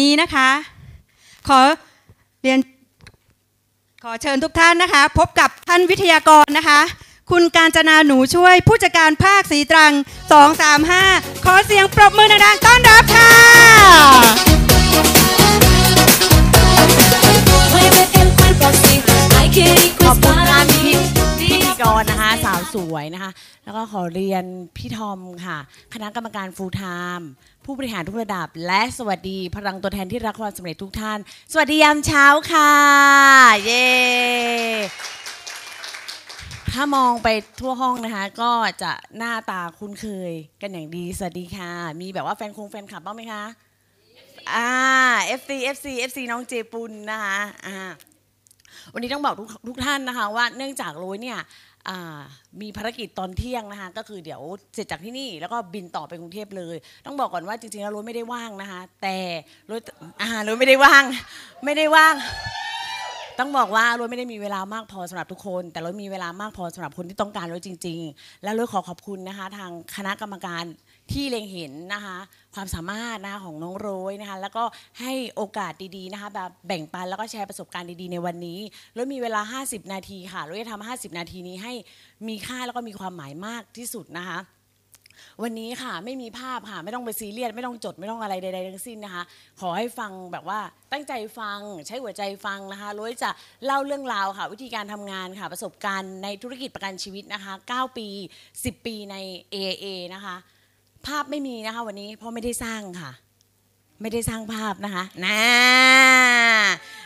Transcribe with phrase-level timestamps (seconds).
[0.00, 0.48] นี้นะคะ
[1.48, 1.60] ขอ
[2.42, 2.58] เรียน
[4.04, 6.80] ขอเชิญทุกท่านนะคะ พบกับท่านวิทยากรนะคะ
[7.30, 9.92] คุณการจนาหนูช่วยผู้จัดการภาคสีตรัง
[10.68, 13.32] 235 ขอเสียงปรบมือดังๆต้อนรับค่ะ
[20.02, 20.92] ขอบคุณท่าน mí.
[21.38, 23.30] พิพิธีกรนะคะ สาวสวยนะคะ
[23.64, 24.44] แล้วก็ขอเรียน
[24.76, 25.58] พี่ทอมค่ะ
[25.94, 26.82] คณะกรรมการฟูลไท
[27.18, 27.28] ม์
[27.70, 31.18] ผู้บริหารทุกระดับ และสวัสดีพลังตัวแทนที่รักความสำเร็จทุกท่าน
[31.52, 32.72] สวัสดียามเช้าค่ะ
[33.64, 33.88] เย้
[36.72, 37.28] ถ้ามองไป
[37.60, 38.52] ทั่วห้องนะคะ ก็
[38.82, 43.44] จะหน้าตาคุ้นเคยกันอย่างดี สวัสดีค่ะ มีแบบว่าแฟนคงแฟนคลับบ้างไหมคะ
[44.54, 44.70] อ่า
[45.38, 47.76] FC FC FC น้องเจปุนนะคะอ่า
[48.92, 51.40] วันนี้ต้องบอกทุกทุกท่านนะคะว่าเนื่องจากโรยเนี่ย
[52.60, 54.42] มีภารกิจตอนเที่ยงนะคะก็คือเดี๋ยว
[54.74, 59.16] เสร็จจากที่นี่แล้วก็บินต่อไปกรุงเทพเลย ต้องบอกก่อนว่าจริงๆแล้วรถไม่ได้ว่างนะคะแต่
[59.70, 59.80] รถ
[60.20, 61.04] อ่ารถไม่ได้ว่าง
[61.64, 62.14] ไม่ได้ว่าง
[63.38, 70.64] ต้องบอกว่ารถไม่ได้มีเวลามากพอสำหรับทุกคน แต่รถมีเวลามากพอสำหรับคนที่ต้องการรถจริง ๆ และรถขอขอบคุณนะคะทางคณะกรรมการ
[71.12, 72.18] ที่เล็งเห็นนะคะ
[72.54, 74.64] ความสามารถนะคะของน้องโรยนะคะแล้วก็
[75.00, 78.60] ให้โอกาสดีๆนะคะแบบแบ่งปันแล้วก็แชร์ประสบการณ์ดีๆในวันนี้
[78.94, 81.72] แล้วมีเวลา 50 นาทีค่ะเราจะทำ50 นาทีนี้ให้
[82.28, 84.38] มีค่าแล้วก็มีความหมายมากที่สุดนะคะ
[85.42, 89.22] วันนี้ค่ะไม่มีภาพค่ะไม่ต้องไปซีเรียสไม่ต้องจดไม่ต้องอะไรใดๆทั้งสิ้นนะคะ
[89.60, 90.60] ขอให้ฟังแบบว่า
[90.92, 93.30] ตั้งใจฟังใช้หัวใจฟังนะคะร้ยจะ
[93.64, 98.08] เล่าเรื่องราวค่ะ วิธีการทำงานค่ะ ประสบการณ์ในธุรกิจประกันชีวิตนะคะ 9 ปี
[98.46, 99.16] 10 ปีใน
[99.54, 100.36] AA นะคะ
[101.08, 103.10] ภาพไม่มีนะคะวันนี้เพราะไม่ได้สร้างค่ะ
[104.00, 105.40] ไม่ได้สร้างภาพนะคะนะ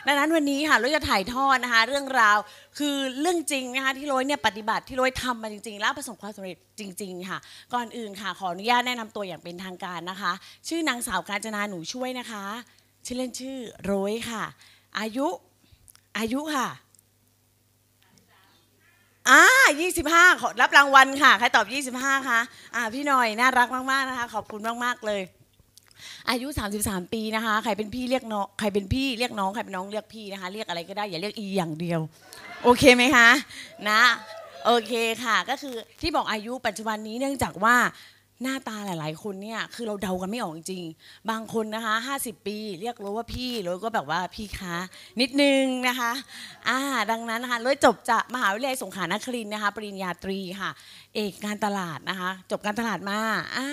[0.07, 2.39] ดังนั้นวันนี้ค่ะเราจะถ่ายทอดนะคะ เรื่องราว
[2.79, 7.39] คือเรื่องจริงนะคะที่โรยเนี่ยปฏิบัติที่โรยทำมาจริงๆ แล้วประสบความสำเร็จจริง ๆ ค่ะ
[7.75, 10.33] ก่อนอื่นค่ะ ขออนุญาตแนะนำตัวอย่างเป็นทางการนะคะ
[10.69, 12.45] ชื่อนางสาวกาญจนาหนูช่วยนะคะ
[13.07, 14.43] ชื่อเล่นชื่อโรยค่ะ
[14.99, 15.27] อายุ
[16.19, 16.69] อายุค่ะ
[19.29, 19.43] อ่า
[19.91, 21.67] 25ขอรับรางวัลค่ะ ใครตอบ
[22.05, 22.41] 25คะ
[22.75, 25.23] อ่าพี่หน่อยน่ารักมากๆนะคะ ขอบคุณมากๆเลย
[26.31, 26.49] อายุ
[26.81, 32.01] 33 ปีนะคะ ใครเป็นพี่เรียกน้อง ใครเป็นพี่เรียกน้อง ใครเป็นน้องเรียกพี่นะคะ เรียกอะไรก็ได้ อย่าเรียกอีอย่างเดียว
[32.65, 33.29] โอเคไหมคะ
[33.89, 34.03] นะ
[34.67, 34.93] โอเค
[35.25, 37.77] ค่ะ ก็คือที่บอกอายุปัจจุบันนี้เนื่องจากว่า
[38.43, 44.77] หน้าตาหลาย ๆ คนเนี่ยคือเราเดากันไม่ออกจริงๆบางคนนะคะ50 ปี เรียกรู้ว่าพี่รู้ก็แบบว่าพี่คะ
[45.21, 46.13] นิดนึงนะคะ
[46.69, 46.79] อ่า
[47.11, 50.71] ดังนั้นนะคะเลยจบจากมหาวิทยาลัยสงขลานครินทร์นะคะปริญญาตรีค่ะ
[51.15, 53.19] เอกการตลาดนะคะ จบการตลาดมา
[53.57, 53.69] อ่า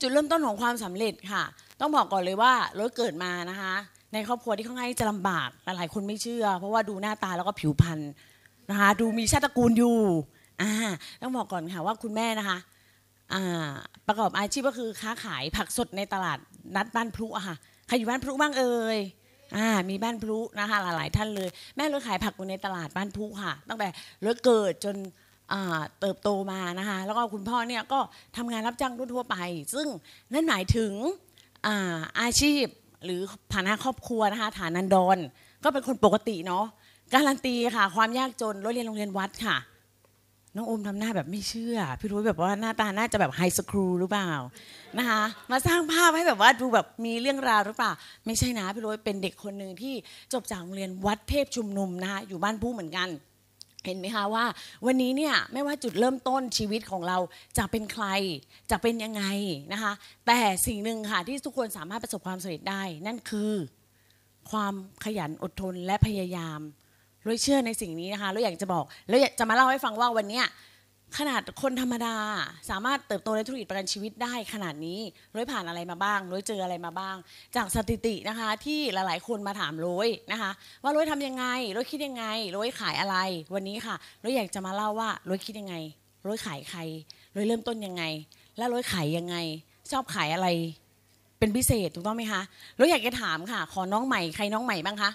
[0.00, 1.42] จุดเริ่มต้นของความสำเร็จค่ะ
[1.80, 3.74] ต้องบอกก่อนเลยว่ารถเกิดมานะคะ
[4.12, 7.98] ในครอบครัวที่ค่อนข้างจะลำบากหลายๆคนไม่เชื่อ เพราะว่าดูหน้าตาแล้วก็ผิวพรรณ
[8.70, 9.98] นะคะ ดูมีชาติตระกูลอยู่
[10.62, 10.72] อ่า
[11.22, 12.58] ต้องบอกก่อนค่ะว่าคุณแม่นะคะ
[14.06, 16.38] ประกอบอาชีพก็คือค้าขายผักสดในตลาด
[16.76, 17.56] นัดบ้านพลุอะค่ะ
[17.86, 18.98] ใครอยู่บ้านพลุบ้างเอ่ย
[19.56, 23.88] อ่ามีบ้านพลุนะคะหลายๆท่านเลย แม่เลยขายผักอยู่ในตลาดบ้านพลุค่ะ ตั้งแต่
[24.22, 24.96] เลิกเกิดจน
[26.00, 28.00] เติบโตมานะคะแล้วก็คุณพ่อเนี่ยก็
[28.36, 29.36] ทำงานรับจ้างทั่วไป
[29.74, 29.86] ซึ่ง
[30.32, 30.92] นั่นหมายถึง
[31.66, 32.64] อาอาชีพ
[33.04, 33.20] หรือ
[33.54, 35.18] ฐานะครอบครัวนะคะฐานันดร
[35.64, 36.64] ก็เป็นคนปกติเนาะ
[37.14, 39.56] การันตีค่ะ ความยากจนรถเรียนโรงเรียนวัดค่ะ
[40.56, 44.30] น้องโอมทำหน้าแบบไม่เชื่อ พี่รู้แบบว่าหน้าตาน่าจะแบบไฮสครูหรือเปล่า
[44.98, 47.92] นะคะ มาสร้างภาพให้แบบว่าดูแบบมีเรื่องราวหรือเปล่า
[48.26, 49.94] ไม่ใช่นะพี่รู้เป็นเด็กคนหนึ่งที่
[50.32, 53.08] จบจากโรงเรียนวัดเทพชุมนุมนะคะอยู่บ้านผู้เหมือนกัน
[53.84, 54.44] เห็นไหมคะว่า
[54.86, 57.18] วันนี้เนี่ยไม่ว่าจุดเริ่มต้นชีวิตของเรา
[57.58, 58.06] จะเป็นใคร
[58.70, 59.24] จะเป็นยังไง
[59.72, 59.92] นะคะ
[60.26, 63.52] แต่สิ่งหนึ่งค่ะที่ทุกคนสามารถประสบความสำเร็จได้ นั่นคือ
[64.50, 66.60] ความขยันอดทนและพยายาม
[67.24, 70.46] เราเชื่อในสิ่งนี้นะคะเราอยากจะบอกแล้วอยากจะมาเล่าให้ฟังว่าวันเนี้ย
[71.18, 72.16] ขนาดคนธรรมดา
[72.70, 75.00] สามารถเติบโตในธุรกิจประกันชีวิตได้ขนาดนี้
[75.34, 77.16] ร้อยผ่านอะไรมาบ้างร้อยเจออะไรมาบ้าง
[77.56, 80.50] จากสถิตินะคะ ที่หลายๆ คนมาถามร้อยนะคะ
[80.82, 81.44] ว่าร้อยทำยังไง
[81.76, 82.24] ร้อยคิดยังไง
[82.56, 83.16] ร้อยขายอะไร
[83.54, 85.76] วันนี้ค่ะร้อยอยากจะมาเล่าว่าร้อยคิดยังไง
[86.26, 86.80] ร้อยขายใคร
[87.36, 88.02] ร้อยเริ่มต้นยังไง
[88.56, 89.36] แล้วร้อยขายยังไง
[89.90, 90.48] ชอบขายอะไร
[91.38, 92.42] เป็นพิเศษถูกต้องไหมคะ
[92.78, 95.10] ร้อยอยากจะถามค่ะ ขอน้องใหม่ใครน้องใหม่บ้างคะ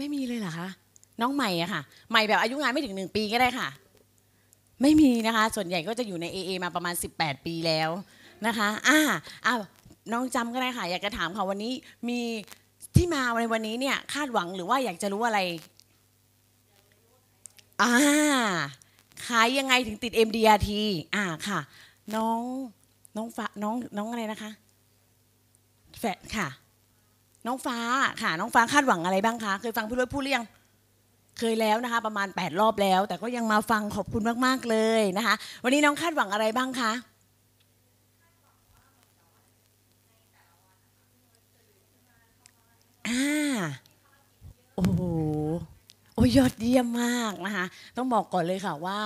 [0.00, 0.68] ไม่มีเลยเหรอคะ
[1.20, 3.68] น้องใหม่อะค่ะ ใหม่แบบอายุงานไม่ถึงหนึ่งปีก็ได้ค่ะ
[4.82, 7.90] ไม่มีนะคะ ส่วนใหญ่ก็จะอยู่ใน AA มาประมาณ 18 ปีแล้ว
[8.46, 8.98] นะคะอ่า
[9.46, 9.60] อ้าว
[10.12, 11.72] น้องจำก็ได้ค่ะ อยากจะถามค่ะวันนี้
[12.08, 12.18] มี
[12.96, 15.40] ที่มาในวันนี้เนี่ยคาดหวังหรือว่าอยากจะรู้อะไร
[17.82, 17.92] อ่า
[19.26, 20.70] ขายยังไงถึงติด MDRT
[21.14, 21.60] อ่าค่ะ
[22.16, 22.40] น้อง
[23.16, 24.50] น้องฟ้าน้องน้องอะไรนะคะ
[25.98, 26.48] แฟดค่ะ
[27.46, 27.78] น้องฟ้า
[28.22, 30.46] ค่ะน้องฟ้าคาดหวังอะไรบ้างคะ เคยฟังพี่รุ่พูดหรือยัง
[31.38, 35.34] เคยแล้วนะคะ ประมาณ 8 รอบแล้ว แต่ก็ยังมาฟังขอบคุณมากๆเลยนะคะ
[35.64, 36.92] วันนี้น้องคาดหวังอะไรบ้างคะ
[43.08, 43.22] อ่า
[44.74, 45.00] โอ้โห
[46.14, 47.64] โอ้ยอดเยี่ยมมากนะคะ
[47.96, 48.98] ต้องบอกก่อนเลยค่ะว่า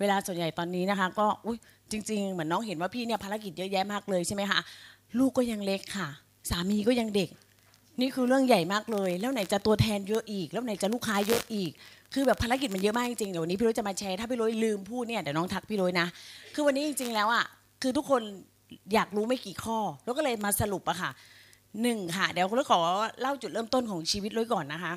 [0.00, 1.58] เวลาส่วนใหญ่ตอนนี้นะคะ ก็อุ้ย
[1.90, 4.60] จริง ๆ เหมือนน้องเห็นว่าพี่เนี่ยภารกิจเยอะแยะมากเลยใช่ไหมคะ
[5.18, 6.08] ลูกก็ยังเล็กค่ะ
[6.50, 7.30] สามีก็ยังเด็ก
[8.00, 11.70] นี่คือเรื่องใหญ่มากเลย แล้วไหนจะตัวแทนเยอะอีก แล้วไหนจะลูกค้าเยอะอีก
[12.14, 16.06] คือแบบภารกิจมันเยอะมากจริงๆเดี๋ยววันนี้พี่ร้ยจะมาแชร์ถ้าพี่ร้ยลืมพูดเนี่ยเดี๋ยวน้องทักพี่ร้ยนะ
[16.54, 17.44] คือวันนี้จริงๆแล้วอะ
[17.82, 18.22] คือทุกคน
[18.94, 21.10] อยากรู้ไม่กี่ข้อ แล้วก็เลยมาสรุปอะค่ะ
[21.82, 22.80] หนึ่งค่ะ เดี๋ยวเรุ้ยขอ
[23.20, 24.92] เล่าจุดเริ่มต้นของชีวิตร้ยก่อนนะคะ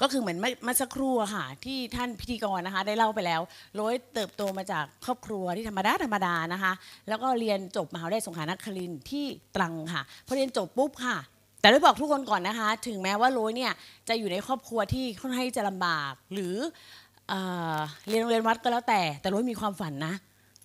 [0.00, 3.40] ก็คือเหมือนเมื่อสักครู่ค่ะ ที่ท่านพิธีกรนะคะ ได้เล่าไปแล้ว
[3.80, 6.72] ร้อยเติบโตมาจากครอบครัวที่ธรรมดาธรรมดานะคะ
[7.08, 9.24] แล้วก็เรียนจบมหาวิทยาลัยสงขลานครินที่
[9.56, 11.16] ตรังค่ะพอเรียนจบปุ๊บค่ะ
[11.60, 13.72] แต่ร้บอกทุกคนก่อนนะคะ ถึงแม้ว่าโรยเนี่ย
[14.08, 16.54] จะอยู่ในครอบครัวที่ค่อนข้างจะลำบาก หรือ
[17.28, 17.34] เอ
[18.08, 20.14] เรียนโรงเรียนวัดก็แล้วแต่ แต่โรยมีความฝันนะ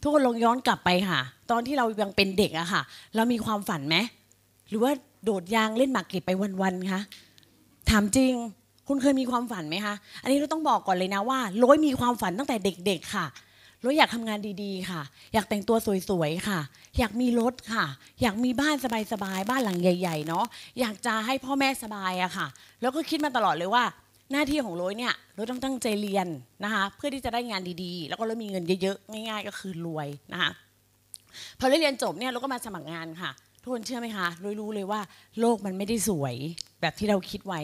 [0.01, 1.19] ทุกคนลองย้อนกลับไปค่ะ
[1.51, 2.81] ตอนที่เรายังเป็นเด็กอะค่ะ
[3.15, 3.95] เรามีความฝันไหม
[4.69, 4.91] หรือว่า
[5.25, 6.31] โดดยางเล่นหมากเก็บไป
[6.61, 7.01] วันๆคะ
[7.89, 8.33] ถามจริง
[8.87, 9.93] คุณเคยมีความฝันไหมคะ
[10.23, 13.25] อันนี้เราต้องบอกก่อนเลยนะว่าโรยมีความฝันตั้งแต่เด็ก ๆ ค่ะ
[13.85, 15.01] โรยอยากทำงานดีๆ ค่ะ
[15.33, 15.77] อยากแต่งตัว
[16.09, 16.59] สวยๆ ค่ะ
[16.99, 17.85] อยากมีรถค่ะ
[18.21, 18.75] อยากมีบ้าน
[19.11, 20.45] สบายๆ บ้านหลังใหญ่ๆ เนาะ
[20.79, 22.47] อยากจะให้พ่อแม่สบายอะค่ะ
[22.81, 23.83] แล้วก็คิดมาตลอดเลยว่า
[24.31, 26.27] หน้าที่ของโรยเนี่ยโรยต้องตั้งใจเรียน
[26.63, 30.51] นะคะ เพื่อที่จะได้งานดีๆ แล้วก็โรยมีเงินเยอะๆ ง่ายๆ ก็คือรวยนะคะ
[31.59, 35.01] พอได้เรียนจบเนี่ยเราก็มาสมัครงานค่ะ ทุกคนเชื่อไหมคะรู้รู้เลยว่า
[35.39, 36.35] โลกมันไม่ได้สวย
[36.81, 37.61] แบบที่เราคิดไว้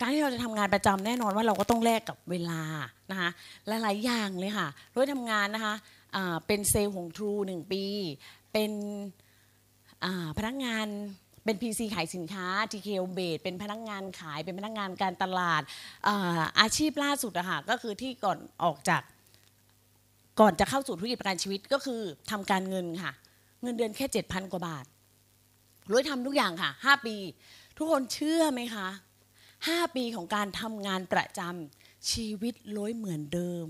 [0.00, 2.62] การที่เราจะทำงานประจำแน่นอนว่าเราก็ต้องแลกกับเวลา
[3.10, 3.30] นะคะ
[3.82, 5.74] หลายๆอย่างเลยค่ะร้อยทำงานนะคะ
[6.46, 7.84] เป็นเซลล์ของทรูหนึ่งปี
[8.52, 8.72] เป็น
[10.38, 10.86] พนักงาน
[11.44, 12.88] เป็น PC ขายสินค้า TK
[13.18, 15.62] b a s เป็นพนักงานขายเป็นพนักงานการตลาด
[16.06, 19.02] อาอาชีพล่าสุดอะค่ะก็คือที่ก่อนออกจาก
[20.40, 22.00] ก่อนจะเข้าสู่ธุรกิจประกันชีวิตก็คือ
[22.30, 23.12] ทำการเงินค่ะ
[23.62, 24.84] เงินเดือนแค่เจ็ดพันกว่าบาท
[25.92, 27.16] ร้อยทำทุกอย่างค่ะห้าปี
[27.76, 28.88] ทุกคนเชื่อไหมคะ
[29.68, 33.66] ห้าปีของการทำงานประจำชีวิตร้อยเหมือนเดิม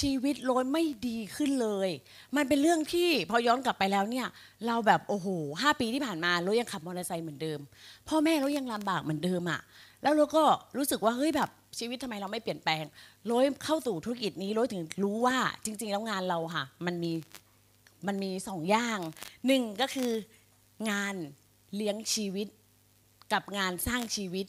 [0.00, 1.88] ชีวิตร้อยไม่ดีขึ้นเลย
[2.36, 4.26] มันเป็นเรื่องที่พอย้อนกลับไปแล้วเนี่ย
[4.66, 5.28] เราแบบโอ้โห
[5.62, 7.60] ห้าปีที่ผ่านมาเรายังขับมอเตอร์ไซค์เหมือนเดิม
[8.08, 9.60] พ่อแม่เรายังลำบากเหมือนเดิมอะ
[10.02, 10.44] แล้วเราก็
[10.76, 12.84] รู้สึกว่าเฮ้ยแบบชีวิตทำไมเราไม่เปลี่ยนแปลง
[13.30, 17.12] ร้อยเข้าสู่ธุรกิจนี้ร้อยถึงรู้ว่าจริง ๆ แล้วงานเราค่ะ มันมี
[18.06, 18.98] มันมีสองอย่าง
[19.46, 20.10] หนึ่งก็คือ
[20.90, 21.14] งาน
[21.76, 22.48] เลี้ยงชีวิต
[23.32, 24.46] กับงานสร้างชีวิต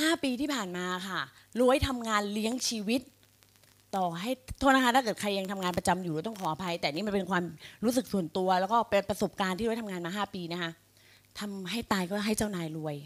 [0.00, 1.20] ห้าปีที่ผ่านมาค่ะ
[1.60, 3.00] รวยทำงานเลี้ยงชีวิต
[3.96, 7.44] ต่อให้โทษนะคะถ้าเกิดใครยังทำงานประจำอยู่ต้องขออภัย แต่นี่มันเป็นความ
[7.84, 10.70] รู้สึกส่วนตัว แล้วก็เป็นประสบการณ์ที่รวยทำงานมาห้าปีนะคะ
[11.38, 12.96] ทำให้ตายก็ให้เจ้านายรวย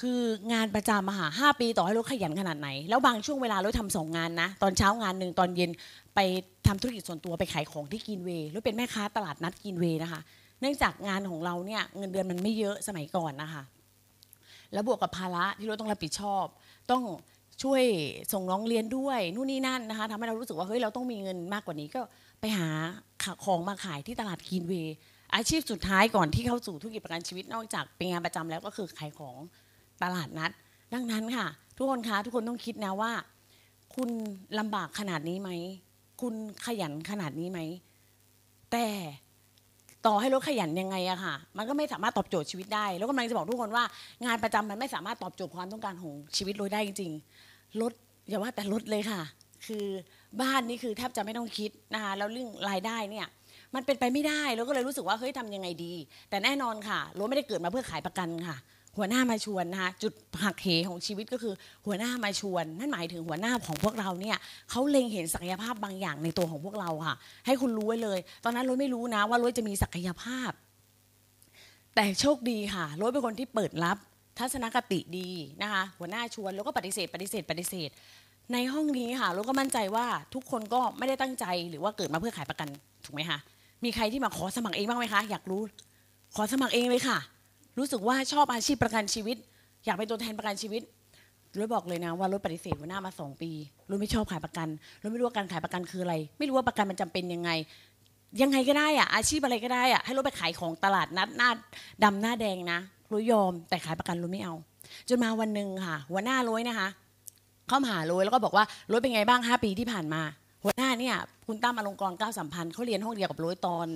[0.00, 0.20] คือ
[0.52, 5.70] งานประจำอะค่ะห้าปีต่อให้รถขยันขนาดไหน แล้วบางช่วงเวลารถทำสองงานนะ ตอนเช้างานหนึ่งตอนเย็น
[6.14, 6.20] ไป
[6.66, 10.20] ทำธุรกิจส่วนตัวไปขายของที่กินเวย์รถเป็นแม่ค้าตลาดนัดกินเวย์นะคะ
[10.60, 13.62] เนื่องจากงานของเราเนี่ยเงินเดือนมันไม่เยอะสมัยก่อนนะคะ
[14.74, 16.44] แล้วบวกกับภาระที่เราต้องรับผิดชอบ
[16.90, 17.02] ต้อง
[17.62, 17.82] ช่วย
[18.32, 22.00] ส่งน้องเรียนด้วยนู่นนี่นั่นนะคะทำให้เรารู้สึกว่าเฮ้ยเราต้องมีเงินมากกว่านี้ก็
[22.40, 22.68] ไปหา
[23.44, 24.72] ของมาขายที่ตลาดกินเว
[25.34, 29.36] อาชีพสุดท้ายก่อนที่เข้าสู่ธุรกิจประกันชีวิตนอกจากเป็นงานประจำแล้วก็คือขายของ
[30.02, 30.50] ตลาดนัด
[30.94, 33.12] ดังนั้นค่ะ ทุกคนคะทุกคนต้องคิดนะว่า
[33.94, 34.10] คุณ
[34.58, 35.50] ลำบากขนาดนี้ไหม
[36.20, 36.34] คุณ
[36.64, 37.60] ขยันขนาดนี้ไหม
[38.72, 38.86] แต่
[40.06, 43.84] ต่อให้รถขยันยังไงอะค่ะ มันก็ไม่สามารถตอบโจทย์ชีวิตได้ แล้วกำลังจะบอกทุกคนว่า
[44.24, 47.92] งานประจำมันไม่สามารถตอบโจทย์ความต้องการของชีวิตรถได้จริงๆรถ
[48.28, 49.20] อย่าว่าแต่รถเลยค่ะ
[49.66, 49.86] คือ
[50.40, 53.26] บ้านนี่คือแทบจะไม่ต้องคิดนะคะแล้วเรื่องรายได้เนี่ย
[53.74, 55.94] มันเป็นไปไม่ได้แล้วก็เลยรู้สึกว่าเฮ้ยทำยังไงดี
[56.30, 58.56] แต่แน่นอนค่ะรถไม่ได้เกิดมาเพื่อขายประกันค่ะ
[58.96, 61.54] หัวหน้ามาชวนนะคะจุดหักเหของชีวิตก็คือ
[61.86, 64.36] หัวหน้ามาชวน นั่นหมายถึงหัวหน้าของพวกเราเนี่ย
[64.70, 70.50] เขาเล็งเห็นศักยภาพบางอย่างในตัวของพวกเราค่ะ ให้คุณรู้ไว้เลย ตอนนั้นรถไม่รู้นะว่ารถจะมีศักยภาพ
[71.94, 73.96] แต่โชคดีค่ะรถเป็นคนที่เปิดรับ
[74.38, 75.28] ทัศนคติดี
[75.62, 77.90] นะคะ หัวหน้าชวนแล้วก็ปฏิเสธ ปฏิเสธ ปฏิเสธ
[78.52, 82.68] ในห้องนี้ค่ะรถก็มั่นใจว่าทุกคนก็ไม่ได้ตั้งใจหรือว่าเกิดมาเพื่อขายประกัน
[83.04, 83.38] ถูกไหมคะ
[83.84, 85.62] มีใครที่มาขอสมัครเองบ้างไหมคะอยากรู้
[86.36, 87.18] ขอสมัครเองเลยค่ะ
[87.78, 89.36] รู้สึกว่าชอบอาชีพประกันชีวิต
[89.84, 90.82] อยากเป็นตัวแทนประกันชีวิต
[91.58, 93.50] รถบอกเลยนะว่ารถปฏิเสธหัวหน้ามาสองปี
[93.90, 94.68] รถไม่ชอบขายประกัน
[95.02, 97.50] รถไม่รู้ว่าการขายประกันคืออะไร ไม่รู้ว่าประกันมันจำเป็นยังไง
[98.42, 101.50] ยังไงก็ได้อะอาชีพอะไรก็ได้อะให้รถไปขายของตลาดนัดหน้า
[102.04, 102.78] ดำหน้าแดงนะ
[103.12, 104.54] รถยอม แต่ขายประกันรถไม่เอา
[105.08, 106.88] จนมาวันหนึ่งค่ะ หัวหน้ารถนะคะ
[107.68, 110.22] เข้ามาหารถแล้วก็บอกว่ารถเป็นไงบ้าง 5 ปีที่ผ่านมา
[110.64, 111.16] หัวหน้าเนี่ย
[111.46, 113.86] คุณตั้มอลงกรณ์ก้าวสัมพันธ์เขาเรียนห้องเดียวกับรถตอน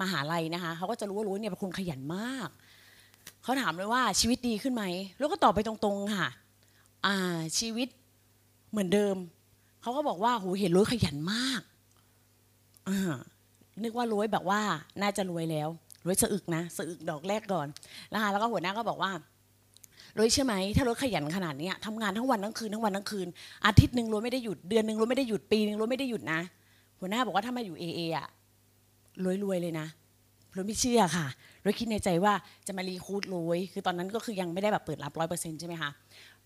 [0.00, 2.48] มหาลัยนะคะเขาก็จะรู้ว่ารถเนี่ยเป็นคนขยันมาก
[3.48, 4.84] เขาถามเลยว่าชีวิตดีขึ้นไหม
[5.18, 6.28] แล้วก็ตอบไปตรงๆค่ะ
[7.06, 7.88] อ่าชีวิต
[8.70, 9.16] เหมือนเดิม
[9.82, 11.62] เขาก็บอกว่าโหเห็นรวยขยันมาก
[12.88, 13.14] อ่า
[13.82, 14.60] นึกว่ารวยแบบว่า
[15.02, 15.68] น่าจะรวยแล้ว
[16.04, 17.66] รวยสะอึกนะสะอึกดอกแรกก่อน
[18.12, 19.10] นะคะแล้วก็หัวหน้าก็บอกว่า
[20.18, 23.28] รวยเชื่อไหมถ้ารวยขยันขนาดนี้ทำงานทั้งวันทั้งคืนทั้งวันทั้งคืน
[23.66, 26.40] อาทิตย์หนึ่งรวยไม่ได้หยุดเดือนหนึ่งรวยไม่ได้หยุดปีหนึ่งรวยไม่ได้หยุดนะ
[27.00, 28.26] หัวหน้าบอกว่าถ้ามาอยู่เอเออะ
[29.24, 29.86] รวยรวยเลยนะ
[30.54, 31.26] รวยไม่เชื่อค่ะ
[31.64, 32.34] รวยคิดในใจว่า
[32.66, 35.90] จะมารีคูดรวยคือตอนนั้นก็คือยังไม่ได้แบบเปิดรับร้อยเปอร์เซ็นต์ใช่ไหมคะ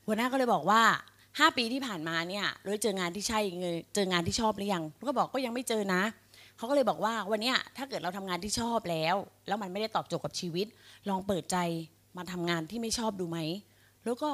[0.06, 0.80] หัวหน้าก็เลยบอกว่า
[1.38, 6.02] ห้าปีที่ผ่านมาเนี่ยรวยเจองานที่ใช่เงเจองานที่ชอบหรือยังรวก็บอกก็ยังไม่เจอนะ
[6.56, 9.16] เขาก็เลยบอกว่าวันนี้ถ้าเกิดเราทำงานที่ชอบแล้ว
[9.46, 10.66] แล้วมันไม่ได้ตอบโจทย์กับชีวิต
[11.08, 11.56] ลองเปิดใจ
[12.16, 13.38] มาทำงานที่ไม่ชอบดูไหม
[14.04, 14.30] แล้วก็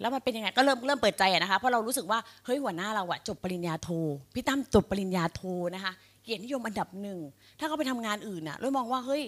[0.00, 3.88] แล้วมันเป็นยังไงก็เริ่มเริ่มเปิดใจนะคะเพราะเรารู้สึกว่าเฮ้ยหัวหน้าเราอะจบปริญญาโท
[4.34, 5.42] พี่ตั้มจบปริญญาโท
[5.74, 7.18] นะคะ เกียรตินิยมอันดับหนึ่ง
[7.58, 9.24] ถ้าเขาไปทำงานอื่นอะเรามองว่าเฮ้ย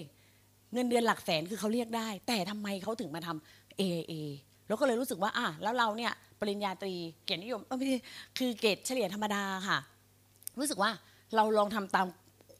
[0.72, 4.12] เงินเดือนหลักแสนคือเขาเรียกได้ แต่ทำไมเขาถึงมาทำ AAA
[4.68, 8.00] แล้วก็เลยรู้สึกว่าอะแล้วเราเนี่ยปริญญาตรีเกียรตินิยมเอ้ยไม่ใช่
[8.38, 9.78] คือเกรดเฉลี่ยธรรมดาค่ะ
[10.58, 10.90] รู้สึกว่า
[11.36, 12.06] เราลองทำตาม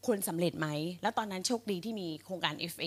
[0.07, 0.69] คนสำเร็จไหม
[1.03, 2.85] แล้วตอนนั้นโชคดีที่มีโครงการ FA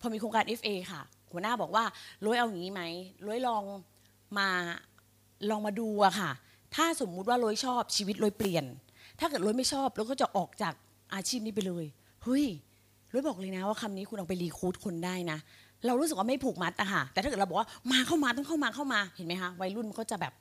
[0.00, 1.00] พอมีโครงการ FA ค่ะ
[1.32, 1.84] หัวหน้าบอกว่า
[2.26, 2.82] ร้อยเอาอย่างนี้ไหม
[3.26, 3.62] ร้อยลอง
[4.38, 4.48] มา
[5.50, 6.30] ลองมาดูอะค่ะ
[6.74, 8.64] ถ้าสมมุติว่าร้อยชอบชีวิตร้อยเปลี่ยน
[9.20, 10.74] ถ้าเกิดร้อยไม่ชอบร้อยก็จะออกจาก
[11.14, 11.84] อาชีพนี้ไปเลย
[12.24, 12.44] เฮ้ย
[13.12, 15.38] ร้อยบอกเลยนะว่าคำนี้คุณเอาไปรีคูดคนได้นะ
[15.86, 20.32] เรารู้สึกว่าไม่ผูกมัดอะค่ะ แต่ถ้าเกิดเราบอกว่ามาเข้ามาต้องเข้ามาเข้ามาเห็นไหมคะวัยรุ่นเขาจะแบบ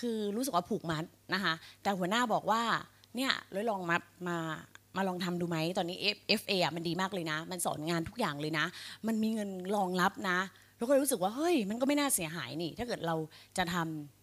[0.00, 1.04] คือรู้สึกว่าผูกมัด
[1.34, 1.52] นะคะ
[1.82, 2.62] แต่หัวหน้าบอกว่า
[3.16, 3.96] เนี่ยร้อยลองมา
[4.28, 4.36] มา
[4.96, 5.96] มาลองทำดูไหมตอนนี้
[6.40, 8.66] FA อะมันดีมากเลยนะ มันสอนงานทุกอย่างเลยนะ
[9.06, 10.38] มันมีเงินรองรับนะ
[10.76, 13.16] แล้วก็เลยรู้สึกว่าเฮ้ยมันก็ไม่น่าเสียหายนี่ ถ้าเกิดเรา
[13.58, 14.19] จะทำ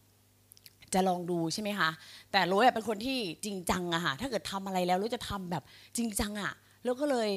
[0.94, 1.90] จะลองดูใช่ไหมคะ
[2.32, 5.64] แต่โรยเป็นคนที่จริงจังอะค่ะถ้าเกิดทำอะไรแล้วโรยจะทำแบบ
[5.98, 6.52] จริงจังอะ
[6.84, 7.30] แล้วก็เลย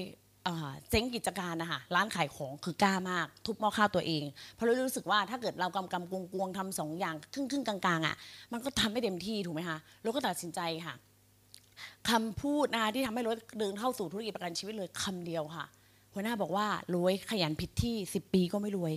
[0.90, 8.16] เจ๊งกิจการนะคะร้านขายของคือกล้ามาก ทุบหม้อข้าวตัวเอง เพราะรารู้สึกว่าถ้าเกิดเรากำกำกวงกวงทำสองอย่างครึ่งครึ่งกลางๆอะ
[8.52, 10.94] มันก็ทำไม่เต็มที่ถูกไหมคะเราก็ตัดสินใจค่ะ
[12.10, 15.66] คำพูดนะที่ทำให้รถเดินเข้าสู่ธุรกิจประกันชีวิตเลยคำเดียวค่ะ
[16.14, 18.94] หัวหน้าบอกว่ารวยขยันผิดที่ 10 ปีก็ไม่รวย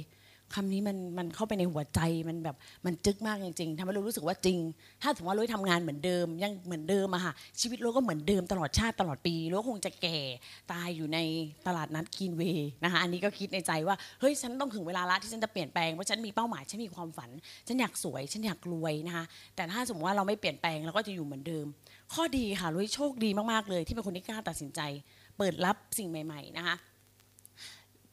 [0.55, 2.55] คำนี้มันมันเข้าไปในหัวใจมันแบบ
[2.85, 4.57] มันจึกมากจริงๆทำให้เรารู้สึกว่าจริง
[5.01, 10.17] ถ้าสมมติว่าเราทำงานเหมือนเดิม ยังเหมือนเดิมอะค่ะชีวิตเราก็เหมือนเดิมตลอดชาติตลอดปีเราคงจะแก่
[10.71, 11.19] ตายอยู่ใน
[11.67, 17.29] ตลาดนัดกินเวย์นะคะอันนี้ก็คิดในใจว่าเฮ้ยฉันต้องถึงเวลาละที่ฉันจะเปลี่ยนแปลงเพราะฉันมีเป้าหมายฉันมีความฝัน
[17.67, 21.65] ฉันอยากสวย ฉันอยากรวยนะคะแต่ถ้าสมมติว่าเราไม่เปลี่ยนแปลงเราก็จะอยู่เหมือนเดิม
[22.13, 24.81] ข้อดีค่ะลุยโชคดีมากๆเลย ที่เป็นคนที่กล้าตัดสินใจ
[25.37, 26.75] เปิดรับสิ่งใหม่ ๆ นะคะ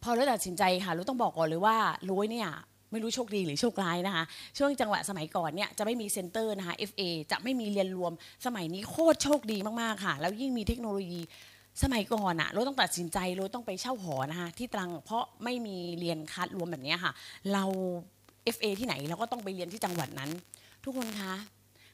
[0.03, 1.77] พอเราตัดสินใจค่ะรู้ต้องบอกก่อนเลยว่า
[2.09, 2.51] ลุยเนี่ย
[2.91, 4.25] ไม่รู้โชคดีหรือโชคร้ายนะคะ
[4.59, 8.13] ช่วงจังหวะสมัยก่อนเนี่ยจะไม่มี center นะคะ FA จะไม่มีเรียนรวม
[8.47, 11.21] สมัยนี้โคตรโชคดีมากๆค่ะ แล้วยิ่งมีเทคโนโลยี
[11.83, 17.13] สมัยก่อนอะเราต้องตัดสินใจเราต้องไปเช่าหอนะคะที่ตรังเพราะไม่มีเรียนคัดรวมแบบนี้ค่ะ
[17.53, 17.65] เรา
[18.55, 20.31] FA ที่ไหนเราก็ต้องไปเรียนที่จังหวัดนั้น
[20.85, 21.33] ทุกคนคะ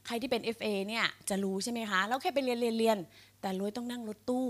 [0.07, 2.99] ใครที่เป็น FA เนี่ยจะรู้ใช่ไหมคะแล้วแค่ไปเรียนเรียนเรียน
[3.41, 4.47] แต่ลุยต้องนั่งรถตู้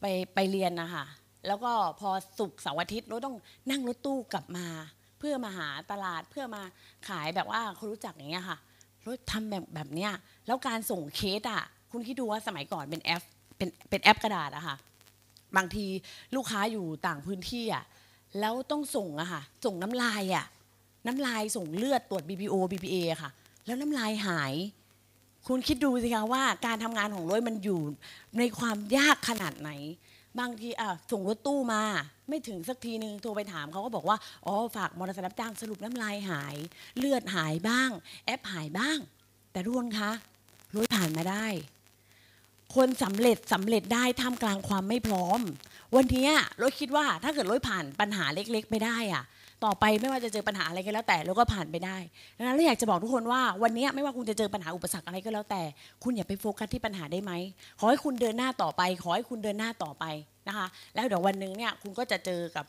[0.00, 1.04] ไปไปเรียนนะคะ
[1.46, 3.36] แล้วก็พอศุกร์เสาร์อาทิตย์เราต้อง
[3.70, 4.66] นั่งรถตู้กลับมา
[5.18, 6.62] เพื่อมาหาตลาดเพื่อมา
[7.08, 8.58] ขายแบบว่าคนรู้จักอย่างเงี้ยค่ะ
[9.06, 10.12] รถทำแบบแบบเนี้ย
[10.46, 13.22] แล้วการส่งเคสอะคุณคิดดูว่าสมัยก่อนเป็นแอป
[13.56, 14.76] เป็นเป็นแอปกระดาษอะค่ะ
[15.56, 15.86] บางที
[16.36, 17.84] ลูกค้าอยู่ต่างพื้นที่อะ
[18.40, 20.46] แล้วต้องส่งอะค่ะส่งน้ำลายอะ
[21.06, 23.30] น้ำลายส่งเลือดตรวจ BPO BPA อค่ะ
[23.66, 24.52] แล้วน้ำลายหาย
[25.48, 27.80] คุณคิดดูสิคะว่าการทำงานของร้อยมันอยู่
[28.38, 29.70] ในความยากขนาดไหน
[30.38, 31.82] บางทีอะส่งรถตู้มา
[32.28, 36.56] ไม่ถึงสักทีนึงโทรไปถามเขาก็บอกว่าอ๋อฝากมอเตอร์ไซค์รับจ้างสรุปน้ำลายหาย
[36.98, 37.90] เลือดหายบ้าง
[38.26, 38.98] แอปหายบ้าง
[39.52, 40.10] แต่ทุกคนคะ
[40.74, 41.46] ร้อยผ่านมาได้
[42.74, 45.40] คนสำเร็จสำเร็จได้ท่ามกลางความไม่พร้อม
[45.96, 46.28] วันนี้
[46.62, 49.24] รถคิดว่าถ้าเกิดร้อยผ่านปัญหาเล็กๆ ไม่ได้อะ
[49.64, 51.96] ต่อไปไม่ว่าจะเจอปัญหาอะไรก็แล้วแต่เราก็ผ่านไปได้
[52.36, 55.62] ดังนั้นเราอยากจะบอกทุกคนว่าวันนี้ไม่ว่าคุณจะเจอปัญหาอุปสรรคอะไรก็แล้วแต่
[56.02, 57.32] คุณอย่าไปโฟกัสที่ปัญหาได้ไหม
[57.78, 60.04] ขอให้คุณเดินหน้าต่อไป ขอให้คุณเดินหน้าต่อไป
[60.48, 62.66] นะคะ แล้วเดี๋ยววันหนึ่งเนี่ยคุณก็จะเจอกับ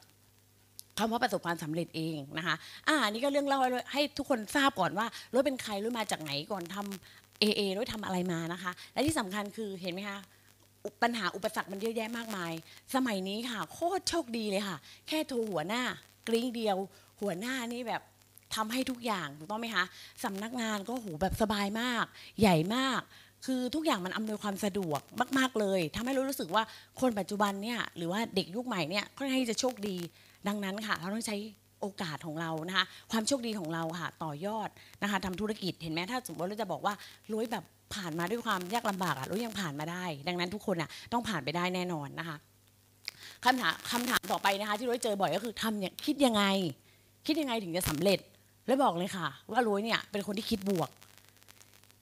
[0.98, 2.56] คำว่าประสบความสำเร็จเองนะคะ
[2.88, 3.60] อ่านี่ก็เรื่องเล่า
[3.94, 10.20] ให้ทุกคนทราบก่อนว่ารถเป็นใครรถมาจากไหนก่อนทำเอเอรถทำอะไรมานะคะ และที่สำคัญคือเห็นไหมคะ
[11.04, 12.52] ปัญหาอุปสรรคมันเยอะแยะมากมาย
[12.96, 15.84] สมัยนี้ค่ะ โคตรโชคดีเลยค่ะ แค่โทรหัวหน้า
[16.28, 16.78] กริ้งเดียว
[17.22, 18.01] หัวหน้านี่แบบ
[18.56, 19.86] ทำให้ทุกอย่างถูกต้องไหมคะ
[20.24, 22.06] สำนักงานก็โหแบบสบายมาก
[22.42, 23.01] ใหญ่มาก
[23.46, 25.01] คือทุกอย่างมันอำนวยความสะดวก
[25.38, 26.63] มาก ๆเลยทำให้เรารู้สึกว่า
[27.01, 29.98] คนปัจจุบันเนี่ยหรือว่าเด็กยุคใหม่เนี่ยค่อนข้างจะโชคดี
[30.48, 31.38] ดังนั้นค่ะ เราต้องใช้
[31.82, 34.70] โอกาสของเรานะคะ ความโชคดีของเราค่ะ ต่อยอด
[35.01, 36.94] นะคะทำธุรกิจเห็นไหมถ้าสมมติเราจะบอกว่า
[37.32, 37.63] ลุยแบบ
[37.94, 42.38] ผ่านมาด้วยความยากลำบากอะลุยยังผ่านมาได้ ดังนั้นทุกคนอะต้องผ่านไปได้แน่นอนนะคะ
[43.46, 46.44] คำถามคำถามต่อไปนะคะ ที่ลุยเจอบ่อยก็คือทำเนี่ยคิดยังไง
[47.26, 48.20] คิดยังไงถึงจะสำเร็จ
[48.68, 50.90] แล้วบอกเลยค่ะ ว่าลุยเนี่ยเป็นคนที่คิดบวก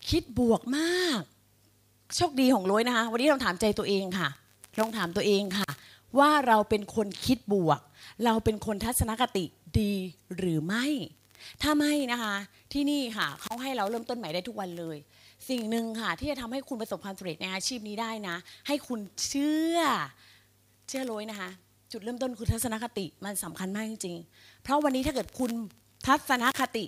[0.09, 1.21] คิดบวกมาก
[2.15, 4.29] โชคดีของลุยนะคะ วันนี้ลองถามใจตัวเองค่ะ
[4.79, 5.69] ลองถามตัวเองค่ะ
[6.19, 7.79] ว่าเราเป็นคนคิดบวก
[8.25, 9.45] เราเป็นคนทัศนคติ
[9.79, 9.91] ดี
[10.37, 10.85] หรือไม่
[11.61, 12.35] ถ้าไม่นะคะ
[12.73, 14.97] ที่นี่ค่ะเขาให้เราเริ่มต้นใหม่ได้ทุกวันเลย
[15.49, 18.35] สิ่งหนึ่งค่ะ ที่จะทำให้คุณประสบความสำเร็จในอาชีพนี้ได้นะ
[18.67, 19.77] ให้คุณเชื่อ
[20.89, 21.49] เชื่อเลยนะคะ
[21.91, 25.51] จุดเริ่มต้นคือทัศนคติมันสำคัญมากจริงๆ เพราะวันนี้ถ้าเกิดคุณ
[26.07, 26.85] ทัศนคติ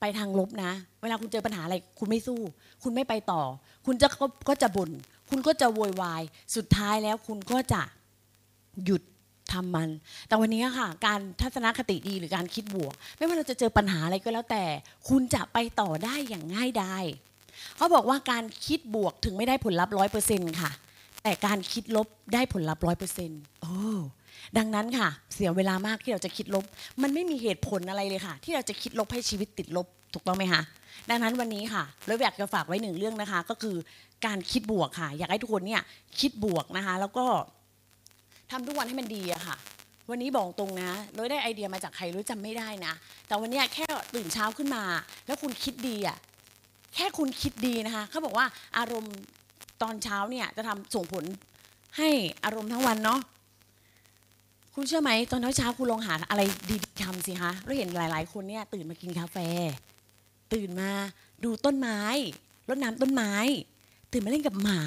[0.00, 2.40] ไปทางลบนะ เวลาคุณเจอปัญหาอะไร คุณไม่สู้
[2.82, 3.42] คุณไม่ไปต่อ
[3.86, 4.90] คุณจะก็ก็จะบ่น
[5.30, 6.22] คุณก็จะโวยวาย
[6.56, 7.82] สุดท้ายแล้วคุณก็จะ
[8.84, 9.02] หยุด
[9.52, 9.88] ทำมัน
[10.28, 14.64] แต่วันนี้ค่ะ การทัศนคติดีหรือการคิดบวก ไม่ว่าเราจะเจอปัญหาอะไรก็แล้วแต่
[15.08, 17.04] คุณจะไปต่อได้อย่างง่ายดาย
[17.76, 20.70] เขาบอกว่าการคิดบวกถึงไม่ได้ผลลัพธ์ร้อยเปอร์เซ็นต์ค่ะ
[21.22, 23.74] แต่การคิดลบได้ผลลัพธ์ร้อยเปอร์เซ็นต์โอ้
[24.58, 26.64] ดังนั้นค่ะ เสียเวลามากที่เราจะคิดลบ
[27.02, 30.62] มันไม่มีเหตุผลอะไรเลยค่ะ ที่เราจะคิดลบให้ชีวิตติดลบถูกต้องไหมคะ
[31.10, 33.76] ดังนั้นวันนี้ค่ะเราอยากจะฝากไว้หนึ่งเรื่องนะคะ ก็คือ
[34.26, 35.82] การคิดบวกค่ะ อยากให้ทุกคนเนี่ย
[36.20, 37.26] คิดบวกนะคะ แล้วก็
[38.50, 39.56] ทำทุกวันให้มันดีอะค่ะ
[40.10, 42.92] วันนี้บอกตรงนะเราได้ไอเดียมาจากใครรู้จำไม่ได้นะ
[43.26, 43.84] แต่วันเนี้ยแค่
[44.14, 44.82] ตื่นเช้าขึ้นมา
[45.26, 46.16] แล้วคุณคิดดีอะ
[46.94, 48.46] แค่คุณคิดดีนะคะเขาบอกว่า
[48.78, 49.16] อารมณ์
[49.82, 51.24] ตอนเช้าเนี่ยจะทำส่งผล
[51.96, 52.08] ให้
[52.44, 53.20] อารมณ์ทั้งวันเนาะ
[54.74, 59.36] คุณเชื่อไหมตอนเช้าคุณลองหาอะไรดีๆทำสิคะเราเห็นหลาย ๆ คนเนี่ยตื่นมากินกาแฟ
[60.52, 60.90] ตื่นมา
[61.44, 62.00] ดูต้นไม้
[62.68, 63.34] รดน้ำต้นไม้
[64.12, 64.82] ตื่นมาเล่นกับหมา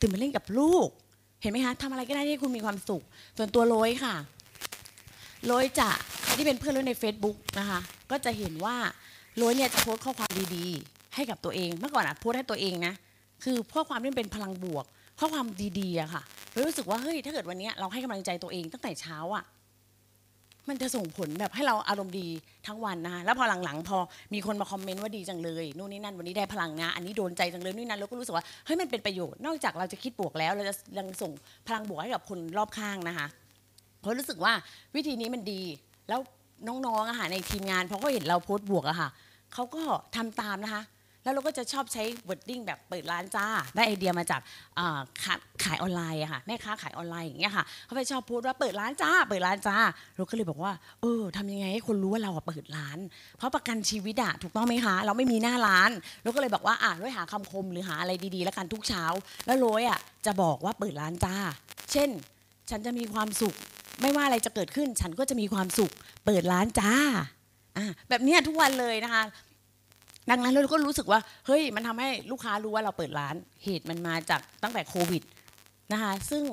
[0.00, 0.88] ตื่นมาเล่นกับลูก
[1.40, 3.02] เห็นไหมคะทำอะไรก็ได้ที่คุณมีความสุข
[3.36, 4.14] ส่วนตัวโรยค่ะ
[5.46, 5.90] โรยจะ
[6.36, 7.80] ที่เป็นเพื่อนโรยใน Facebook นะคะ
[8.10, 8.76] ก็จะเห็นว่า
[9.36, 12.94] โรยเนี่ยจะโพสต์ข้อความดีๆ ให้กับตัวเองเมื่อก่อนอะโพสต์ให้ตัวเองนะ
[13.42, 14.84] คือข้อความที่เป็นพลังบวก
[15.20, 15.46] ข้อความ
[15.80, 16.22] ดีๆอะค่ะ
[16.52, 19.44] โรยรู้สึกว่าเฮ้ยถ้าเกิดวันนี้เราให้กำลังใจตัวเองตั้งแต่เช้าอะ
[20.68, 22.28] มันจะส่งผลแบบให้เราอารมณ์ดี
[22.66, 23.98] ทั้งวันนะคะแล้วพอหลังๆ พอ
[24.34, 31.32] มีคนมาคอมเมนต์ว่าดีจังเลยนู่นนี่นั่นวันนี้ได้พลังนะ อันนี้โดนใจจังเลยนู่นนี่นั่นเราก็รู้สึกว่าเฮ้ยมันเป็นประโยชน์นอกจากเราจะคิดบวกแล้วเราจะยังส่ง
[31.66, 33.26] พลังบวกให้กับคนรอบข้างนะคะ
[34.00, 34.52] เพราะรู้สึกว่า
[34.96, 35.62] วิธีนี้มันดี
[36.08, 36.20] แล้ว
[36.68, 39.08] น้องๆอะค่ะในทีมงานพอเขาเห็นเราโพสต์บวกอะค่ะ
[39.52, 39.82] เขาก็
[40.16, 40.82] ทำตามนะคะ
[41.22, 44.40] แล้วเราก็จะชอบใช้ wording แบบเปิดร้านจ้า ได้ไอเดียมาจาก
[45.22, 49.76] ขาขายออนไลน์อะค่ะแม่ค้าขายออนไลน์อย่างเงี้ยค่ะเขาไปชอบโพสต์ว่าเปิดร้านจ้า เปิดร้านจ้า
[50.16, 52.98] เราก็เลยบอกว่าเออทำยังไงให้คนรู้ว่าเราอะเปิดร้าน
[53.38, 55.90] เพราะประกันชีวิตอะถูกต้องไหมคะ เราไม่มีหน้าร้าน
[56.22, 59.04] เราก็เลยบอกว่าอะร้อยหาคำคมหรือหาอะไรดีๆ แล้วกันทุกเช้า
[59.46, 61.36] แล้วร้อยอะจะบอกว่าเปิดร้านจ้า
[61.92, 62.10] เช่น
[62.70, 63.54] ฉันจะมีความสุข
[64.00, 65.92] ไม่ว่าอะไรจะเกิดขึ้น ฉันก็จะมีความสุข
[66.26, 66.92] เปิดร้านจ้า
[67.76, 69.22] อะแบบเนี้ยทุกวันเลยนะคะ
[70.30, 75.22] ดังนั้นเราก็รู้สึกว่าเฮ้ยมันทำให้ลูกค้ารู้ว่าเราเปิดร้านเหตุมันมาจากตั้งแต่โควิด
[75.92, 76.44] นะคะซึ่ง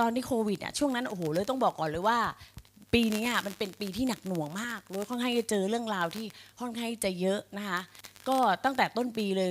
[0.00, 2.18] ตอนที่โควิดอะช่วงนั้นโอ้โหเลยต้องบอกก่อนเลยว่า
[2.92, 6.26] ปีนี้อะมันเป็นปีที่หนักหน่วงมากเลยค่อนข้างจะเจอเรื่องราวที่
[6.60, 7.80] ค่อนข้างจะเยอะนะคะ
[8.28, 9.50] ก็ตั้งแต่ต้นปีเลย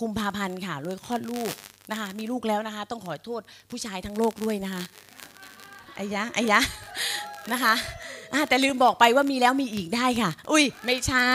[0.00, 1.52] กุมภาพันธ์ค่ะเลยคลอดลูก
[1.90, 4.82] นะคะมีลูกแล้วนะคะ ต้องขอโทษผู้ชายทั้งโลกด้วยนะคะ
[5.94, 6.60] ไอ้ยะไอ้ยะ
[7.52, 7.74] นะคะ
[8.48, 11.30] แต่ลืมบอกไปว่ามีแล้วมีอีกได้ค่ะ อุ้ยไม่ใช่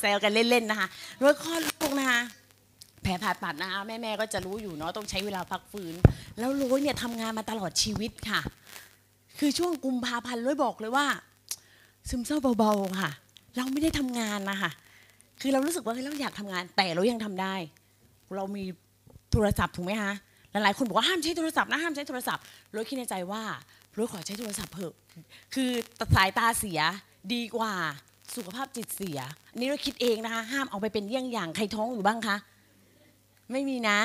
[0.00, 0.88] แซวกันเล่นๆนะคะ
[1.24, 2.20] รถคลอดลูกนะคะ
[3.02, 5.94] แผลผ่าตัดนะคะแม่ๆก็จะรู้อยู่เนาะต้องใช้เวลาพักฟื้น
[6.38, 8.40] แล้วโรยเนี่ยทำงานมาตลอดชีวิตค่ะ
[9.38, 11.06] คือช่วงกุมภาพันธ์โรยบอกเลยว่า
[12.08, 13.10] ซึมเศร้าเบาๆค่ะ
[13.56, 14.70] เราไม่ได้ทำงานนะคะ
[15.40, 17.54] คือเรารู้สึกว่าเราอยากทำงาน แต่เรายังทำได้
[18.36, 18.64] เรามี
[19.32, 20.12] โทรศัพท์ถูกไหมคะ
[20.50, 23.42] หลายๆคนบอกว่าห้ามใช้โทรศัพท์นะห้ามใช้โทรศัพท์โรยคิดในใจว่า
[23.96, 24.94] รยขอใช้โทรศัพท์เถอะ
[25.54, 25.70] คือ
[26.16, 26.80] สายตาเสีย
[27.34, 27.72] ดีกว่า
[28.36, 29.20] สุขภาพจิตเสีย
[29.52, 32.36] อันนี่เราคิดเองนะคะ ห้ามเอาไปเป็นเยี่ยงอย่างใครท้องอยู่บ้างคะ
[33.52, 33.98] ไม่มีนะ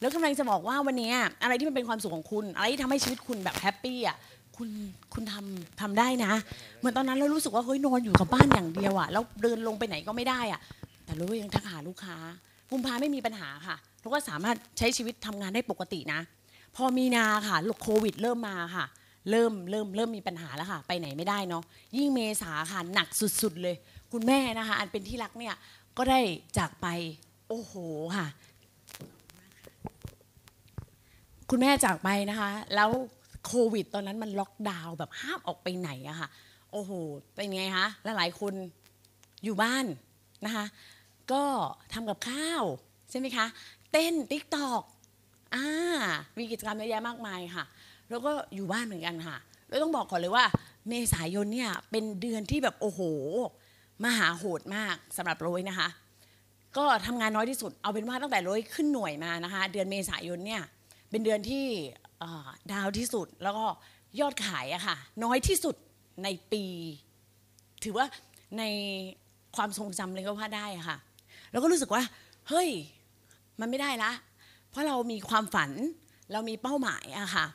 [0.00, 1.12] แล้วกำลังจะบอกว่าวันนี้
[1.42, 4.16] อะไรที่มันเป็นความสุขของคุณ อะไรที่ทำให้ชีวิตคุณแบบแฮปปี้อะ
[4.56, 4.68] คุณ
[5.14, 6.32] คุณทำทำได้นะ
[6.78, 10.60] เหมือนตอนนั้นเรารู้สึกว่าเฮ้ยนอนอยู่กับบ้านอย่างเดียวอะแล้วเดินลงไปไหนก็ไม่ได้อะ
[11.04, 12.16] แต่เราก็ยังทักหาลูกค้า
[12.70, 16.20] กุมภาไม่มีปัญหาค่ะเราก็สามารถใช้ชีวิตทำงานได้ปกตินะ
[16.76, 18.84] พอมีนาค่ะโควิดเริ่มมาค่ะ
[19.30, 21.62] เริ่มเริ่มเริ่มมีปัญหาแล้วค่ะ ไปไหนไม่ได้เนาะ
[21.96, 23.08] ยิ่งเมษาค่ะหนัก
[23.42, 23.76] สุดๆเลย
[24.12, 25.54] คุณแม่นะคะ อันเป็นที่รักเนี่ย
[25.96, 26.20] ก็ได้
[26.58, 26.86] จากไป
[27.48, 27.74] โอ้โห
[28.16, 28.26] ค่ะ
[31.50, 32.90] คุณแม่จากไปนะคะ แล้ว
[33.46, 36.28] โควิด ตอนนั้นมันล็อกดาวน์แบบห้ามออกไปไหนอะค่ะ
[36.72, 36.90] โอ้โห
[37.34, 38.54] เป็นไงคะลหลายคน
[39.44, 39.84] อยู่บ้าน
[40.44, 40.64] นะคะ
[41.32, 41.44] ก็
[41.92, 42.64] ทำกับข้าว
[43.10, 43.46] ใช่ไหมคะ
[43.92, 44.82] เต้นติ๊กตอก
[45.54, 45.66] อ่า
[46.38, 47.64] มีกิจกรรมเยอะแยะมากมายค่ะ
[48.10, 49.36] แล้วก็อยู่บ้านเหมือนกันค่ะ
[49.68, 50.44] แล้วต้องบอกก่อนเลยว่า
[50.88, 53.00] เมษายนเนี่ยเป็นเดือนที่แบบโอ้โห
[54.04, 55.88] มหาโหดมากสำหรับโรยนะคะ
[56.76, 60.62] ก็ทำงานน้อยที่สุดเอาเป็นว่าตั้งแต่โรยขึ้นหน่วยมานะคะ เดือนเมษายนเนี่ย
[61.10, 61.66] เป็นเดือนที่
[62.72, 63.66] ดาวที่สุดแล้วก็
[64.20, 65.76] ยอดขายอะค่ะ น้อยที่สุด
[66.24, 66.64] ในปี
[67.84, 68.06] ถือว่า
[68.58, 68.62] ใน
[69.56, 70.96] ความทรงจำเลยก็ว่าได้ค่ะ
[71.50, 72.02] แล้วก็รู้สึกว่า
[72.48, 72.68] เฮ้ย
[73.60, 74.12] มันไม่ได้ละ
[74.70, 75.70] เพราะเรามีความฝัน
[76.32, 77.46] เรามีเป้าหมายอะค่ะ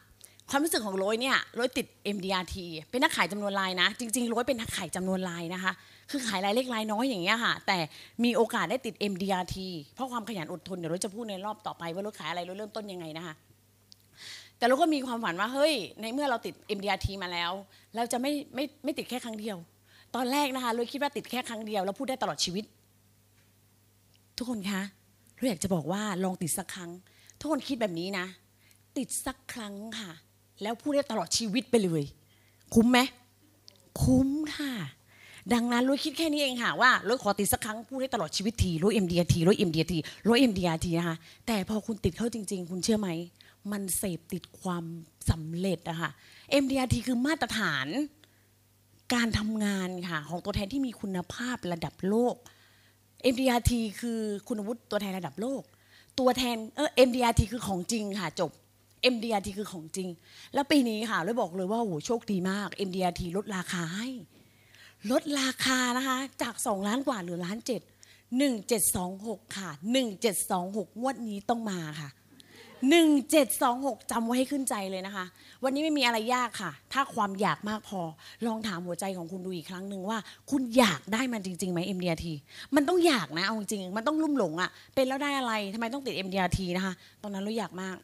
[0.51, 1.85] ความรู้สึกของโรยเนี่ยโรยติด
[2.15, 2.55] MDRT
[2.91, 5.71] เป็นนักขายจำนวนลายนะ จริงๆโรยเป็นนักขายจำนวนลายนะคะ
[6.11, 7.77] คือขายรายเล็กรายน้อยอย่างเงี้ยค่ะ แต่
[8.23, 9.57] มีโอกาสได้ติด MDRT
[9.95, 13.33] เพราะความขยันอดทนเดี๋ยวโรยจะพูดในรอบต่อไป ว่าโรยขายอะไรโรยเริ่มต้นยังไงนะคะ
[14.57, 17.51] แต่เราก็มีความฝันว่าเฮ้ย ในเมื่อเราติด MDRT มาแล้ว
[17.95, 19.57] เราจะไม่ไม่ไม่ติดแค่ครั้งเดียว
[20.15, 22.65] ตอนแรกนะคะเราคิดว่าติดแค่ครั้งเดียวแล้วพูดได้ตลอดชีวิต
[24.37, 24.81] ทุกคนคะ
[25.35, 26.91] เราอยากจะบอกว่าลองติดสักครั้ง
[27.39, 28.25] ทุกคนคิดแบบนี้นะ
[28.97, 30.11] ติดสักครั้งค่ะ
[30.61, 32.03] แล้วพูดได้ตลอดชีวิตไปเลย
[32.73, 32.99] คุ้มไหม
[34.01, 34.73] คุ้มค่ะ
[35.53, 39.93] ดังนั้นรู้คิดแค่นี้เองค่ะว่ารู้ขอติดสักครั้งพูดได้ตลอดชีวิตทีรู้ MDRT รู้ MDRT
[40.25, 43.09] รู้ MDRT นะคะแต่พอคุณติดเข้าจริง ๆ คุณเชื่อไหม
[43.71, 44.85] มันเสพติดความ
[45.29, 46.09] สำเร็จอะค่ะ
[46.63, 47.87] MDRT คือมาตรฐาน
[49.13, 52.35] การทำงานค่ะของตัวแทนที่มีคุณภาพระดับโลก
[53.33, 53.71] MDRT
[54.01, 55.61] คือคุณวุฒิตัวแทนระดับโลก
[56.19, 58.51] ตัวแทนเออ MDRT คือของจริงค่ะจบ
[59.13, 60.09] MDRT คือของจริง
[60.53, 64.07] แล้วปีนี้ค่ะเลยบอกเลยว่าโอ้โหโชคดีมาก MDRT ลดราคาให้
[65.11, 67.81] ลดราคานะคะจาก 2 ล้านกว่าเหลือล้านเจ็ด
[68.69, 69.69] 1726 ค่ะ
[70.35, 72.09] 1726งวดนี้ต้องมาค่ะ
[73.29, 75.25] 1726จำไว้ให้ขึ้นใจเลยนะคะ
[75.63, 78.01] วันนี้ไม่มีอะไรยากค่ะ ถ้าความอยากมากพอ
[78.45, 80.17] ลองถามหัวใจของคุณดูอีกครั้งหนึ่งว่า
[80.51, 82.25] คุณอยากได้มันจริงๆไหม MDRT
[82.75, 87.97] มันต้องอยากนะเอาจริงๆมันต้องลุ่มหลงอะเป็นแล้วได้อะไรทำไมต้องติด MDRT นะคะ ตอนนั้นเราอยากมาก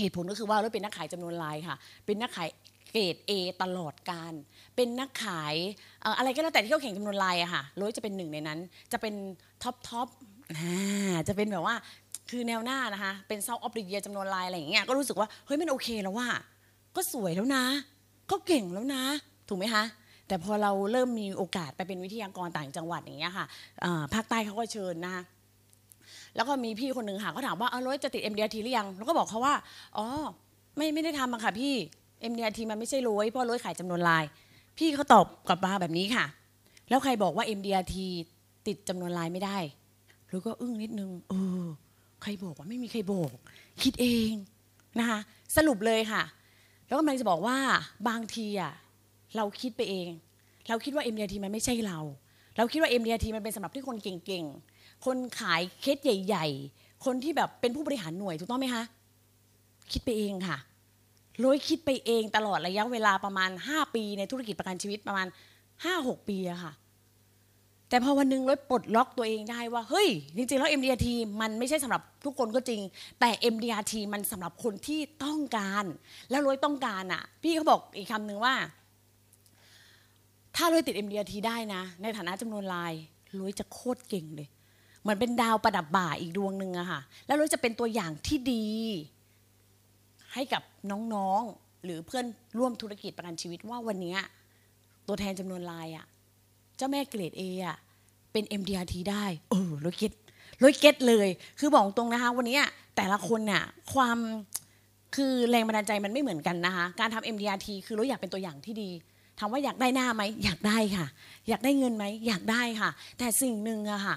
[0.00, 2.48] เหตุผลก็คือว่าเราเป็นนักขายจำนวนรายค่ะ เป็นนักขาย
[2.92, 3.32] เกรด A
[3.62, 4.32] ตลอดการ
[4.76, 5.54] เป็นนักขาย
[6.18, 8.58] อะไรก็แล้วแต่ที่เขาแข่งจำนวนรายอะค่ะโรยจะเป็นหนึ่งในนั้น
[8.92, 9.14] จะเป็น
[9.62, 10.08] top top
[11.28, 11.76] จะเป็นแบบว่า
[12.30, 16.28] คือแนวหน้านะคะ เป็น sale of the year จำนวนรายอะไรอย่างเงี้ย ก็รู้สึกว่า เฮ้ยมันโอเคแล้วว่า
[16.96, 17.64] ก็สวยแล้วนะ
[18.30, 19.02] ก็เก่งแล้วนะ
[19.48, 19.84] ถูกไหมคะ
[20.28, 23.46] แต่พอเราเริ่มมีโอกาสไปเป็นวิทยากรต่างจังหวัดอย่างเงี้ยค่ะ
[24.14, 25.22] ภาคใต้เขาก็เชิญนะคะ
[26.36, 29.54] แล้วก็มีพี่คนหนึ่งค่ะเขาถามว่าเออรถจะติด MDRT หรือยัง แล้วก็บอกเขาว่า
[29.96, 30.06] อ๋อ
[30.76, 31.74] ไม่ไม่ได้ทำอะค่ะพี่
[32.30, 34.24] MDRT มันไม่ใช่รวยเพราะรวยขายจำนวนลาย
[34.78, 36.24] พี่เขาตอบกลับมาแบบนี้ค่ะ
[36.88, 37.94] แล้วใครบอกว่า MDRT
[38.66, 39.58] ติดจำนวนลายไม่ได้
[40.28, 41.64] หรือก็อึ้งนิดนึง เออ
[42.22, 43.30] ใครบอกว่าไม่มีใครบอก
[43.82, 44.32] คิดเอง
[44.98, 45.18] นะคะ
[45.56, 46.22] สรุปเลยค่ะ
[46.86, 47.56] แล้วกำลังจะบอกว่า
[48.08, 48.72] บางทีอะ
[49.36, 50.10] เราคิดไปเอง
[50.68, 51.98] เราคิดว่า MDRT มันไม่ใช่เรา
[52.56, 54.69] เราคิดว่า MDRT มันเป็นสำหรับที่คนเก่งๆ
[55.04, 58.84] คนขายเคสใหญ่ ๆ คนที่แบบเป็นผู้บริหารหน่วยถูกต้องไหมคะ
[59.92, 60.58] คิดไปเองค่ะ
[61.40, 65.26] โรยคิดไปเองตลอดระยะเวลาประมาณ 5 ปีในธุรกิจประกันชีวิตประมาณ
[65.76, 66.72] 5-6 ปีอะค่ะ
[67.88, 71.06] แต่พอวันหนึงรถปลดล็อกตัวเองได้ว่า เฮ้ย จริงๆ แล้ว MDRT
[71.40, 72.80] มันไม่ใช่สำหรับทุกคนก็จริง
[73.20, 75.84] แต่ MDRT มันสำหรับคนที่ต้องการ
[76.30, 78.54] แล้วรถต้องการอะพี่เขาบอกอีกคำหนึ่งว่า
[80.56, 82.92] ถ้ารถติด MDRT ได้นะ ในฐานะจำนวนลาย
[83.38, 84.48] รถจะโคตรเก่งเลย
[85.02, 88.66] เหมือนเป็นดาวประดับบ่าอีกดวงหนึ่งอะค่ะ แล้วรถจะเป็นตัวอย่างที่ดี
[90.34, 92.26] ให้กับน้องๆ หรือเพื่อน
[92.58, 94.16] ร่วมธุรกิจประกันชีวิตว่าวันนี้
[95.06, 96.06] ตัวแทนจำนวนลายอะ
[96.76, 97.76] เจ้าแม่เกรด A อะ
[98.32, 100.12] เป็น MDRT ได้เออรถเก็ต
[100.62, 102.58] รถเก็ตเลย คือบอกตรงนะคะ วันนี้
[102.96, 104.18] แต่ละคนเนี่ยความ
[105.16, 108.90] คือแรงบันดาลใจมันไม่เหมือนกันนะคะ การทำ MDRT คือเราอยากเป็นตัวอย่างที่ดี
[109.38, 111.06] ถามว่าอยากได้หน้าไหมอยากได้ค่ะ
[111.48, 114.16] อยากได้เงินไหมอยากได้ค่ะ แต่สิ่งหนึ่งอะค่ะ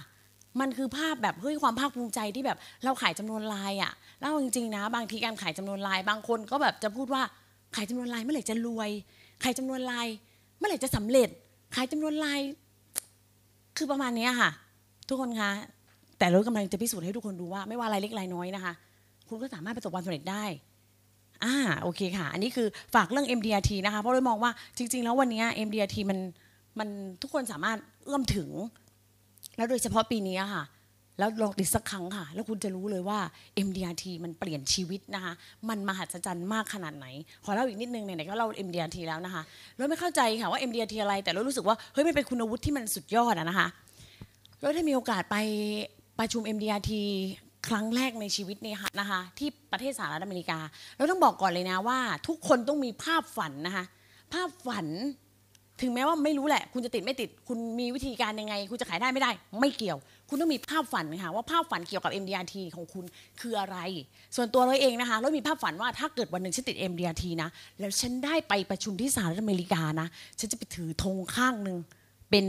[0.60, 7.22] มันคือภาพแบบเฮ้ยความภาคภูมิใจที่แบบเราขายจำนวนลายอะแล้วเอาจริงๆนะ บางทีการขายจำนวนลาย บางคนก็แบบจะพูดว่า
[7.76, 8.89] ขายจำนวนลายเมื่อไหร่จะรวย
[9.44, 10.08] ขายจำนวนลาย
[10.58, 11.30] เมื่อไหร่จะสำเร็จ
[11.76, 12.39] ขายจำนวนลาย
[13.78, 14.50] คือประมาณนี้ค่ะ
[15.10, 15.52] ทุกคนคะ
[16.20, 18.74] แต่เรากำลังจะพิสูจน์ให้ทุกคนดูว่าไม่ว่ารายเล็กรายน้อยนะคะ
[19.28, 20.44] คุณก็สามารถประสบความสำเร็จได้
[21.44, 26.20] อ่าโอเคค่ะ อันนี้คือฝากเรื่อง MDRT นะคะเพราะเรามองว่าจริง ๆ แล้ววันนี้ MDRT มัน
[26.80, 26.89] มัน
[27.22, 28.50] ทุกคนสามารถเอื้อมถึง
[29.58, 30.63] แล้วโดยเฉพาะปีนี้ค่ะ
[31.20, 33.20] แล้วลองติดสักครั้งค่ะ แล้วคุณจะรู้เลยว่า
[33.68, 35.34] MDRT มันเปลี่ยนชีวิตนะคะ
[35.70, 37.08] มันมหัศจรรย์มากขนาดไหน
[37.44, 39.44] ขอเล่าอีกนิดนึงไหนๆก็เล่า MDRT แล้วนะคะ
[39.78, 43.68] เราไม่เข้าใจค่ะว่า MDRT อะไร แต่เรารู้สึกว่าเฮ้ยมันเป็นคุณวุฒิที่มันสุดยอดอะนะคะ
[44.62, 45.38] เราได้มีโอกาสไป
[46.20, 46.92] ประชุม MDRT
[47.68, 50.60] ครั้งแรกในชีวิตเนี่ยค่ะนะคะที่ประเทศสหรัฐอเมริกา
[50.98, 53.86] เราต้องบอกก่อนเลยนะว่า ทุกคนต้องมีภาพฝันนะคะ
[54.34, 54.88] ภาพฝัน
[55.82, 59.98] ถึงแม้ว่าไม่รู้แหละ คุณจะติดไม่ติด คุณมีวิธีการยังไง คุณจะขายได้ไม่ได้ ไม่เกี่ยว
[60.30, 63.06] คุณต้องมีภาพฝันค่ะว่าภาพฝันเกี่ยวกับ MDRT ของคุณ
[63.40, 63.78] คืออะไร
[64.36, 70.08] ส่วนตัวเราเองนะคะเรามีภาพฝันว่าถ้าเกิดวันหนึ่งฉันติด MDRT นะ แล้วฉันได้ไปประชุมที่สหรัฐอเมริกานะ
[70.40, 71.78] ฉันจะไปถือธงข้างหนึ่ง
[72.30, 72.46] เป็น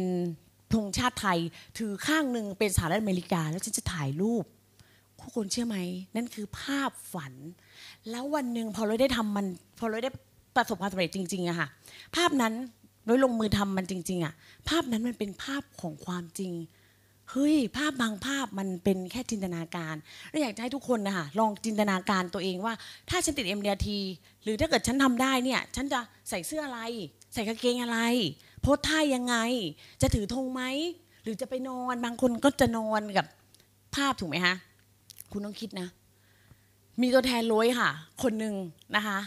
[0.74, 1.38] ธงชาติไทย
[1.78, 4.44] ถือข้างหนึ่งเป็นสหรัฐอเมริกา แล้วฉันจะถ่ายรูป
[5.20, 5.78] ทุกคนเชื่อไหม
[6.16, 7.32] นั่นคือภาพฝัน
[8.10, 9.46] แล้ววันหนึ่งพอเราได้ทำมัน
[9.78, 10.10] พอเราได้
[10.56, 11.68] ประสบความสำเร็จจริงๆอะค่ะ
[12.16, 12.54] ภาพนั้น
[13.04, 14.34] เราลงมือทำมันจริง ๆอะ
[14.68, 16.52] ภาพนั้นมันเป็นภาพของความจริง
[17.30, 19.94] เฮ้ยภาพบางภาพมันเป็นแค่จินตนาการ
[20.30, 22.74] แล้วอยากจะให้ทุกคนนะคะลองจินตนาการตัวเองว่า
[23.08, 23.88] ถ้าฉันติด MDRT
[24.42, 26.80] หรือถ้าเกิดฉันทำได้เนี่ย ฉันจะใส่เสื้ออะไร
[27.34, 27.98] ใส่กางเกงอะไร
[28.60, 29.36] โพสท่ายังไง
[30.02, 30.62] จะถือธงไหม
[31.22, 33.26] หรือจะไปนอนบางคนก็จะนอนกับ
[33.94, 34.56] ภาพถูกไหมฮะ
[35.32, 35.88] คุณต้องคิดนะ
[37.00, 37.90] มีตัวแทนร้อยค่ะ
[38.22, 38.54] คนหนึ่ง
[38.96, 39.18] นะคะ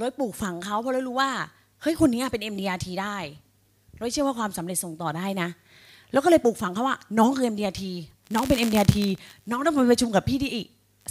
[0.00, 1.30] ร้อยปลูกฝังเขาเพราะร้อยรู้ว่า
[1.84, 3.16] เฮ้ยคนนี้เป็น MDRT ได้
[4.00, 5.48] ร้อยเชื่อว่าความสำเร็จส่งต่อได้นะ
[6.12, 7.82] แล้วก็เลยปลูกฝังเขาว่า น้องคือ MDRT
[8.34, 8.96] น้องเป็น MDRT
[9.50, 10.50] น้องต้องไปประชุมกับพี่ที่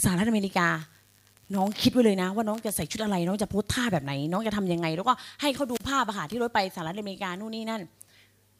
[0.04, 0.68] สหรัฐอเมริกา
[1.54, 7.82] น้องคิดไว้เลยนะ ว่าน้องจะใส่ชุดอะไร น้องจะโพสท่าแบบไหน น้องจะทำยังไง แล้วก็ให้เขาดูภาพอะค่ะที่รถไปสหรัฐอเมริกานู่นนี่นั่น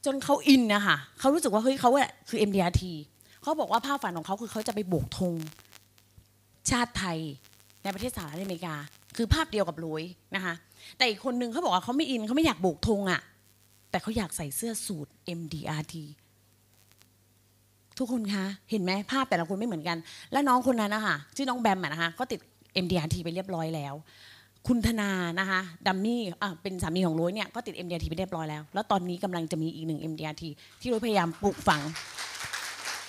[0.05, 2.83] จนเขาอินนะคะเขารู้สึกว่าเฮ้ยเขาอะคือ MDRT
[3.43, 5.35] เขาบอกว่าภาพฝันของเขาคือเขาจะไปโบกธง
[6.71, 7.19] ชาติไทย
[7.83, 8.75] ในประเทศสหรัฐอเมริกา
[9.17, 10.03] คือภาพเดียวกับลุย
[10.35, 10.55] นะคะ
[10.97, 13.21] แต่อีกคนนึงเขาบอกว่าเขาไม่อินเขาไม่อยากโบกธงอะ
[13.91, 15.95] แต่เขาอยากใส่เสื้อสูท MDRT
[17.99, 19.99] ทุกคนคะเห็นไหมภาพแต่ละคนไม่เหมือนกัน
[20.33, 22.41] และน้องคนนั้นนะคะชื่อน้องแบมนะคะก็ติด
[22.85, 23.95] MDRT ไปเรียบร้อยแล้ว
[24.69, 30.45] คุณธนานะคะดัมมี่อะเป็นสามีของโรยเนี่ยก็ติด MDRT ไปเรียบร้อยแล้ว แล้วตอนนี้กำลังจะมีอีกหนึ่ง MDRT
[30.81, 31.81] ที่โรยพยายามปลูกฝัง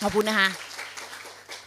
[0.02, 0.50] ขอบคุณนะคะ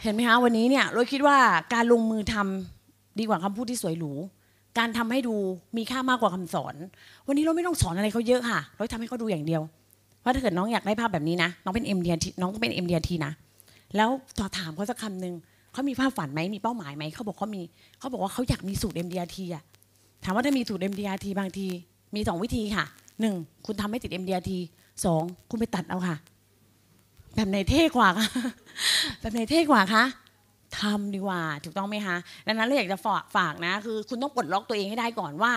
[0.03, 1.39] เห็นไหมคะวันนี้เนี่ยโรยคิดว่า
[1.75, 4.13] การลงมือทำดีกว่าคำพูดที่สวยหรู
[4.79, 5.37] การทำให้ดู
[5.77, 6.75] มีค่ามากกว่าคำสอน
[7.27, 9.63] วันนี้เราไม่ต้องสอนอะไรเขาเยอะค่ะ เราทำให้เขาดูอย่างเดียว
[10.25, 13.33] ว่าถ้าเกิดน้องอยากได้ภาพแบบนี้นะ น้องเป็น MDRT น้องก็เป็น MDRT นะ
[13.97, 15.35] แล้วต่อถามเขาสักคำหนึ่ง
[15.73, 17.63] เขามีภาพฝันไหมมีเป้าหมายไหมเขาบอกเขามี
[17.99, 19.63] เขาบอกว่าเขาอยากมีสูตร MDRT อะ
[20.25, 21.67] ถามว่าถ้ามีสูตร MDRT บางที
[22.15, 22.85] มีสองวิธีค่ะ
[23.21, 23.35] หนึ่ง
[23.67, 24.53] คุณทำให้ติด MDRT
[25.05, 26.17] สองคุณไปตัดเอาค่ะ
[27.35, 28.27] แบบไหนเท่กว่าคะ
[29.21, 30.05] แบบไหนเท่กว่าคะ
[30.81, 32.99] ทำดีกว่าถูกต้องไหมคะดังนั้นเราอยากจะ
[33.37, 35.53] ฝากนะคือคุณต้องปลดล็อกตัวเองให้ได้ก่อนว่า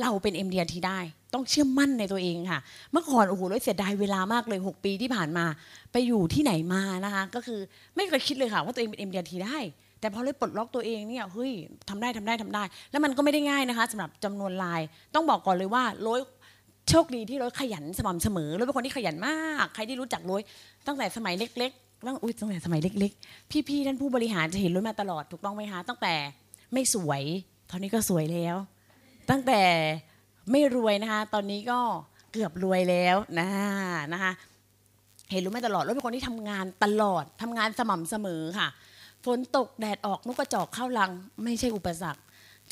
[0.00, 0.98] เราเป็น MDRT ได้
[1.34, 2.60] ต้องเชื่อมั่นในตัวเองค่ะ
[2.92, 5.44] เมื่อก่อนโอ้โหเราเสียดายเวลามากเลย 6 ปีที่ผ่านมา
[5.92, 7.60] ไปอยู่ที่ไหนมานะคะ ก็คือ
[7.96, 9.58] ไม่เคยคิดเลยค่ะ ว่าตัวเองเป็น MDRT ได้
[10.00, 11.52] แต่พอเลยปลดล็อกตัวเองเนี่ยเฮ้ย
[11.88, 14.80] ทำได้ทำได้ทำได้ แล้วมันก็ไม่ได้ง่ายนะคะสำหรับจำนวนลาย
[15.14, 16.20] ต้องบอกก่อนเลยว่าโรย
[16.90, 20.42] โชคดีที่โรยขยันสม่ำเสมอโรยเป็นคนที่ขยันมาก ใครที่รู้จักโรย
[20.86, 21.72] ตั้งแต่สมัยเล็ก
[22.06, 26.14] ตั้งอุ้ยตั้งแต่สมัยเล็กๆ พี่ๆท่านผู้บริหารจะเห็นโรยมาตลอดถูกต้องไหมคะตั้งแต่
[26.72, 27.22] ไม่สวย
[27.70, 28.56] ตอนนี้ก็สวยแล้ว
[29.30, 29.62] ตั้งแต่
[30.50, 31.80] ไม่รวยนะคะ ตอนนี้ก็
[32.32, 33.48] เกือบรวยแล้วนะ
[34.12, 34.32] นะคะ
[35.30, 38.68] เห็นรู้ไหมตลอดแล้วเป็นคนที่ทำงานตลอดทำงานสม่ำเสมอค่ะ
[39.24, 41.10] ฝนตกแดดออกนกกระจอกเข้ารัง
[41.44, 42.22] ไม่ใช่อุปสรรค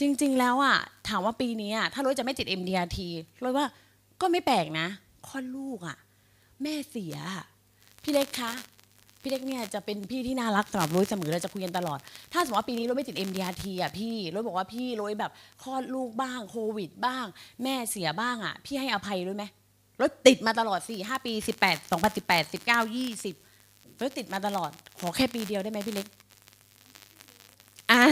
[0.01, 0.77] จริง ๆ แล้วอะ
[1.09, 2.99] ถามว่าปีนี้อะถ้าร้อยจะไม่ติด MDRT
[3.45, 3.67] ร้อยว่า
[4.21, 4.87] ก็ไม่แปลกนะ
[5.29, 5.97] คลอดลูกอะ
[6.63, 7.17] แม่เสีย
[8.03, 8.53] พี่เล็กคะ
[9.23, 11.99] พี่เล็กเนี่ยจะเป็นพี่ที่น่ารักสำหรับร้อยเสมอเราจะคุยกันตลอด
[12.33, 17.25] ถ้าสมมติว่าปีนี้ร้ยไม่ติด MDRT อะพี่ร้ยบอกว่าพี่ร้ยแบบคลอดลูกบ้างโควิดบ้าง
[17.63, 19.45] แม่เสียบ้างอะ พี่ให้อภัยร้ยไหม
[20.01, 22.69] ร้ยติดมาตลอด4 5ปี 18 2018 19
[23.39, 26.07] 20ร้ยติดมาตลอด ขอแค่ปีเดียวได้ไหมพี่เล็ก
[27.91, 28.05] อ่า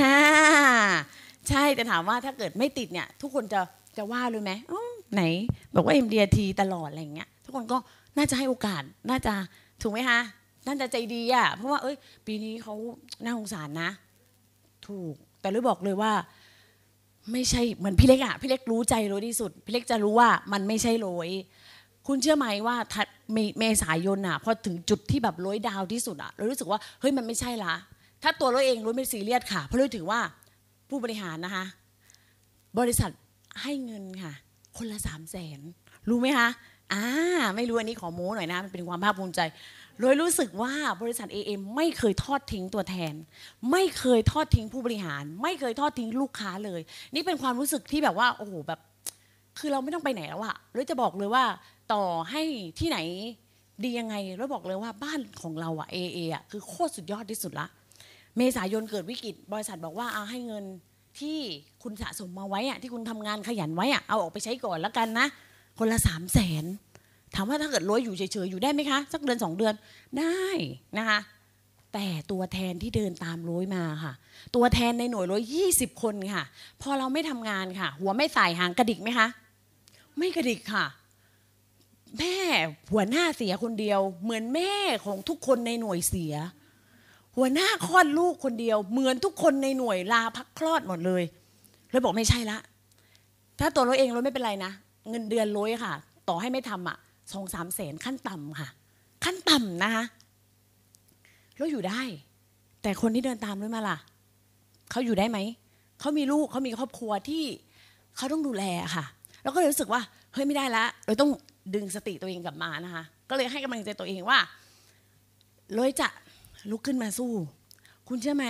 [1.48, 3.60] ใช่แต่ถามว่าถ้าเกิดไม่ติดเนี่ย ทุกคนจะ
[3.96, 4.52] จะว่าเลยไหม
[5.14, 5.22] ไหน
[5.74, 7.78] บอกว่า MDRT ตลอดอะไรอย่างเงี้ยทุกคนก็
[8.16, 9.34] น่าจะให้โอกาสน่าจะ
[9.82, 10.20] ถูกไหมคะ
[10.66, 12.74] น่าจะใจดีอะเพราะว่าเอ้ย ปีนี้เขา
[13.24, 13.90] น่าสงสารนะ
[14.86, 16.12] ถูก แต่เลยบอกเลยว่า
[17.32, 21.28] ไม่ใช่เหมือนพี่เล็กอะพี่เล็กรู้ใจโรยที่สุด พี่เล็กจะรู้ว่ามันไม่ใช่โรย
[22.06, 22.76] คุณเชื่อไหมว่า
[23.58, 27.74] เมษายนอะพอถึงจุดที่แบบโรยดาวที่สุดอะเรารู้สึกว่าเฮ้ยมันไม่ใช่ละ
[28.22, 30.20] ถ้าตัวเราเองรู้ไม่ซีเรียสค่ะ เพราะรู้ถือว่า
[30.88, 31.64] ผู้บริหารนะคะ
[32.78, 33.10] บริษัท
[33.62, 34.32] ให้เงินค่ะ
[34.76, 35.60] คนละสามแสน
[36.08, 36.48] รู้ไหมคะ
[36.92, 37.04] อ่า
[37.56, 39.40] ไม่รู้อันนี้ขอโม้หน่อยนะมันเป็นความภาคภูมิใจ
[40.00, 43.14] โดยรู้สึกว่าบริษัท AM ไม่เคยทอดทิ้งตัวแทน
[43.70, 46.80] ไม่เคยทอดทิ้งผู้บริหาร ไม่เคยทอดทิ้งลูกค้าเลย
[47.14, 48.80] นี่เป็นความรู้สึกที่แบบว่าโอ้โหแบบ
[49.58, 51.44] คือเราไม่ต้องไปไหนแล้วอะเราจะบอกเลยว่า
[51.92, 52.42] ต่อให้
[52.78, 52.98] ที่ไหน
[53.84, 57.66] ดียังไงเราบอกเลยว่าบ้านของเราอะเอเอะคือโคตรสุดยอดที่สุดละ
[58.36, 60.64] เมษายนเกิดวิกฤต บริษัทบอกว่าเอาให้เงิน
[61.20, 61.38] ที่
[61.82, 65.26] คุณสะสมมาไว้อะที่คุณทำงานขยันไว้อะเอาออกไปใช้ก่อนแล้วกันนะ
[65.78, 66.64] คนละสามแสน
[67.34, 69.74] ถามว่าถ้าเกิดรวยอยู่เฉยๆอยู่ได้ไหมคะ สักเดือนสองเดือน
[70.18, 70.44] ได้
[70.98, 71.18] นะคะ
[71.94, 74.12] แต่ตัวแทนที่เดินตามร้อยมาค่ะ
[74.56, 76.42] ตัวแทนในหน่วยร้อยยี่สิบคนค่ะ
[76.82, 79.26] พอเราไม่ทำงานค่ะ หัวไม่สายหางกระดิกไหมคะ
[80.18, 80.86] ไม่กระดิกค่ะ
[82.18, 82.36] แม่
[82.92, 84.72] หัวหน้าเสียคนเดียว เหมือนแม่
[85.04, 86.34] ของทุกคนในหน่วยเสีย
[87.36, 91.22] หัวหน้าคลอดลูกคนเดียว เหมือนทุกคนในหน่วยลาพักคลอดหมดเลย
[91.90, 92.58] เลยบอกไม่ใช่ละ
[93.58, 94.72] ถ้าตัวเราเองเราไม่เป็นไรนะ
[95.10, 95.92] เงินเดือนร้อยค่ะ
[96.28, 96.96] ต่อให้ไม่ทำอะ
[97.32, 98.68] สองสามแสนขั้นต่ำค่ะ
[99.24, 100.04] ขั้นต่ำนะคะ
[101.56, 102.00] เราอยู่ได้
[102.82, 103.98] แต่คนที่เดินตามร้อยมาล่ะ
[104.90, 105.38] เขาอยู่ได้ไหม
[106.00, 107.44] เขามีลูกเขามีครอบครัวที่
[108.16, 108.64] เขาต้องดูแล
[108.96, 109.04] ค่ะ
[109.42, 110.00] แล้วก็เลยรู้สึกว่า
[110.32, 111.30] เฮ้ยไม่ได้ละเราต้อง
[111.74, 114.38] ดึงสติตัวเองกลับมานะคะ ก็เลยให้กำลังใจตัวเองว่า
[115.74, 116.08] เลยจะ
[116.70, 117.32] ลุกขึ้นมาสู้
[118.08, 118.46] คุณเชื่อไหม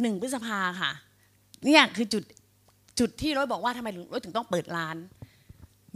[0.00, 0.90] หนึ่งพฤษภาค่ะ
[1.64, 2.24] เนี่ยคือจุด
[2.98, 4.96] จุดที่ร้อยบอกว่าทำไมร้อยถึงต้องเปิดร้าน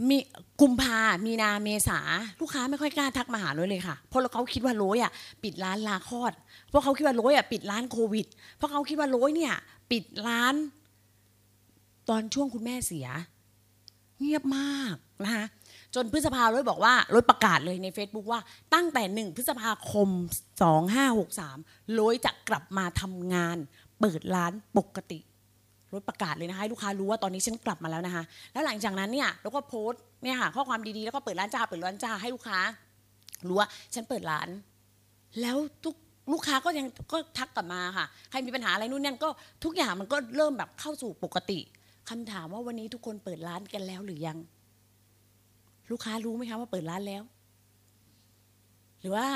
[0.09, 0.17] มี
[0.61, 1.99] กุมภา มีนา เมษา
[2.41, 5.11] ลูกค้าไม่ค่อยกล้าทักมาหาร้อยเลยค่ะ เพราะเขาคิดว่าโรยอะ
[5.43, 6.33] ปิดร้านลาคลอด
[6.69, 8.27] เพราะเขาคิดว่าโรยอะปิดร้านโควิด
[8.57, 9.53] เพราะเขาคิดว่าโรยเนี่ย
[9.91, 10.55] ปิดร้าน
[12.09, 13.07] ตอนช่วงคุณแม่เสีย
[14.19, 15.45] เงียบมากนะคะ
[15.95, 18.39] จนพฤษภาโรยบอกว่าโรยประกาศเลยใน Facebook ว่า
[18.73, 20.09] ตั้งแต่หนึ่งพฤษภาคม
[21.03, 23.57] 2563ร้อยจะกลับมาทำงาน
[23.99, 25.19] เปิดร้านปกติ
[25.95, 32.59] ร้อยประกาศเลยนะคะให้ลูกค้ารู้ว่าตอนนี้ฉันกลับมาแล้วนะคะ แล้วหลังจากนั้นเนี่ยเราก็โพสต์เนี่ยค่ะข้อความดีๆแล้วก็เปิดร้านจ้าเปิดร้านจ้าให้ลูกค้า
[33.47, 34.49] รู้ว่าฉันเปิดร้าน
[35.41, 35.95] แล้วทุก
[36.33, 39.29] ลูกค้าก็ยังก็ทักกลับมาค่ะใครมีปัญหาอะไรนู่นนั่นก็
[39.63, 41.59] ทุกอย่างมันก็เริ่มแบบเข้าสู่ปกติ
[42.09, 44.37] คำถามว่าวันนี้ทุกคนเปิดร้านกันแล้วหรือยัง
[45.91, 47.23] ลูกค้ารู้ไหมคะว่าเปิดร้านแล้ว
[49.01, 49.27] หรือว่า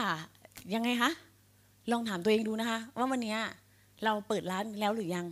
[0.74, 1.12] ยังไงคะ
[1.92, 3.38] ลองถามตัวเองดูนะคะ ว่าวันนี้
[4.04, 5.26] เราเปิดร้านแล้วหรือยัง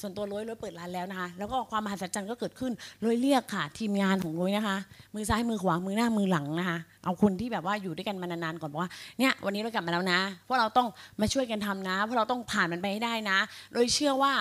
[0.00, 2.72] ส่วนตัวร้อยร้อยเปิดร้านแล้วนะคะ แล้วก็ความมหัศจรรย์ก็เกิดขึ้น
[3.04, 4.78] ร้อยเรียกค่ะ ทีมงานของร้อยนะคะ
[5.14, 10.88] มือซ้ายมือขวามือหน้ามือหลังนะคะ เอาคนที่แบบว่าอยู่ด้วยกันมานานๆก่อนบอกว่าเนี่ยวันนี้เรากลับมาแล้วนะเพราะเราต้อง
[11.20, 13.38] มาช่วยกันทำนะเพราะเราต้องผ่านมันไปให้ได้นะ
[13.72, 14.32] โดยเชื่อว่า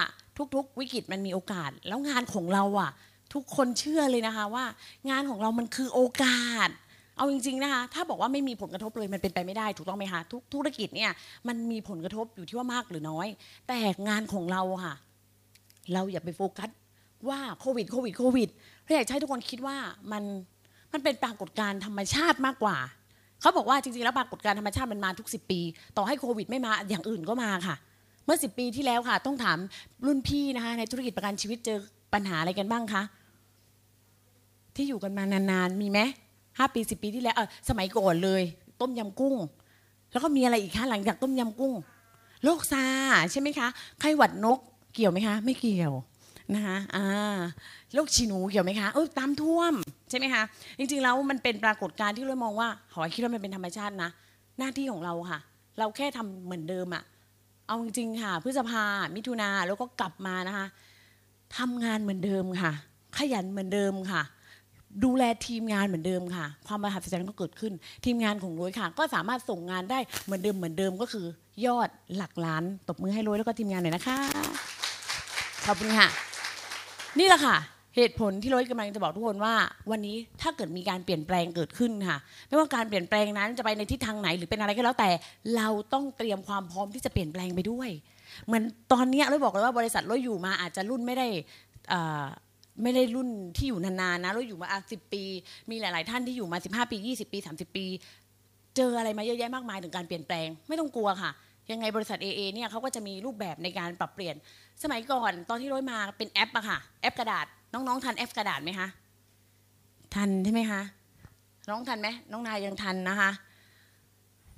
[0.56, 2.92] ทุกๆ วิกฤตมันมีโอกาส แล้วงานของเราอะ
[3.34, 4.66] ทุกคนเชื่อเลยนะคะว่า
[5.10, 6.70] งานของเรามันคือโอกาส
[7.18, 11.12] เอาจริงๆนะคะ ถ้าบอกว่าไม่มีผลกระทบเลยมันเป็นไปไม่ได้ถูกต้องไหมคะทุกธุรกิจเนี่ย
[11.48, 13.28] มันมีผลกระทบอยู่ที่ว่ามากหรือน้อย
[13.68, 14.94] แต่งานของเราค่ะ
[15.94, 16.70] เราอย่าไปโฟกัส
[17.30, 18.50] ว่าโควิดโควิดโควิด
[18.84, 19.78] เราอยากให้ทุกคนคิดว่า
[20.12, 20.24] มัน
[20.94, 22.78] มันเป็นปรากฏการณ์ธรรมชาติมากกว่า
[23.42, 25.60] เขาบอกว่าจริงๆแล้วปรากฏการณ์ธรรมชาติมันมาทุก 10 ปี
[25.98, 27.76] ต่อให้โควิดไม่มาอย่างอื่นก็มาค่ะ
[28.26, 29.58] เมื่อ 10 ปีที่แล้วค่ะ ต้องถาม
[30.06, 31.78] รุ่นพี่นะคะในธุรกิจประกันชีวิตเจอ
[32.14, 33.04] ปัญหาอะไรกันบ้างคะ
[34.76, 36.00] ที่อยู่กันมานานๆมีไหม
[36.58, 38.42] ห้าปีสิปีที่แล้วเออสมัยก่อนเลย
[38.82, 39.36] ต้มยำกุ้ง
[40.12, 41.74] แล้วก็มีอะไรอีกคะหลังจากต้มยำกุ้ง
[42.44, 42.86] โรคซา
[43.32, 43.68] ใช่ไหมคะ
[44.00, 44.60] ไข้หวัดนก
[44.94, 45.94] เกี่ยวไหมคะ ไม่เกี่ยว
[46.56, 47.40] นะคะอ่า
[47.94, 49.74] โรคฉีหนูเกี่ยวไหมคะเออตามท่วม
[50.10, 50.44] ใช่ไหมคะ
[50.80, 54.10] จริงๆแล้วมันเป็นปรากฏการณ์ที่เรามองว่าขอให้คิดว่ามันเป็นธรรมชาตินะ
[54.60, 55.40] หน้าที่ของเราค่ะ
[55.80, 57.04] เราแค่ทำเหมือนเดิมอะ
[57.68, 58.84] เอาจริงๆค่ะ พฤษภา
[59.16, 60.68] มิถุนาแล้วก็กลับมานะคะ
[61.58, 62.72] ทำงานเหมือนเดิมค่ะ
[63.18, 64.22] ขยันเหมือนเดิมค่ะ
[65.04, 67.74] ดูแลทีมงานเหมือนเดิมค่ะ ความมหัศจรรย์ก็เกิดขึ้น
[68.06, 71.26] ทีมงานของรวยค่ะ ก็สามารถส่งงานได้เหมือนเดิมเหมือนเดิมก็คือ
[71.66, 74.33] ยอดหลักล้านตบมือให้รวยแล้วก็ทีมงานหน่อยนะคะ
[75.68, 76.08] ขอบคุณค่ะ
[77.20, 77.58] นี่แหละค่ะ
[77.96, 79.54] เหตุผลที่รวยกำลังจะบอกทุกคนว่า
[79.92, 85.10] วันนี้ถ้าเกิดมีการเปลี่ยนแปลงเกิดขึ้นค่ะ ไม่ว่าการเปลี่ยนแปลงนั้นจะไปในทิศทางไหนหรือเป็นอะไรก็แล้วแต่
[85.56, 87.90] เราต้องเตรียมความพร้อมที่จะเปลี่ยนแปลงไปด้วย
[88.46, 91.28] เหมือนตอนนี้ยรวยบอกเลยว่าบริษัทรวยอยู่มาอาจจะรุ่นไม่ได้
[92.82, 95.24] ไม่ได้รุ่นที่อยู่นานๆนะเราอยู่มาสิบปี
[95.70, 97.86] มีหลายๆ ท่านที่อยู่มา 15 ปี 20 ปี 30 ปี
[98.78, 101.32] เจออะไรมาเยอะแยะมากมายถึงการเปลี่ยนแปลง ไม่ต้องกลัวค่ะ
[101.72, 104.36] ยังไงบริษัท AA เนี่ยเขาก็จะมีรูปแบบในการปรับเปลี่ยน
[104.84, 108.88] สมัยก่อนตอนที่ร้อยมาเป็นแอปอะค่ะ แอปกระดาษ น้องๆทันแอปกระดาษไหมคะ
[110.16, 110.82] ทันใช่ไหมคะ
[111.70, 113.32] น้องทันไหมน้องนายยังทันนะคะ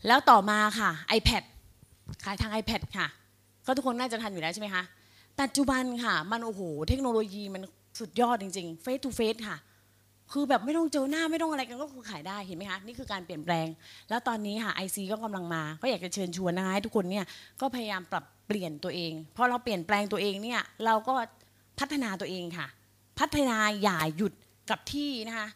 [0.08, 1.44] แล้วต่อมาค่ะ iPad
[2.24, 3.08] ขายทาง iPad ค่ะ
[3.66, 4.84] ก็ทุกคนน่าจะทันอยู่แล้วใช่ไหมคะ
[5.42, 7.62] ปัจจุบันค่ะ มันโอ้โห เทคโนโลยีมัน
[8.00, 9.58] สุดยอดจริงๆเฟส to เฟสค่ะ
[10.32, 13.68] คือแบบไม่ต้องเจอหน้าไม่ต้องอะไรกันก็คือขายได้เห็นไหมคะนี่คือการเปลี่ยนแปลง
[14.10, 17.26] แล้วตอนนี้ค่ะ IC ก็กำลังมา ก็อยากจะเชิญชวนนะคะให้ทุกคนเนี่ย
[17.62, 21.14] ก็พยายามปรับ เปลี่ยนตัวเองพอเราเปลี่ยนแปลงตัวเองเนี่ยเราก็
[21.80, 22.68] พัฒนาตัวเองค่ะ
[23.20, 24.34] พัฒนาอย่าหยุด
[24.70, 25.48] กับที่นะคะ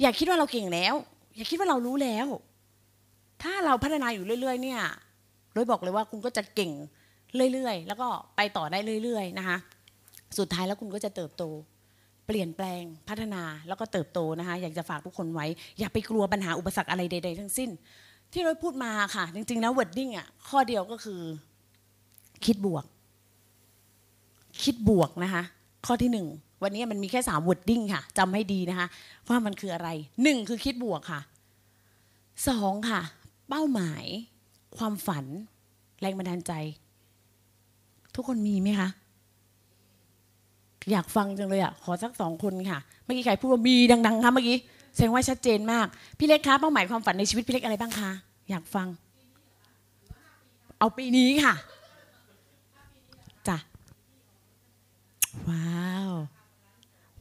[0.00, 0.94] อย่าคิดว่าเราเก่งแล้ว
[1.36, 2.26] อย่าคิดว่าเรารู้แล้ว
[3.42, 4.80] ถ้าเราพัฒนาอยู่เรื่อย ๆ เนี่ย
[5.52, 6.72] โรยบอกเลยว่าคุณก็จะเก่ง
[7.52, 9.56] เรื่อยๆ แล้วก็ไปต่อได้เรื่อย ๆ นะคะ
[10.38, 11.44] สุดท้ายแล้วคุณก็จะเติบโต
[12.26, 15.46] เปลี่ยนแปลงพัฒนาแล้วก็เติบโตนะคะ อยากจะฝากทุกคนไว้
[15.78, 17.70] อย่าไปกลัวปัญหาอุปสรรคอะไรใด ๆ ทั้งสิ้น
[18.32, 21.20] ที่เราพูดมาค่ะ จริงๆแล้ว wording อะข้อเดียวก็คือ
[22.44, 22.84] คิดบวก
[24.62, 25.42] คิดบวกนะคะ
[25.86, 26.26] ข้อที่หนึ่ง
[26.62, 28.86] วันนี้มันมีแค่สาม wording ค่ะจำให้ดีนะคะ
[29.28, 29.88] ว่ามันคืออะไร
[30.22, 31.20] หนึ่งคือคิดบวกค่ะ
[32.48, 33.00] สองค่ะ
[33.48, 34.04] เป้าหมาย
[34.76, 35.24] ความฝัน
[36.00, 36.52] แรงบันดาลใจ
[38.14, 38.88] ทุกคนมีไหมคะ
[40.90, 44.56] อยากฟังจังเลยอะขอสักสองคนค่ะ เมื่อกี้ใครพูดว่ามีดังๆคะเมื่อกี้
[44.94, 45.86] แสดงว่าชัดเจนมาก
[46.18, 48.10] พี่เล็กคะเป้าหมายความฝันในชีวิตพี่เล็กอะไรบ้างคะ
[48.50, 48.88] อยากฟัง
[50.78, 51.54] เอาปีนี้ค่ะ
[55.48, 56.10] ว้าว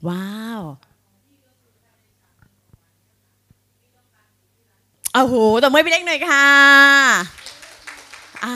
[0.08, 0.30] ว้า
[0.60, 0.62] ว
[5.14, 6.48] โอ้โหตบมือพี่เล็กหน่อยค่ะ
[8.46, 8.56] อ่า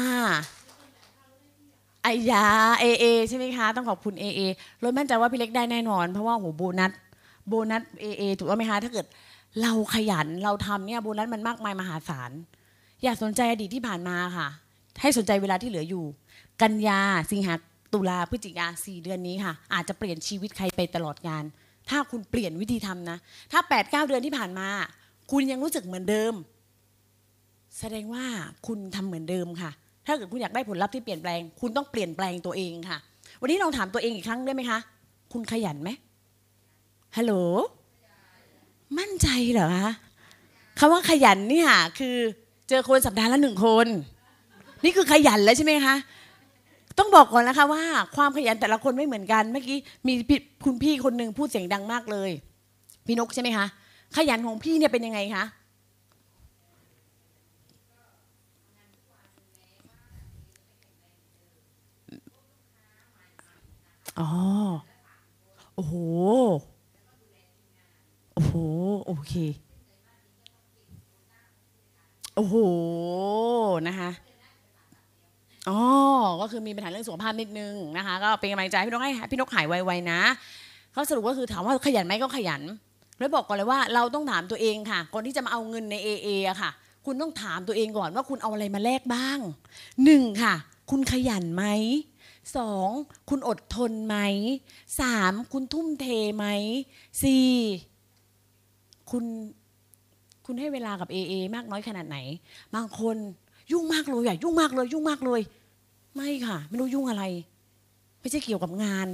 [2.04, 2.46] ไอยา
[2.80, 4.42] เอเอใช่ไหมคะ ต้องขอบคุณเอเอ
[4.84, 6.92] รถมั่นใจว่าพี่เล็กได้แน่นอน เพราะว่าโหโบนัส
[7.48, 9.06] โบนัสเอเอถูกต้องไหมคะ ถ้าเกิด
[9.62, 12.32] เราขยันเราทำเนี่ยโบนัสมันมากมายมหาศาล
[13.04, 14.48] อย่าสนใจอดีตที่ผ่านมาค่ะ
[15.02, 16.04] ให้สนใจเวลาที่เหลืออยู่
[16.62, 17.02] กันยา
[17.32, 17.54] สิงหา
[17.94, 21.44] ตุลาพฤศจิกาสี่เดือนนี้ค่ะ อาจจะเปลี่ยนชีวิตใครไปตลอดงาน
[21.90, 23.18] ถ้าคุณเปลี่ยนวิธีทำนะ
[23.52, 24.68] ถ้า8ปดเเดือนที่ผ่านมา
[25.32, 26.34] คุณยังรู้สึกเหมือนเดิม
[27.80, 28.26] แสดงว่า
[28.68, 29.72] คุณทำเหมือนเดิมค่ะ
[30.06, 32.98] ถ้าเกิดคุณอยากได้ผลลัพธ์ที่เปลี่ยนแปลง คุณต้องเปลี่ยนแปลงตัวเองค่ะ
[33.42, 34.80] วันนี้ลองถามตัวเองอีกครั้งได้ไหมคะ
[35.34, 35.90] คุณขยันไหม
[37.18, 37.34] ฮัลโหล
[38.98, 39.92] มั่นใจเหรอคะ
[40.80, 41.70] คำว่าขยันเนี่ย
[42.00, 42.16] คือ
[42.70, 43.88] เจอคนสัปดาห์ละหนึ่งคน
[44.84, 45.96] นี่คือขยันแล้วใช่ไหมคะ
[46.98, 47.84] ต้องบอกก่อนนะคะว่า
[48.16, 49.78] ความขยันแต่ละคนไม่เหมือนกัน เมื่อกี้
[50.08, 50.14] มี
[50.66, 52.30] คุณพี่คนหนึ่งพูดเสียงดังมากเลย
[53.06, 53.66] พี่นกใช่ไหมคะ
[54.16, 55.46] ขยันของพี่เนี่ยเป็นยังไงคะ
[64.20, 64.30] อ๋อ
[65.76, 65.94] โอ้โห
[68.34, 68.54] โอ้โห
[69.06, 69.34] โอเค
[72.36, 72.56] โอ้โห
[73.88, 74.10] นะคะ
[75.70, 75.80] อ๋อ
[76.42, 80.22] ก็คือมีปัญหาเรื่องสุขภาพนิดนึงนะคะ ก็เป็นกำลังใจพี่นกให้พี่นกหายไวๆนะ
[80.94, 82.62] เขาสรุปก็คือถามว่าขยันไหมก็ขยัน
[83.20, 86.72] แล้วบอกก่อนเลยว่าเราต้องถามตัวเองค่ะก่อนที่จะมาเอาเงินใน AA อะค่ะ
[87.06, 89.40] คุณต้องถามตัวเองก่อนว่าคุณเอาอะไรมาแลกบ้าง
[90.04, 90.54] หนึ่งค่ะ
[90.92, 91.66] คุณขยันไหม
[92.58, 92.90] สอง
[93.30, 94.18] คุณอดทนไหม
[95.00, 96.08] สามคุณทุ่มเท
[96.38, 96.46] ไหม
[97.24, 97.50] สี่
[99.12, 99.26] คุณ
[100.46, 102.18] คุณให้เวลากับ AA มากน้อยขนาดไหน
[102.76, 103.16] บางคน
[103.72, 105.42] ยุ่งมากเลยอะยุ่งมากเลย ยุ่งมากเลย
[106.16, 107.24] ไม่ค่ะ ไม่รู้ยุ่งอะไร
[108.20, 109.08] ไม่ใช่เกี่ยวกับงาน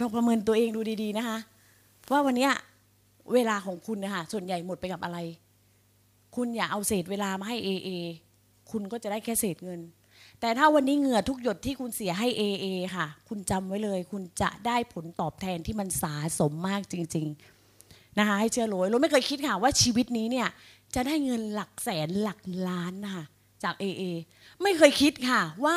[0.00, 1.38] ลองประเมินตัวเองดูดีๆนะคะ
[2.10, 2.48] ว่าวันนี้
[3.34, 5.18] เวลาของคุณนะคะส่วนใหญ่หมดไปกับอะไร
[6.36, 7.88] คุณอย่าเอาเศษเวลามาให้ AA
[8.70, 9.80] คุณก็จะได้แค่เศษเงิน
[10.40, 12.66] แต่ถ้าวันนี้เหงื่อทุกหยดที่คุณเสียให้ AA
[12.96, 20.48] ค่ะ คุณจำไว้เลย คุณจะได้ผลตอบแทนที่มันสาสมมากจริง ๆนะคะให้เชื่อโรยโรยไม่เคยคิดค่ะว่าชีวิตนี้เนี่ย
[20.94, 23.24] จะได้เงินหลักแสนหลักล้านนะคะ
[23.64, 24.02] จาก AA
[24.62, 25.76] ไม่เคยคิดค่ะว่า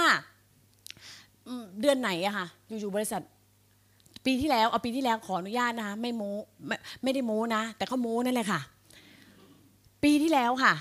[1.82, 3.22] เดือนไหนอะค่ะ อยู่ๆบริษัท
[4.26, 6.34] ปีที่แล้วเอาปีที่แล้วขออนุญาตนะคะไม่โม้
[6.68, 8.62] ไม่ไม่ได้โม้นะ แต่ก็โม้นั่นแหละค่ะ
[10.03, 10.74] ปีที่แล้วค่ะ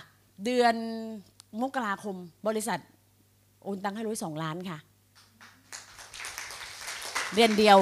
[0.45, 0.75] เดือน
[1.61, 2.17] มกราคม
[2.47, 2.79] บริษัท
[3.63, 4.79] โอนตังค์ให้ร้อยสองล้านค่ะ
[7.35, 7.79] เดือนเดียว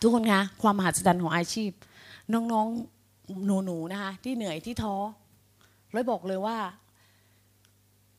[0.00, 1.70] ทุกคนคะความมหัศจรรย์ของอาชีพ
[2.32, 2.93] น้องๆ
[3.64, 4.94] หนูๆนะคะ ที่เหนื่อยที่ท้อ
[5.94, 6.56] ร้อยบอกเลยว่า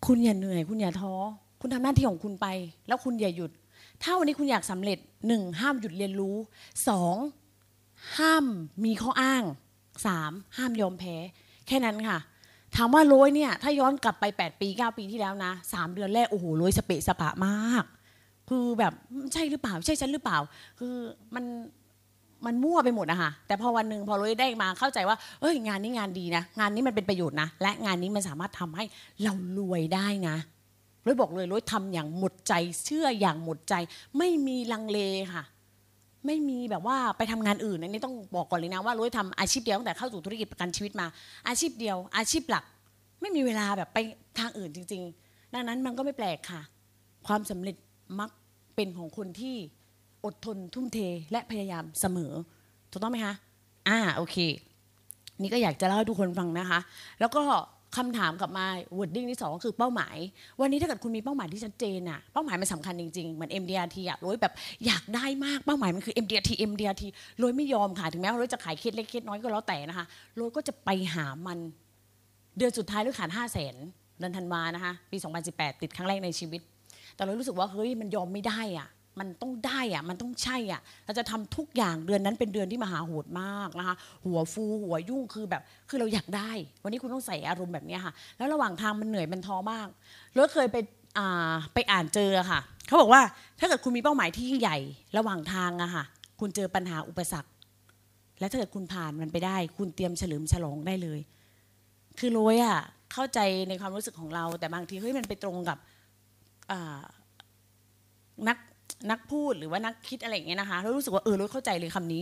[0.06, 1.14] คุณอย่าเหนื่อย คุณอย่าท้อ
[1.62, 2.48] คุณทำหน้าที่ของคุณไป
[2.88, 3.52] แล้วคุณอย่าหยุด
[4.02, 4.98] ถ้าวันนี้คุณอยากสำเร็จ
[5.28, 6.36] หนึ่งห้ามหยุดเรียนรู้
[6.90, 7.16] สอง
[8.18, 8.46] ห้าม
[8.86, 9.44] มีข้ออ้าง
[10.06, 11.16] สามห้ามยอมแพ้
[11.68, 12.18] แค่นั้นค่ะ
[12.76, 17.86] ถามว่าโรยเนี่ย ถ้าย้อนกลับไป 8 ปี 9 ปีที่แล้วนะสามเดือนแรกโอ้โหโรยสเปะสปะมาก
[18.50, 18.94] คือแบบ
[19.34, 20.38] ใช่หรือเปล่า ใช่ฉันหรือเปล่า
[20.80, 20.94] คือ
[21.36, 21.46] มัน
[22.46, 28.86] มันมั่วไปหมดอะคะแต่พอวันหนึ่งพอโรยได้มาเข้าใจว่าเอ้ยงานนี้งานดีนะ งานนี้มันเป็นประโยชน์นะ และงานนี้มันสามารถทำให้
[29.24, 30.36] เรารวยได้นะ
[31.06, 32.54] ร้อยบอกเลยร้อยทำอย่างหมดใจ
[32.86, 33.74] เชื่ออย่างหมดใจ
[34.18, 35.00] ไม่มีลังเล
[35.34, 35.44] ค่ะ
[36.26, 41.08] ไม่มีแบบว่าไปทำงานอื่นอันนี้ต้องบอกก่อนเลยนะว่าร้อยทำอาชีพเดียวตั้งแต่เข้าสู่ธุรกิจประกันชีวิตมา
[41.48, 42.64] อาชีพเดียว อาชีพหลัก
[43.22, 43.98] ไม่มีเวลาแบบไป
[44.40, 46.62] ทางอื่นจริง ๆ ดังนั้นมันก็ไม่แปลกค่ะ
[47.28, 47.76] ความสำเร็จ
[48.20, 48.30] มัก
[48.76, 49.56] เป็นของคนที่
[50.26, 51.00] อดทนทุ่มเท
[51.32, 52.34] และพยายามเสมอ
[52.92, 53.34] ถูกต้องไหมคะ
[53.88, 54.38] อ่า โอเค
[55.42, 56.80] นี่ก็อยากจะเล่าให้ทุกคนฟังนะคะ
[57.20, 57.44] แล้วก็
[57.98, 58.66] คำถามกลับมา
[58.98, 60.18] wording ที่สองก็คือเป้าหมาย
[60.62, 64.54] วันนี้ถ้าเกิดคุณมีเป้าหมายที่ชัดเจนอะเป้าหมายมันสำคัญจริงๆ เหมือน MDRT อะโรยแบบ
[64.86, 67.04] อยากได้มากเป้าหมายมันคือ MDRT MDRT
[67.40, 70.06] โรยไม่ยอมค่ะถึงแม้ว่าโรยจะขายเคสเล็กเคสน้อยก็แล้วแต่นะคะ
[70.36, 71.60] โรยก็จะไปหามัน
[72.58, 73.76] เดือนสุดท้ายโรยขาดห้าแสน
[74.20, 75.18] เดือนธันวานะคะปี
[75.50, 76.62] 2018 ติดครั้งแรกในชีวิต
[77.16, 78.88] แต่เรารู้สึกว่าเฮ้ยมันยอมไม่ได้อะ
[79.20, 83.96] มันต้องได้อะมันต้องใช่อะเราจะทำทุกอย่างเดือนนั้นเป็นเดือนที่มหาโหดมากนะคะ
[84.26, 86.52] หัวฟูหัวยุ่งคือแบบ คือเราอยากได้
[86.84, 89.88] วันนี้คุณต้องใส่อารมณ์แบบนี้ค่ะ แล้วระหว่างทางมันเหนื่อยมันท้อมาก
[90.34, 90.78] เราเคยไป
[91.18, 93.22] อ่าไปอ่านเจอค่ะเขาบอกว่า
[93.60, 94.78] ถ้าเกิดคุณมีเป้าหมายที่ยิ่งใหญ่
[95.18, 96.04] ระหว่างทางอะค่ะ
[96.40, 97.50] คุณเจอปัญหาอุปสรรค
[98.40, 101.20] และถ้าเกิดคุณผ่านมันไปได้ คุณเตรียมเฉลิมฉลองได้เลย
[102.20, 102.80] คือโรยอะ
[103.14, 103.40] เข้าใจ
[103.70, 105.78] ในความรู้สึกของเรา แต่บางทีเฮ้ยมันไปตรงกับ
[106.72, 107.00] อ่า
[108.48, 108.58] นัก
[109.12, 112.22] นักพูดหรือว่านักคิดอะไรอย่างเงี้ยนะคะเรารู้สึกว่าเออรู้เข้าใจเลยคำนี้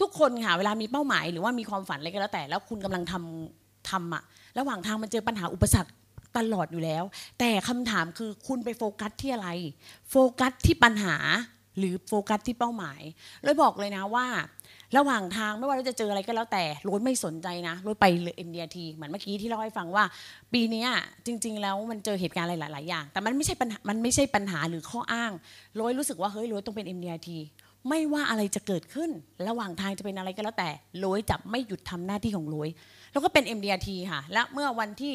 [0.00, 4.22] ทุกคนค่ะเวลามีเป้าหมาย หรือว่ามีความฝันอะไรก็แล้วแต่ แล้วคุณกำลังทำทำอะ
[4.58, 5.92] ระหว่างทางมันเจอปัญหาอุปสรรค
[6.36, 7.04] ตลอดอยู่แล้ว
[7.38, 9.48] แต่คำถามคือคุณไปโฟกัสที่อะไร
[10.10, 11.16] โฟกัสที่ปัญหา
[11.78, 13.00] หรือโฟกัสที่เป้าหมาย
[13.44, 14.26] เลยบอกเลยนะว่า
[14.96, 20.04] ระหว่างทางไม่ว่าเราจะเจออะไรก็แล้วแต่โรยไม่สนใจนะโรยไปเลย MDRT เหมือนเมื่อกี้ที่เล่าให้ฟังว่า
[20.52, 20.84] ปีนี้
[21.26, 25.32] จริง ๆ แล้วมันเจอเหตุการณ์อะไรหลาย ๆ อย่าง แต่มันไม่ใช่ปัญหามันไม่ใช่ปัญหาหรือข้ออ้าง
[25.76, 27.28] โรยรู้สึกว่าเฮ้ยโรยต้องเป็น MDRT
[27.88, 29.10] ไม่ว่าอะไรจะเกิดขึ้น
[29.48, 32.68] ระหว่างทางจะเป็นอะไรก็แล้วแต่โรยจะไม่หยุดทำหน้าที่ของโรย
[33.12, 35.14] แล้วก็เป็น MDRT ค่ะ และเมื่อวันที่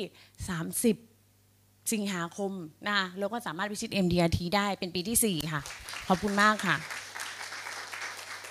[0.75, 2.51] 30สิงหาคม
[2.87, 5.61] นะเราก็สามารถวิชิต MDRT ได้เป็นปีที่ 4 ค่ะ
[6.07, 6.75] ขอบคุณมากค่ะ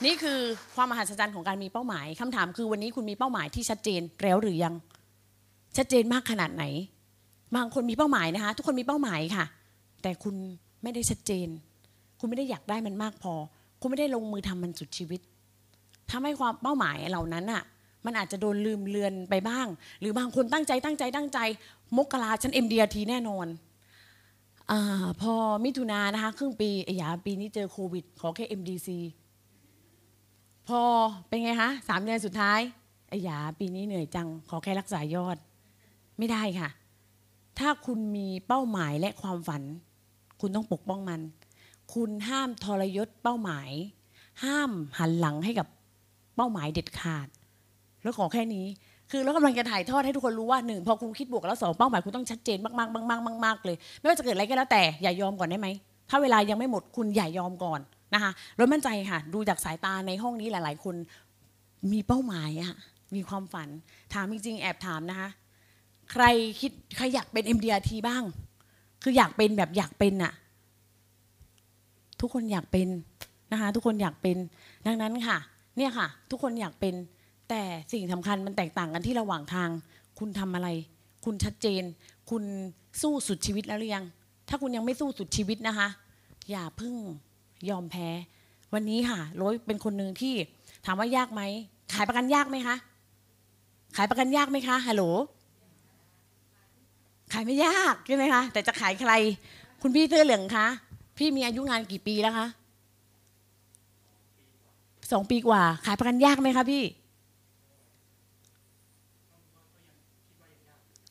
[0.07, 0.39] นี่คือ
[0.75, 4.75] ความมหัศจรรย์ของการมีเป้าหมายคำถามคือวันนี้คุณมีเป้าหมายที่ชัดเจนแล้วหรือยัง
[5.77, 6.65] ชัดเจนมากขนาดไหน
[7.57, 9.45] บางคนมีเป้าหมายนะคะ ทุกคนมีเป้าหมายค่ะ
[10.03, 10.35] แต่คุณ
[10.83, 11.49] ไม่ได้ชัดเจน
[12.21, 13.35] คุณไม่ได้อยากได้มันมากพอ
[13.81, 15.21] คุณไม่ได้ลงมือทำมันสุดชีวิต
[16.11, 17.63] ทำให้ความเป้าหมายเหล่านั้นอะ
[18.07, 19.67] มันอาจจะโดนลืมเลือนไปบ้าง
[20.01, 21.39] หรือบางคนตั้งใจตั้งใจตั้งใจ
[21.97, 23.47] มกราฉัน MDRT แน่นอน
[24.71, 24.73] อ
[25.21, 25.33] พอ
[25.65, 28.89] มิถุนานะคะ ครึ่งปีไอ้หยาปีนี้เจอโควิด ขอแค่ MDC
[30.69, 30.81] พอ
[31.29, 32.61] เป็นไงคะสามเดือนสุดท้าย
[33.09, 35.37] ไอ้ยาปีนี้เหนื่อยจัง ขอแค่รักษายอด
[36.19, 36.69] ไม่ได้ค่ะ
[37.59, 39.63] ถ้าคุณมีเป้าหมายและความฝัน
[40.41, 41.21] คุณต้องปกป้องมัน
[41.95, 43.71] คุณห้ามทรยศเป้าหมาย
[44.45, 45.67] ห้ามหันหลังให้กับ
[46.37, 47.29] เป้าหมายเด็ดขาด
[48.03, 48.67] แล้วขอแค่นี้
[49.11, 55.69] คือแล้วกำลังจะถ่ายทอดให้ทุกคนรู้ว่าหนึ่งพอคุณคิดบวกแล้วสองเป้าหมายคุณต้องชัดเจนมากๆมากๆมากๆเลย ไม่ว่าจะเกิดอะไรก็แล้วแต่อย่ายอมก่อนได้ไหม
[56.11, 57.81] ถ้าเวลายังไม่หมดคุณอย่ายอมก่อน
[58.15, 60.95] นะคะรถมั่นใจค่ะ ดูจากสายตาในห้องนี้หลาย ๆ คน
[61.93, 62.75] มีเป้าหมายอะ
[63.15, 63.69] มีความฝัน
[64.13, 65.29] ถามจริง ๆ แอบถามนะคะ
[66.13, 66.25] ใคร
[66.61, 68.23] คิดใครอยากเป็น MDRT บ้าง
[69.03, 70.33] คืออยากเป็นแบบอยากเป็นอะ
[72.21, 72.89] ทุกคนอยากเป็น
[73.53, 74.37] นะคะ ทุกคนอยากเป็น
[74.87, 75.39] ดังนั้นค่ะ
[75.77, 76.95] เนี่ยค่ะ ทุกคนอยากเป็น
[77.49, 79.69] แต่สิ่งสำคัญมันแตกต่างกันที่ระหว่างทาง
[80.19, 80.69] คุณทำอะไร
[81.25, 81.83] คุณชัดเจน
[82.31, 82.45] คุณ
[83.03, 84.05] สู้สุดชีวิตแล้วหรือยัง
[84.49, 85.89] ถ้าคุณยังไม่สู้สุดชีวิตนะคะ
[86.51, 86.95] อย่าพึ่ง
[87.71, 88.09] ยอมแพ้
[88.75, 90.35] วันนี้ค่ะโรยเป็นคนหนึ่งที่
[90.85, 91.43] ถามว่ายากไหม
[91.95, 92.77] ขายประกันยากไหมคะ
[93.97, 95.05] ขายประกันยากไหมคะฮัลโหล
[97.33, 99.13] ขายไม่ยากใช่ไหมคะแต่จะขายใคร
[99.83, 100.67] คุณพี่เสื้อเหลืองคะ
[101.19, 102.47] พี่มีอายุงานกี่ปีแล้วคะ
[105.13, 106.85] สองปีกว่า ขายประกันยากไหมคะพี่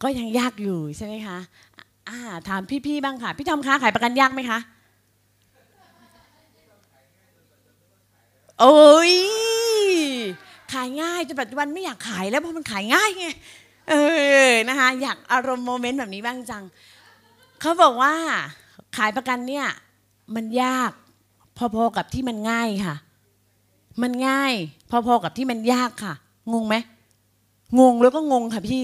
[0.04, 1.38] ก็ยังยากอยู่ใช่ไหมคะ
[2.10, 4.60] อ่า ถามพี่ๆบ้างค่ะ พี่ทอมคะขายประกันยากไหมคะ
[8.62, 9.14] โอ้ย
[10.74, 13.26] ขายง่ายจนปัจจุบันไม่อยากขายแล้วเพราะมันขายง่ายไง
[13.89, 13.95] เอ
[14.47, 16.64] อนะคะอยากอารมณ์โมเมนต์แบบนี้บ้างจัง
[17.62, 18.14] เขาบอกว่า
[18.97, 19.68] ขายประกันเนี่ย
[20.36, 20.91] มันยาก
[21.57, 22.95] พอๆกับที่มันง่ายค่ะ
[24.01, 24.53] มันง่าย
[24.91, 26.14] พอๆกับที่มันยากค่ะ
[26.53, 26.76] งงไหม
[27.80, 28.84] งงแล้วก็งงค่ะพี่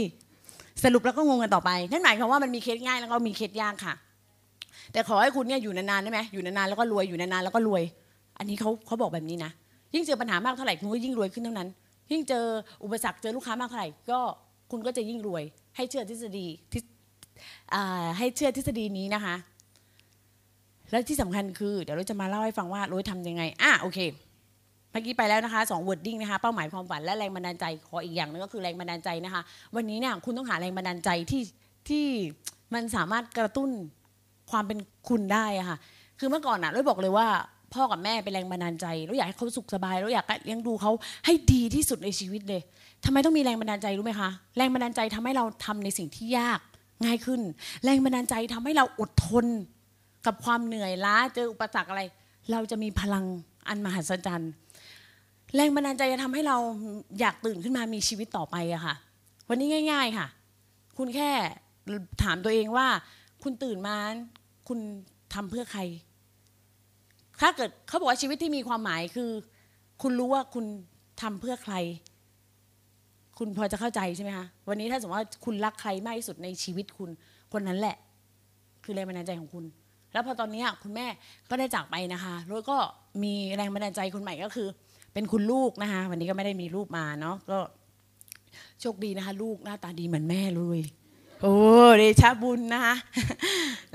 [0.84, 3.93] สรุปแล้วก็งงกันต่อไปนั่นหมายความว่ามันมีเคสง่ายแล้วก็มีเคสยากค่ะ
[4.91, 7.84] แต่ขอให้คุณเนี่ยอยู่นานๆได้ไหมอยู่นานๆแล้วก็รวยอยู่นานๆแล้วก็รวย
[8.38, 9.51] อันนี้เขาเขาบอกแบบนี้นะ
[9.93, 11.69] ยิ่งเจอปัญหามากเท่าไหร่คุณก็ยิ่งรวยขึ้นเท่านั้น
[12.11, 12.45] ยิ่งเจอ
[12.83, 14.19] อุปสรรคเจอลูกค้ามากเท่าไหร่ก็
[14.71, 15.43] คุณก็จะยิ่งรวย
[15.75, 16.81] ให้เชื่อทฤษฎีที่
[18.17, 19.35] ให้เชื่อทฤษฎีนี้นะคะ
[20.91, 23.99] แล้วที่สำคัญคือ เดี๋ยวเราจะมาเล่าให้ฟังว่าโรยทำยังไงอะโอเค
[24.91, 29.41] เมื่อกี้ไปแล้วนะคะสอง wording นะคะเป้าหมายความฝันและแรงบันดาลใจขออีกอย่างหนึงก็คือแรงบันดาลใจนะคะ
[29.75, 31.43] วันนี้เนี่ยคุณต้องหาแรงบันดาลใจที่
[31.89, 32.05] ที่
[32.73, 33.69] มันสามารถกระตุ้น
[34.51, 34.79] ความเป็น
[35.09, 35.77] คุณได้อะค่ะ
[36.19, 37.27] คือเมื่อก่อนอะเราบอกเลยว่า
[37.74, 40.91] พ่อกับแม่เป็นแรงบันดาลใจเราอยากให้เขาสุขสบายเราอยากเลี้ยงดูเขา
[41.26, 42.61] ให้ดีที่สุดในชีวิตเลย
[43.05, 46.59] ทำไมต้องมีแรงบันดาลใจรู้ไหมคะ แรงบันดาลใจทำให้เราทำในสิ่งที่ยาก
[47.05, 47.41] ง่ายขึ้น
[47.84, 49.45] แรงบันดาลใจทำให้เราอดทน
[50.26, 52.01] กับความเหนื่อยล้าเจออุปสรรคอะไร
[52.51, 53.26] เราจะมีพลัง
[53.68, 54.51] อันมหัศจรรย์
[55.55, 56.57] แรงบันดาลใจจะทำให้เรา
[57.20, 58.95] อยากตื่นขึ้นมามีชีวิตต่อไปอะค่ะ
[59.49, 60.28] วันนี้ง่าย ๆค่ะ
[60.97, 61.30] คุณแค่
[62.24, 62.88] ถามตัวเองว่า
[63.43, 63.95] คุณตื่นมา
[64.68, 64.80] คุณ
[65.34, 65.82] ทำเพื่อใคร
[67.39, 69.29] ถ้าเกิดเขาบอกว่าชีวิตที่มีความหมายคือ
[70.01, 70.65] คุณรู้ว่าคุณ
[71.21, 71.75] ทำเพื่อใคร
[73.38, 77.09] คุณพอจะเข้าใจใช่ไหมคะวันนี้ถ้าสมมติว่าคุณรักใครมากที่สุดในชีวิตคุณ
[77.53, 77.95] คนนั้นแหละ
[78.83, 79.65] คือแรงบันดาลใจของคุณ
[80.13, 81.07] แล้วพอตอนนี้คุณแม่
[81.49, 82.77] ก็ได้จากไปนะคะแล้วก็
[83.23, 84.67] มีแรงบันดาลใจคนใหม่ก็คือ
[85.13, 87.57] เป็นคุณลูกนะคะ วันนี้ก็ไม่ได้มีรูปมาเนาะก็
[88.81, 90.79] โชคดีนะคะ ลูกหน้าตาดีเหมือนแม่เลย
[91.41, 91.55] โอ้
[91.97, 92.95] เดชะบุญนะคะ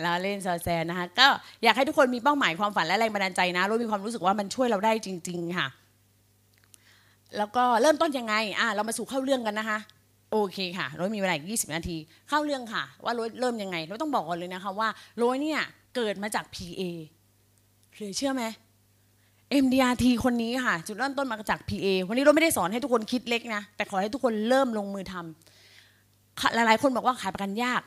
[0.01, 1.27] เราเล่นซอแซนนะคะก็
[1.63, 5.67] อยากให้ทุกคนมีเป้าหมายความฝันและแรงบันดาลใจนะรู้มีความรู้สึกว่ามันช่วยเราได้จริง ๆ ค่ะ
[7.39, 9.79] แล้วก็เริ่มต้นยังไงอะเรามาสู่เข้าเรื่องกันนะคะ
[10.31, 11.97] โอเคค่ะโรยมีเวลาอีก20นาที
[12.29, 14.89] เข้าเรื่องค่ะ ว่าโรยเริ่มยังไงโรยต้องบอกก่อนเลยนะคะว่า
[15.19, 15.61] โรยเนี่ย
[15.97, 16.83] เกิดมาจาก PA
[17.95, 18.45] เหลือเชื่อไหม
[19.65, 25.52] MDRT คนนี้ค่ะ จุดเริ่มต้นมาจาก PA วันนี้เราไม่ได้สอนให้ทุกคนคิดเล็กนะ แต่ขอให้ทุกคนเริ่มลงมือทำค่ะ
[26.55, 27.83] หลายๆ คนบอกว่าขายประกันยาก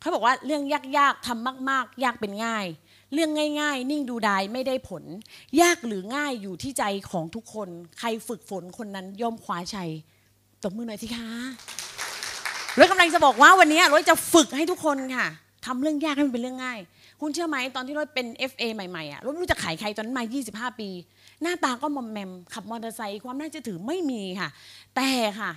[0.00, 0.62] เขาบอกว่าเรื่อง
[0.98, 2.66] ยากๆทำมาก ๆ ยากเป็นง่าย
[3.14, 5.04] เรื่องง่าย ๆ นิ่งดูดายไม่ได้ผล
[5.62, 7.68] ยากหรือง่ายอยู่ที่ใจของทุกคน
[7.98, 9.90] ใครฝึกฝนคนนั้นย่อมคว้าชัย
[10.62, 11.28] ตบมือหน่อยสิคะ
[12.78, 15.26] ร้อยกำลังจะบอกว่าวันนี้ร้อยจะฝึกให้ทุกคนค่ะ
[15.66, 16.80] ทำเรื่องยากให้มันเป็นเรื่องง่าย
[17.20, 20.24] คุณเชื่อไหมตอนที่รถเป็น FA ใหม่ๆอะรถไม่รู้จะขายใครตอนนั้นมา
[20.70, 20.88] 25 ปี
[21.42, 24.48] หน้าตาก็มอมแมมขับมอเตอร์ไซค์ความน่าจะถือไม่มีค่ะ
[24.96, 25.10] แต่
[25.40, 25.50] ค่ะ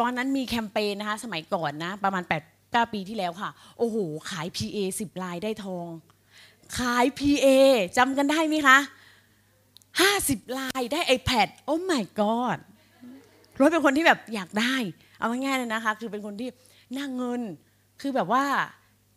[0.00, 2.32] ตอนนั้นมีแคมเปญนะคะ สมัยก่อนนะ ประมาณ8
[2.64, 3.96] 9ปีที่แล้วค่ะ โอ้โห
[4.30, 5.88] ขาย PA 10 ลายได้ทอง
[6.78, 7.46] ขาย PA
[7.98, 8.78] จำกันได้ไหมคะ
[9.72, 12.58] 50 ลายได้ iPad โอ้ my god
[13.60, 14.74] รถเป็นคนที่แบบอยากได้
[15.18, 16.48] เอาง่ายๆเลยนะคะ คือเป็นคนที่
[16.92, 17.40] หน้าเงิน
[18.00, 18.44] คือแบบว่า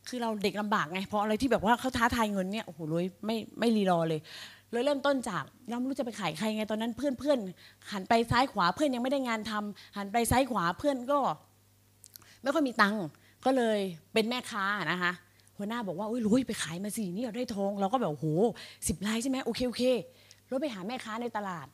[0.07, 4.19] คือเราเด็กลำบากไง เพราะอะไรที่แบบว่าเขาท้าทายเงินเนี่ย โอ้โหเลยไม่ไม่รีรอเลย
[4.72, 7.39] เลยเริ่มต้นจากเราไม่รู้จะไปขายใครไงตอนนั้นเพื่อนเพื่อน
[7.91, 11.20] หันไปซ้ายขวาเพื่อนยังไม่ได้งานทำหันไปซ้ายขวาเพื่อนก็
[12.41, 13.03] ไม่ค่อยมีตังค์
[13.45, 13.80] ก็เลย
[14.13, 15.11] เป็นแม่ค้านะคะ
[15.57, 18.28] หัวหน้าบอกว่าอุ้ยลุยไปขายมาสินี่เราได้ทองเราก็แบบโอ้โห
[18.88, 19.84] สิบลายใช่ไหมโอเคโอเค
[20.49, 21.67] รถไปหาแม่ค้าในตลาด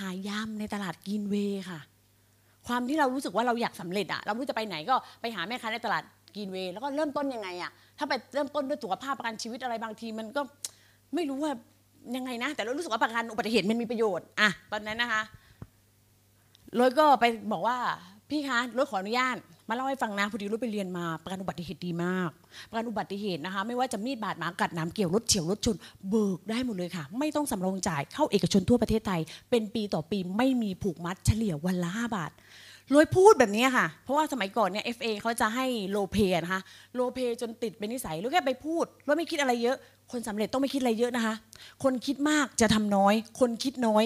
[0.00, 1.34] หายำในตลาดกินเว
[1.70, 1.80] ค่ะ
[2.66, 6.02] ความที่เรารู้สึกว่าเราอยากสำเร็จอะเราไม่รู้จะไปไหนก็ไปหาแม่ค้าในตลาด
[6.36, 10.42] กินเวแล้วก็เริ่มต้นยังไงอะถ้าไปเริ่มต้นด้วยสุขภาพประกันชีวิตอะไรบางทีมันก็
[11.14, 11.52] ไม่รู้ว่า
[12.16, 15.22] ยังไงนะ แต่เรารู้สึกว่าประกันอุบัติเหตุมันมีประโยชน์อะตอนนั้นนะคะ
[16.78, 17.76] รถก็ไปบอกว่า
[18.30, 19.36] พี่คะรถขออนุญาต
[19.68, 22.30] มาเล่าให้ฟังนะพอดีรถไปเรียนมาประกันอุบัติเหตุดีมาก
[22.68, 25.76] ประกันอุบัติเหตุนะคะ ไม่ว่าจะมีดบาดหมากัดน้ำเกี่ยวรถเฉียวรถชน
[26.08, 32.30] เบิกได้หมดเลยค่ะ ไม่ต้องสำรองจ่ายเข้าเอกชนทั่วประเทศไทย เป็นปีต่อปีไม่มีผูกมัดเฉลี่ยวันละ5บาท
[32.92, 36.62] รวยพูดแบบนี้ค่ะ เพราะว่าสมัยก่อนเนี่ย FA เขาจะให้โลเพนะคะ
[36.94, 39.76] โลเพจนติดเป็นนิสัยรวยแค่ไปพูดรวยไม่คิดอะไรเยอะ
[40.12, 41.34] คนสำเร็จต้องไม่คิดอะไรเยอะนะคะ
[41.82, 44.04] คนคิดมากจะทำน้อย คนคิดน้อย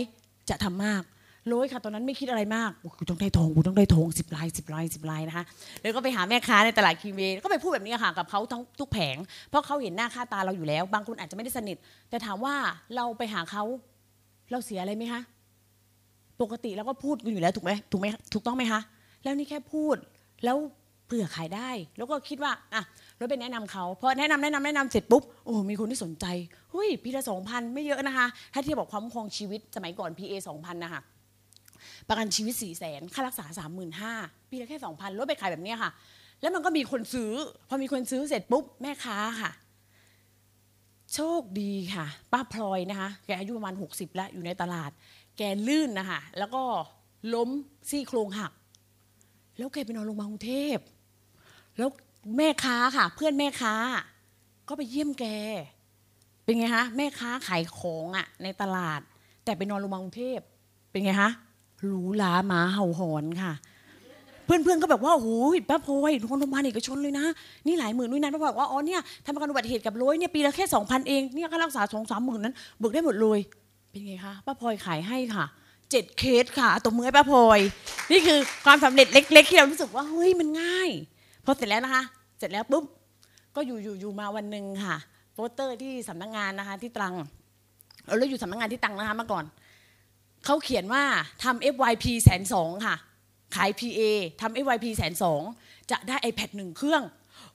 [0.50, 1.02] จะทำมาก
[1.48, 5.44] โรยค่ะตอนนั้นไม่คิดอะไรมากกูต้องได้ทองกูต้องได้ทองสิบลายสิบลายสิบลายนะคะ
[5.80, 9.16] แล้วก็ไปหาแม่ค้าในตลาดคีเวก็ไปพูดแบบนี้ค่ะกับเขาทั้งทุกแผง
[9.50, 11.76] เพราะเขาเห็นหน้าค่าตาเราอยู่แล้ว บางคนอาจจะไม่ได้สนิท
[12.10, 12.54] แต่ถามว่า
[12.96, 13.64] เราไปหาเขา
[14.50, 15.20] เราเสียอะไรไหมคะ
[16.42, 18.80] ปกติเราก็พูดกันอยู่แล้วถูกไหมถูกไหมถูกต้องไหมคะ
[19.22, 19.96] แล้วนี่แค่พูด
[20.44, 20.56] แล้ว
[21.06, 22.82] เผื่อขายได้ แล้วก็คิดว่าอะ
[23.20, 26.26] ราไปแนะนำเขาพอแนะนำแนะนำแนะนำเสร็จปุ๊บโอ้มีคนที่สนใจ
[26.70, 31.00] เฮ้ยปีละสองพันไม่เยอะนะคะ ถ้าเทียบกับความคงชีวิตสมัยก่อน PA สองพันนะคะ
[32.08, 35.90] ประกันชีวิต4ี่แสนค่ารักษา 3 5 0 0 0ปีละแค่2,000รถไปขายแบบนี้ค่ะ
[36.40, 37.32] แล้วมันก็มีคนซื้อ
[37.68, 39.50] พอมีคนซื้อเสร็จปุ๊บแม่ค้าค่ะ
[41.14, 44.90] โชคดีค่ะ ป้าพลอยนะคะ แกอายุประมาณ 60 แล้วอยู่ในตลาด
[45.38, 46.62] แกลื่นนะคะแล้วก็
[47.34, 47.50] ล้ม
[47.90, 48.52] ซี่โครงหัก
[49.56, 50.78] แล้วแกไปนอนโรงพยาบาลกรุงเทพ
[51.78, 51.88] แล้ว
[52.36, 53.74] แม่ค้าค่ะ เพื่อนแม่ค้า
[54.68, 55.26] ก็ไปเยี่ยมแก
[56.44, 59.00] เป็นไงคะแม่ค้าขายของอะในตลาด
[59.44, 60.40] แต่ไปนอนโรงพยาบาลกรุงเทพ
[60.90, 61.30] เป็นไงคะ
[61.80, 63.52] หรูหราหมาเห่าหอนค่ะ
[64.44, 65.28] เพื่อนๆก็แบบว่าโอ้โห
[65.70, 67.26] ป้าพลอยนอนโรงพยาบาลเอกชนเลยนะ
[67.66, 73.38] นี่หลายหมื่นนู่นนั่นป้าพลอยบอกว่าอ๋อเนี่ยทำประกันอุบัติเหตุกับร้อยเนี่ยปีละแค่สองพันเองเนี่ยค่ารักษาสองสามหมื่นนั้นเบิกได้หมดเลย
[73.90, 75.44] เป็นไงคะป้าพลอยขายให้ค่ะ
[75.90, 77.60] เจ็ดเคสค่ะตบมือให้ป้าพลอย
[78.10, 80.90] นี่คือความสำเร็จเล็ก ๆ ที่เรารู้สึกว่าเฮ้ยมันง่าย
[81.44, 82.02] พอเสร็จแล้วนะคะ
[82.38, 82.84] เสร็จแล้วปุ๊บ
[83.56, 84.96] ก็อยู่อยู่อยู่มาวันหนึ่งค่ะ
[85.34, 87.14] โปสเตอร์ที่สำนักงานนะคะ ที่ตรัง
[88.06, 89.44] เราเราอยู่สำนักงานที่ตรังนะคะมื่อก่อน
[90.44, 91.04] เขาเขียนว่า
[91.44, 92.96] ทำ FYP แสนสองค่ะ
[93.56, 94.00] ขาย PA
[94.40, 95.42] ทำ FYP แสนสอง
[95.90, 97.02] จะได้ iPad หนึ่งเครื่อง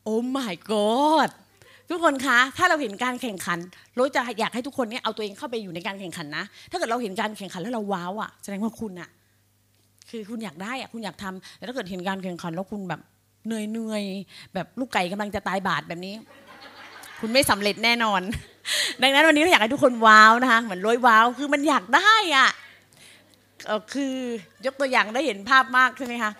[0.03, 1.29] โอ้ my god
[1.89, 3.59] ทุกคนคะ ถ้าเราเห็นการแข่งขัน
[3.95, 9.09] เราจะอยากให้ทุกคนเนี่ยเอาตัวเองเข้าไปอยู่ในการแข่งขันนะ ถ้าเกิดเราเห็นการแข่งขันแล้วเราว้าวอะแสดงว่าคุณอะ
[10.09, 13.01] คือคุณอยากได้อะคุณอยากทำแต่ถ้าเกิดเห็นการแข่งขันแล้วคุณแบบ
[13.47, 14.03] เหนื่อยเหนื่อย
[14.53, 16.15] แบบลูกไก่กำลังจะตายบาดแบบนี้
[17.19, 18.21] คุณไม่สำเร็จแน่นอน
[19.01, 22.49] ดังนั้นวันนี้เราอยากให้ทุกคนว้าวนะคะเหมือนร้อยว้าวคือมันอยากได้อะ
[23.65, 24.13] เอ่อคือ
[24.65, 26.31] ยกตัวอย่างได้เห็นภาพมากใช่ไหมคะ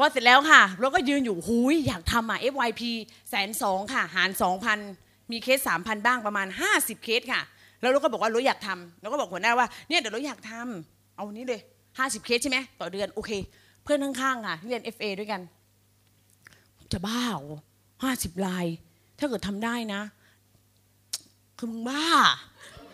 [0.00, 2.82] พอเสร็จแล้วค่ะ เราก็ยืนอยู่หุยอยากทำอะ FYP
[3.30, 4.78] แสนสองค่ะ หารสองพัน
[5.30, 7.40] มีเคสสามพันบ้างประมาณ 50 เคสค่ะ
[7.80, 11.60] แล้วเราก็บอกว่าเราอยากทำเราก็บอกหัวหน้าว่าเนี่ยเดี๋ยวเราอยากทำเอานี้เลย
[11.92, 13.30] 50 เคสใช่ไหมต่อเดือนโอเค
[13.82, 15.40] เพื่อนข้างๆค่ะที่เรียน FA ด้วยกัน
[16.92, 17.60] จะบ้าหรอ
[18.02, 18.66] ห้าสิบลาย
[19.18, 20.00] ถ้าเกิดทำได้นะ
[21.58, 22.04] คือมึงบ้า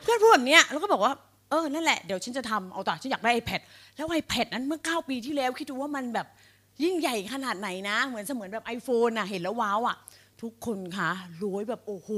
[0.02, 1.12] เพื่อนพูดแบบเนี้ยแล้วก็บอกว่า
[1.50, 3.60] เออ นั่นแหละ เดี๋ยวฉันจะทำเอาต่อฉันอยากได้ iPad
[3.96, 6.26] แล้ว iPad นั้นเมื่อ 9 ปีที่แล้ว คิดดูว่ามันแบบ
[6.82, 9.96] ยิ่งใหญ่ขนาดไหนนะ เหมือนเสมือนแบบ iPhone น่ะ เห็นแล้วว้าวอะ
[10.42, 11.10] ทุกคนคะ
[11.42, 12.10] รวยแบบโอ้โห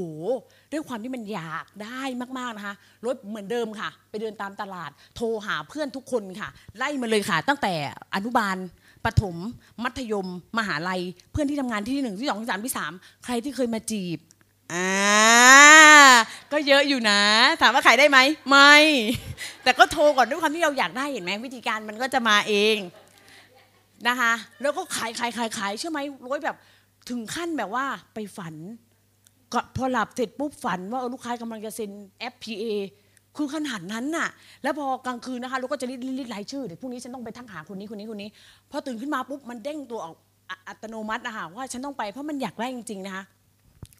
[0.72, 2.02] ด้วยความที่มันอยากได้
[2.38, 2.74] มากๆนะคะ
[3.06, 7.72] รถเหมือนเดิมค่ะ ไปเดินตามตลาด โทรหาเพื่อนทุกคนค่ะ ไล่มาเลยค่ะ ตั้งแต่
[8.14, 8.56] อนุบาล
[9.04, 9.36] ประถม
[9.84, 10.26] มัธยม
[10.58, 11.00] มหาลัย
[11.32, 12.92] เพื่อนที่ทำงานที่หนึ่งที่สองที่สามที่สาม
[13.24, 14.18] ใครที่เคยมาจีบ
[14.72, 14.90] อ่า
[16.52, 17.20] ก็เยอะอยู่นะ
[17.60, 18.18] ถามว่าขายได้ไหม
[18.50, 18.74] ไม่
[19.62, 22.76] แต่ก็โทรก่อนด้วยความที่เราอยากได้เห็นไหมวิธีการมันก็จะมาเอง
[24.08, 24.32] นะคะ
[24.62, 26.56] แล้วก็ขายขายขายขายเชื่อไหมร้อยแบบ
[27.10, 27.84] ถึงขั้นแบบว่า
[28.14, 28.54] ไปฝัน
[29.52, 31.90] ก็พอหลับเสร็จปุ๊บฝันว่าเออลูกค้ากำลังจะเซ็น
[32.32, 32.64] FPA
[33.36, 34.28] คือขนาดนั้นน่ะ
[34.62, 38.28] แล้วพอกลางคืนนะคะเราก็จะรีดรีดรายชื่อเดี๋ยวพรุ่งนี้ฉันต้องไปทักหาคนนี้คนนี้คนนี้
[38.70, 40.16] พอตื่นขึ้นมาปุ๊บมันเด้งตัวออก
[40.68, 43.24] อัตโนมัตินะคะว่าฉันต้องไปเพราะมันอยากได้จริงๆนะคะ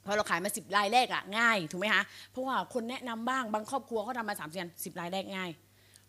[0.05, 5.51] พอเราขายมาสิบรายแรกอะง่ายถูกไหมคะเพราะว่าคนแนะนำบ้างบางครอบครัวเขาทำมาสามเดือนสิบรายแรกง่าย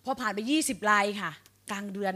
[0.03, 1.31] พอผ่านไปยี่สิบรายค่ะ
[1.71, 2.13] กลางเดือน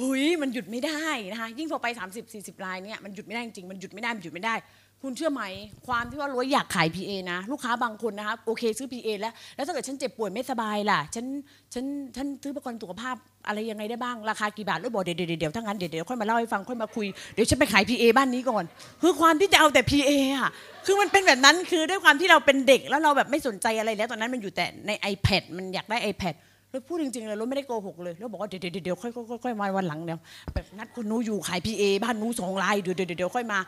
[0.00, 4.54] หุยมันหยุดไม่ได้นะคะยิ่งพอไป 30 40รายเนี่ยมันหยุดไม่ได้จริงมันหยุดไม่ได้มันหยุดไม่ได้
[5.02, 5.42] คุณเชื่อไหม
[5.86, 11.26] ความที่ว่าร้อยอยากขาย PA นะ ลูกค้าบางคนนะคะโอเคซื้อ PA แล้ว แล้วถ้าเกิดฉันเจ็บป่วยไม่สบายล่ะฉัน
[11.74, 11.84] ฉัน
[12.16, 13.16] ฉันซื้อประกันสุขภาพ
[13.46, 18.64] อะไรยังไงได้บ้างราคากี่บาทแล้วบอกเดี๋ยวเดี๋ยวเดี๋ยวถ้างั้นเดี๋ยวเดี๋ยวค่อยมาเล่าให้ฟังค่อยมาคุยเดี๋ยวฉันไปขาย PA บ้านนี้ก่อน
[19.02, 20.50] คือความที่จะเอาแต่ PA อะ
[20.86, 26.34] คือมันเป็นแบบนั้นคือด้วยความที่เราเป็นเด็กแล้วเราแบบไม่สนใจอะไรแล้วตอนนั้นมันอยู่แต่ใน iPad มันอยากได้ iPad
[26.74, 30.20] แล้วพูดจริงๆเลยเราไม่ได้โกหกเลยแล้วบอกว่าเดี๋ยวเดี๋ยวค่อยค่อยค่อยมาวันหลังเดี๋ยว
[30.54, 33.58] แบบนัดคนนู้อยู่ขาย PA บ้านนู้สองรายเดี๋ยวเดี๋ยวเดี๋ยวค่อยมา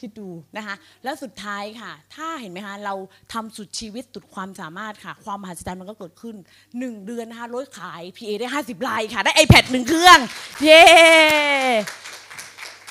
[0.00, 2.94] คิดดูนะคะแล้วสุดท้ายค่ะ ถ้าเห็นไหมคะเรา
[3.32, 6.36] ทำสุดชีวิตสุดความสามารถค่ะ ความมหัศจรรย์มันก็เกิดขึ้น
[6.70, 10.18] 1 เดือนนะคะรถขาย PA ได้ 50รายค่ะ ได้ iPad หนึ่งเครื่อง
[10.62, 10.82] เย้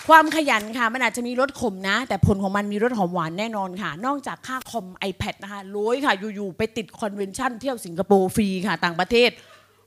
[0.09, 9.29] ความขยันค่ะ มันอาจจะมีรสขมนะ แต่ผลของมันมีรสหอมหวานแน่นอนค่ะ นอกจากค่าคอม iPad นะคะโรยค่ะ อยู่ๆ ไปติด convention เที่ยวสิงคโปร์ฟรีค่ะ ต่างประเทศ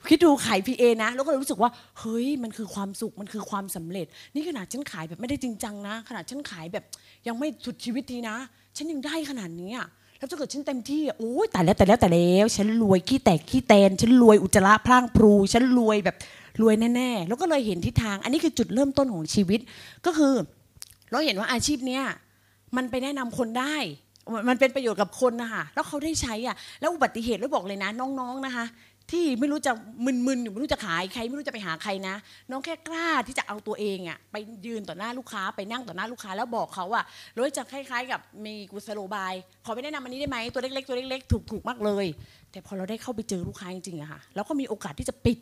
[0.08, 6.84] คิดดูขาย PA นะ แล้วก็รู้สึกว่า เฮ้ย มันคือความสุข มันคือความสำเร็จ นี่ขนาดฉันขายแบบไม่ได้จริงจังนะ ขนาดฉันขายแบบ
[7.26, 8.36] ยังไม่สุดชีวิตทีนะ
[8.76, 9.86] ฉันยังได้ขนาดนี้อะ
[10.18, 16.16] แล้วถ้าเกิดฉันเต็มที่โอ้ยแต่แล้วแต่แล้วแต่แล้ว ฉันรวยขี้แตกขี้แตน ฉันรวยอุจจาระพร่างพรู ฉันรวยแบบ
[16.61, 19.61] รวยแน่ๆ แล้วก็เลยเห็นทิศทาง อันนี้คือจุดเริ่มต้นของชีวิต
[20.07, 20.34] ก็คือ
[21.11, 22.03] เราเห็นว่าอาชีพเนี้ย
[22.76, 23.76] มันไปแนะนำคนได้
[24.48, 28.66] มันเป็นประโยชน์กับคนนะคะแล้วเขาได้ใช้อะแล้วอุบัติเหตุแล้วบอกเลยนะ น้องๆนะคะ
[29.11, 29.72] ที่ไม่รู้จะ
[30.26, 32.14] มึนๆอยู่ไม่รู้จะขายใคร ไม่รู้จะไปหาใครนะ
[32.50, 34.36] น้องแค่กล้าที่จะเอาตัวเองอะไป
[34.66, 37.05] ยืนต่อหน้าลูกค้าไปนั่งต่อหน้าลูกค้า แล้วบอกเขาอะ
[37.36, 39.34] รถจะคล้าย ๆ กับมีกุศโลบาย
[39.64, 42.07] ขอไปแนะนำอันนี้ได้ไหมตัวเล็กๆตัวเล็กๆถูกๆมากเลย
[42.53, 45.38] แต่พอเราได้เข้าไปเจอลูกค้าจริงๆอะค่ะเราก็มีโอกาสที่จะปิด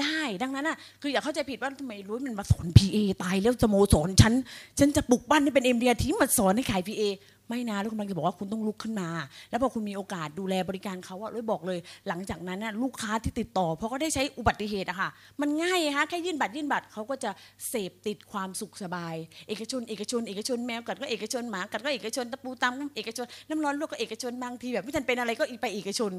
[0.00, 4.32] ได้ดังนั้นอะคืออย่าเข้าใจผิดว่าทำไมรู้มันมาสอนพีเอตายแล้วสโมสรฉัน
[4.78, 7.02] ฉันจะปลุกปั้นให้เป็นเอมเดียที่มาสอนให้ขายพีเอ
[7.48, 9.08] ไม่นะลูกกำลังจะบอกว่าคุณต้องลุกขึ้นมา
[9.50, 11.78] แล้วพอคุณมีโอกาสดูแลบริการเขาอะร้อยบอกเลย
[12.08, 17.30] หลังจากนั้นน่ะลูกค้าที่ติดต่อเพราะเขาได้ใช้อุบัติเหตุอะค่ะ มันง่ายฮะแค่ยื่นบัตรยื่นบัตรเขาก็จะ
[17.68, 19.14] เสพติดความสุขสบาย
[19.48, 26.12] เอกชน เอกชน เอกชนแมวกัดก็เอกชนหมากัดก็เอกชนตะปูตำก็เอกชนน้ำร้อนลวกก็เอกชนบางทีแบบไม่ทันเป็นอะไรก็ไปเอกชน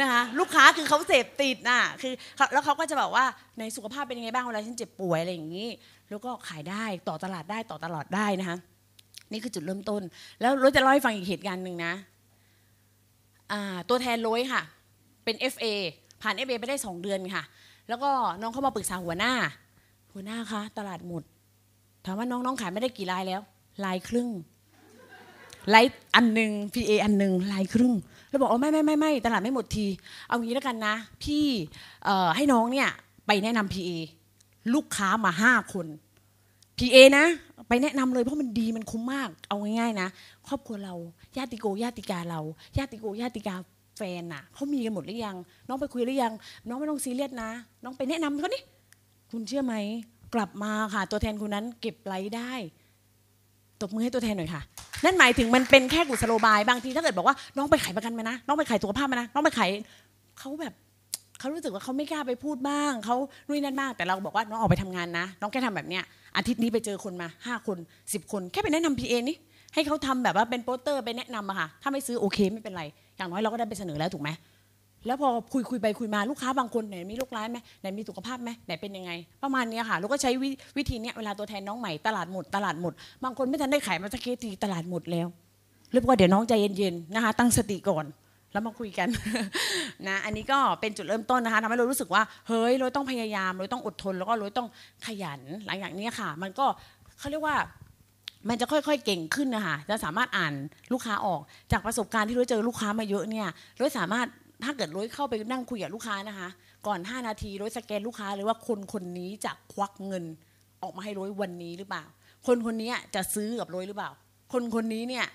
[0.00, 2.12] นะคะลูกค้าคือเขาเสพติดน่ะคือ
[2.52, 3.24] แล้วเขาก็จะบอกว่า
[3.58, 5.68] ในสุขภาพเป็นยังไงบ้างเวลาฉันเจ็บป่วยอะไรอย่างนี้
[6.10, 8.58] แล้วก็ขายได้ต่อตลาดได้ต่อตลาดได้นะคะ
[9.32, 10.02] นี่คือจุดเริ่มต้น
[10.40, 11.92] แล้วรถจะเล่าให้ฟังอีกเหตุการณ์หนึ่งนะ
[13.88, 14.62] ตัวแทนร้อยค่ะ
[15.24, 15.64] เป็น FA
[16.22, 17.42] ผ่าน FA ไปได้ 2 เดือนค่ะ
[17.88, 18.10] แล้วก็
[18.40, 19.32] น้องเข้ามาปรึกษาหัวหน้า
[20.12, 21.22] หัวหน้าคะตลาดหมด
[22.04, 23.40] ถามว่าน้องๆขายไม่ได้กี่ลายแล้ว
[23.84, 24.28] ลายครึ่ง
[25.74, 25.84] ลาย
[26.16, 27.92] อันหนึ่ง PA อันหนึ่งลายครึ่ง
[28.28, 29.86] แล้วบอกอ๋อไม่ไม่ไม่ไม่ตลาดไม่หมดที
[30.26, 31.46] เอางี้แล้วกันนะ พี่
[32.36, 32.88] ให้น้องเนี่ย
[33.26, 33.90] ไปแนะนำ PA
[34.74, 35.86] ลูกค้ามาห้าคน
[36.78, 37.24] PA นะ
[37.68, 40.08] ไปแนะนำเลยเพราะมันดีมันคุ้มมาก เอาง่ายๆนะ
[40.48, 40.94] ครอบครัวเรา
[41.36, 42.40] ญาติโกญาติกาเรา
[42.78, 43.54] ญาติโกญาติกา
[43.96, 45.36] แฟนน่ะเขามีกันหมดหรือยัง
[45.68, 46.32] น้องไปคุยหรือยัง
[46.68, 47.50] น้องไม่ต้องซีเรียสนะ
[47.84, 48.62] น้องไปแนะนำเขานี่
[49.30, 49.74] คุณเชื่อไหม
[50.34, 52.52] กลับมาค่ะ ตัวแทนคนนั้นเก็บไลได้
[53.80, 54.62] ตบมือให้ตัวแทนหน่อยค่ะ
[55.04, 59.70] นั่นหมายถึงมันเป็นแค่กุศโลบายบางทีถ้าเกิดบอกว่าน้องไปขายประกันมานะ น้องไปขายสุขภาพมานะ น้องไปขาย
[60.38, 60.74] เขาแบบ
[61.44, 63.16] เขารู้สึกว่าเขาไม่กล้าไปพูดบ้างเขา
[63.46, 66.02] นู่นนนั่นบ้างแต่เราบอกว่าน้องออกไปทำงานนะ น้องแค่ทำแบบเนี้ย
[66.36, 67.78] อาทิตย์นี้ไปเจอคนมาห้าคน
[68.12, 69.36] สิบคน แค่ไปแนะนำพีเอนี่
[69.74, 72.82] ให้เขาทำแบบว่าเป็นโปสเตอร์ไปแนะนำอะค่ะ ถ้าไม่ซื้อโอเคไม่เป็นไร
[73.16, 74.30] อย่างน้อยเราก็ได้ไปเสนอแล้วถูกไหม
[75.06, 79.10] แล้วพอคุยคุยไปคุยมาลูกค้าบางคนไหนมีโรคร้ายไหมไหนมีสุขภาพไหมไหนเป็นยังไง
[79.42, 80.30] ประมาณนี้ค่ะเราก็ใช้
[80.78, 82.92] วิธีเนี้ยเวลาตัวแทนน้องใหม่ตลาดหมดตลาดหมด
[83.24, 85.26] บางคนไม่ทันได้ขายมาสักเคสทีตลาดหมดแล้ว
[85.90, 88.04] เลยบอกว่าเดี๋ยวน้องใจเย็นๆนะคะตั้งสติก่อน
[88.54, 89.08] แล้วมาคุยกัน
[90.08, 94.68] นะอันนี้ก็เป็นจุดเริ่มต้นนะคะทำให้เรารู้สึกว่าเฮ้ยเราต้องพยายามเราต้องอดทน แล้วก็เราต้อง
[95.06, 96.66] ขยันหลังจากนี้ค่ะ มันก็
[97.18, 97.56] เขาเรียกว่า
[98.48, 100.54] มันจะค่อยๆเก่งขึ้นนะคะจะสามารถอ่าน
[100.92, 101.40] ลูกค้าออก
[101.72, 104.26] จากประสบการณ์ที่เราเจอลูกค้ามาเยอะเนี่ยเราสามารถ
[104.64, 106.48] ถ้าเกิดร้อยเข้าไปนั่งคุยกับลูกค้านะคะ
[106.86, 110.24] ก่อน 5 นาทีร้อยสแกนลูกค้าเลยว่าคนคนนี้จะควักเงิน
[110.82, 112.04] ออกมาให้ร้อยวันนี้หรือเปล่า
[112.46, 114.10] คนคนนี้จะซื้อกับร้อยหรือเปล่า
[114.52, 115.26] คนคนนี้เนี่ย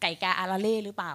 [0.00, 1.12] ไก่กาอาราเล่หรือเปล่า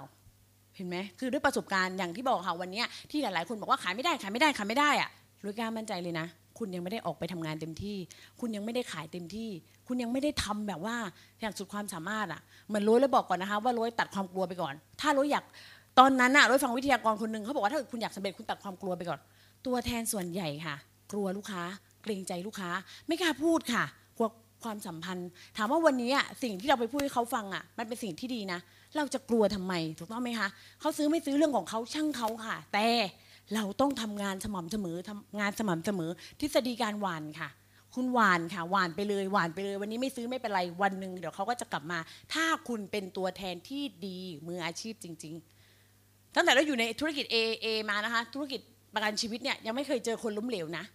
[0.75, 5.09] เห็นไหมคือด้วยประสบการณ์อย่างที่บอกค่ะวันนี้ที่หลายๆ คนบอกว่าขายไม่ได้ขายไม่ได้ขายไม่ได้อะ
[5.43, 7.97] ร้อยกล้ามั่นใจเลยนะ คุณยังไม่ได้ออกไปทำงานเต็มที่
[8.39, 9.49] คุณยังไม่ได้ขายเต็มที่
[9.87, 10.95] คุณยังไม่ได้ทำแบบว่า
[11.41, 15.43] อย่างสุดความสามารถอะเหมือนร้อยแล้วบอกก่อนนะคะว่าร้อยตัดความกลัวไปก่อน ถ้าร้อยอยาก
[15.99, 19.19] ตอนนั้นน่ะร้อยฟังวิทยากรคนหนึ่งเขาบอกว่าถ้าคุณอยากสำเร็จคุณตัดความกลัวไปก่อน
[19.65, 20.75] ตัวแทนส่วนใหญ่ค่ะ
[21.11, 21.63] กลัวลูกค้า
[22.03, 22.69] เกรงใจลูกค้า
[23.07, 23.83] ไม่กล้าพูดค่ะ
[24.63, 28.59] ความสัมพันธ์ ถามว่าวันนี้อะสิ่งที่เราไปพูดให้เขาฟังอะมันเป็นสิ่งที่ดีนะ
[28.97, 30.47] เราจะกลัวทำไมถูกต้องไหมคะ
[30.79, 32.87] เขาซื้อไม่ซื้อเรื่องของเขาช่างเขาค่ะ แต่
[33.55, 37.49] เราต้องทำงานสม่ำเสมอทำงานสม่ำเสมอ ทฤษฎีการหวานค่ะ
[37.95, 41.99] คุณหวานค่ะหวานไปเลยหวานไปเลย วันนี้ไม่ซื้อไม่เป็นไรวันหนึ่งเดี๋ยวเขาก็จะกลับมา
[42.33, 45.33] ถ้าคุณเป็นตัวแทนที่ดีมืออาชีพจริง
[45.85, 48.61] ๆ ตั้งแต่เราอยู่ในธุรกิจ AA มานะคะ ธุรกิจ
[48.93, 50.85] ประกันชีวิตเนี่ยยังไม่เคยเจอคนล้มเหลวนะ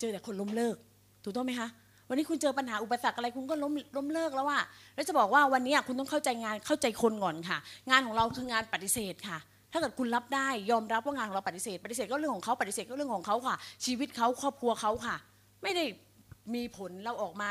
[0.00, 0.76] เจอแต่คนล้มเลิก
[1.24, 1.68] ถูกต้องไหมคะ
[2.10, 4.62] วันนี้คุณเจอปัญหาอุปสรรคอะไรคุณก็ล้มล้มเลิกแล้วอะ
[4.94, 7.58] แล้วจะบอกว่าวันนี้คุณต้องเข้าใจงานเข้าใจคนก่อนค่ะ
[7.90, 9.38] งานของเราคืองานปฏิเสธค่ะ
[9.72, 15.16] ถ้าเกิดคุณรับได้ยอมรับว่างานของเราปฏิเสธ ปฏิเสธก็เรื่องของเขาปฏิเสธก็เรื่องของเขาค่ะ ชีวิตเขาครอบครัวเขาค่ะ
[15.62, 15.84] ไม่ได้
[16.54, 17.50] มีผลเราออกมา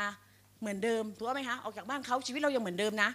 [0.60, 3.10] เหมือนเดิมถูกไหมคะออกจากบ้านเขาชีวิตเรายังเหมือนเดิมนะ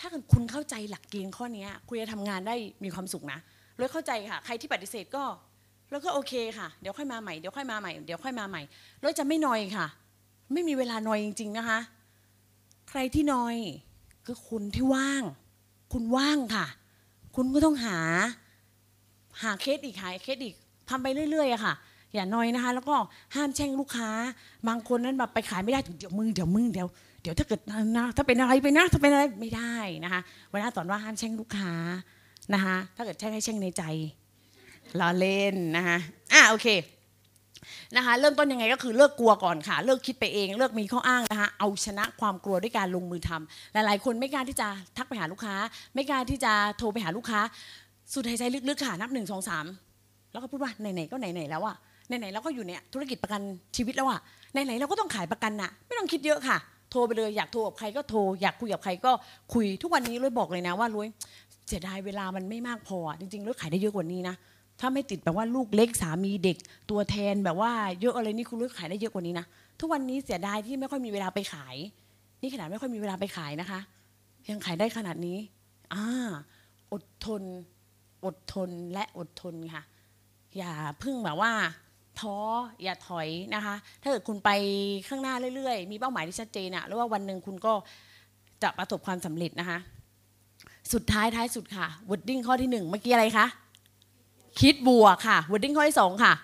[0.00, 3.38] ถ้าเกิดคุณเข้าใจหลักเกณฑ์ข้อนี้คุณจะทำงานได้มีความสุขนะ
[3.76, 5.24] เลยเข้าใจค่ะ ใครที่ปฏิเสธก็
[5.90, 8.62] แล้วก็โอเคค่ะ เดี๋ยวค่อยมาใหม่ เดี๋ยวค่อยมาใหม่ เดี๋ยวค่อยมาใหม่
[9.00, 9.86] แล้วจะไม่นอยค่ะ
[10.52, 11.78] ไม่มีเวลานอยจริง ๆนะคะ
[12.88, 13.56] ใครที่นอย
[14.26, 15.22] ก็คุณที่ว่าง
[15.92, 16.66] คุณว่างค่ะ
[17.36, 17.98] คุณก็ต้องหา
[19.42, 20.54] หาเคสอีกหาเคสอีก
[20.88, 21.74] ทำไปเรื่อยๆอะค่ะ
[22.14, 22.94] อย่านอยนะคะ แล้วก็
[23.34, 24.10] ห้ามแช่งลูกค้า
[24.68, 26.88] บางคนนั้นแบบไปขายไม่ได้เดี๋ยวมึงเดี๋ยวมึงเดี๋ยว
[27.22, 27.60] เดี๋ยวถ้าเกิด
[27.96, 29.74] นะถ้าเป็นอะไรไปนะถ้าเป็นอะไรไม่ได้
[30.04, 30.20] นะคะ
[30.52, 31.72] เวลาสอนว่าห้ามแช่งลูกค้า
[32.54, 33.82] นะคะ ถ้าเกิดแช่งให้แช่งในใจ
[35.00, 35.98] ล้อเล่นนะคะ
[36.32, 36.66] อะโอเค
[37.96, 45.54] นะคะเริ่มต้นยังไงก็คือเลิกกลัวก่อนค่ะ เลิกคิดไปเอง เลิกมีข้ออ้างนะคะเอาชนะความกลัวด้วยการลงมือทำหลายๆ คนไม่กล้าที่จะทักไปหาลูกค้า
[45.94, 47.40] ไม่กล้าที่จะโทรไปหาลูกค้า
[48.12, 49.66] สุดหายใจลึกๆค่ะนับหนึ่งสองสาม
[50.32, 51.76] แล้วก็พูดว่าไหนๆก็ไหนๆแล้วอะ
[52.08, 53.40] ไหนๆเราก็อยู่เนี่ยธุรกิจประกัน
[53.76, 54.20] ชีวิตแล้วอะ
[54.52, 56.58] ไหนๆเราก็ต้องขายประกันน่ะไม่ต้องคิดเยอะค่ะ
[56.90, 59.12] โทรไปเลยอยากโทรกับใครก็โทรอยากคุยกับใครก็
[59.54, 61.08] คุยทุกวันนี้เลยบอกเลยนะว่าลุย
[61.68, 64.34] เสียดายเวลามันไม่มากพอจริงๆลุยขายได้เยอะกว่านี้นะ
[64.80, 66.56] ถ้าไม่ติดแบบว่าลูกเล็กสามีเด็ก
[66.90, 69.46] ตัวแทนแบบว่าเยอะอะไรนี่คุณลุยขายได้เยอะกว่านี้นะ
[69.80, 71.76] ทุกวันนี้เสียดายที่ไม่ค่อยมีเวลาไปขาย
[72.40, 73.80] นี่ขนาดไม่ค่อยมีเวลาไปขายนะคะ
[74.48, 75.38] ยังขายได้ขนาดนี้
[75.94, 76.04] อ่า
[76.92, 77.42] อดทน
[78.24, 79.82] อดทนและอดทนค่ะ
[80.56, 80.72] อย่า
[81.02, 81.52] พึ่งแบบว่า
[82.20, 82.36] ท้อ
[82.82, 84.50] อย่าถอยนะคะ ถ้าเกิดคุณไป
[85.08, 87.72] ข้างหน้าเรื่อยๆ มีเป้าหมายที่ชัดเจนอะแล้วว่าวันหนึ่งคุณก็
[88.62, 89.78] จะประสบความสำเร็จนะคะ
[90.92, 93.46] สุดท้ายท้ายสุดค่ะวอดดิ้งข้อที่หนึ่งเมื่อกี้อะไรคะ
[94.60, 96.34] คิดบวกค่ะวอดดิ้งข้อที่สองค่ะ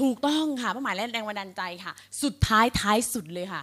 [0.00, 1.92] ถูกต้องค่ะเป้าหมายและแรงบันดาลใจค่ะ
[2.22, 3.62] สุดท้ายท้ายสุดเลยค่ะ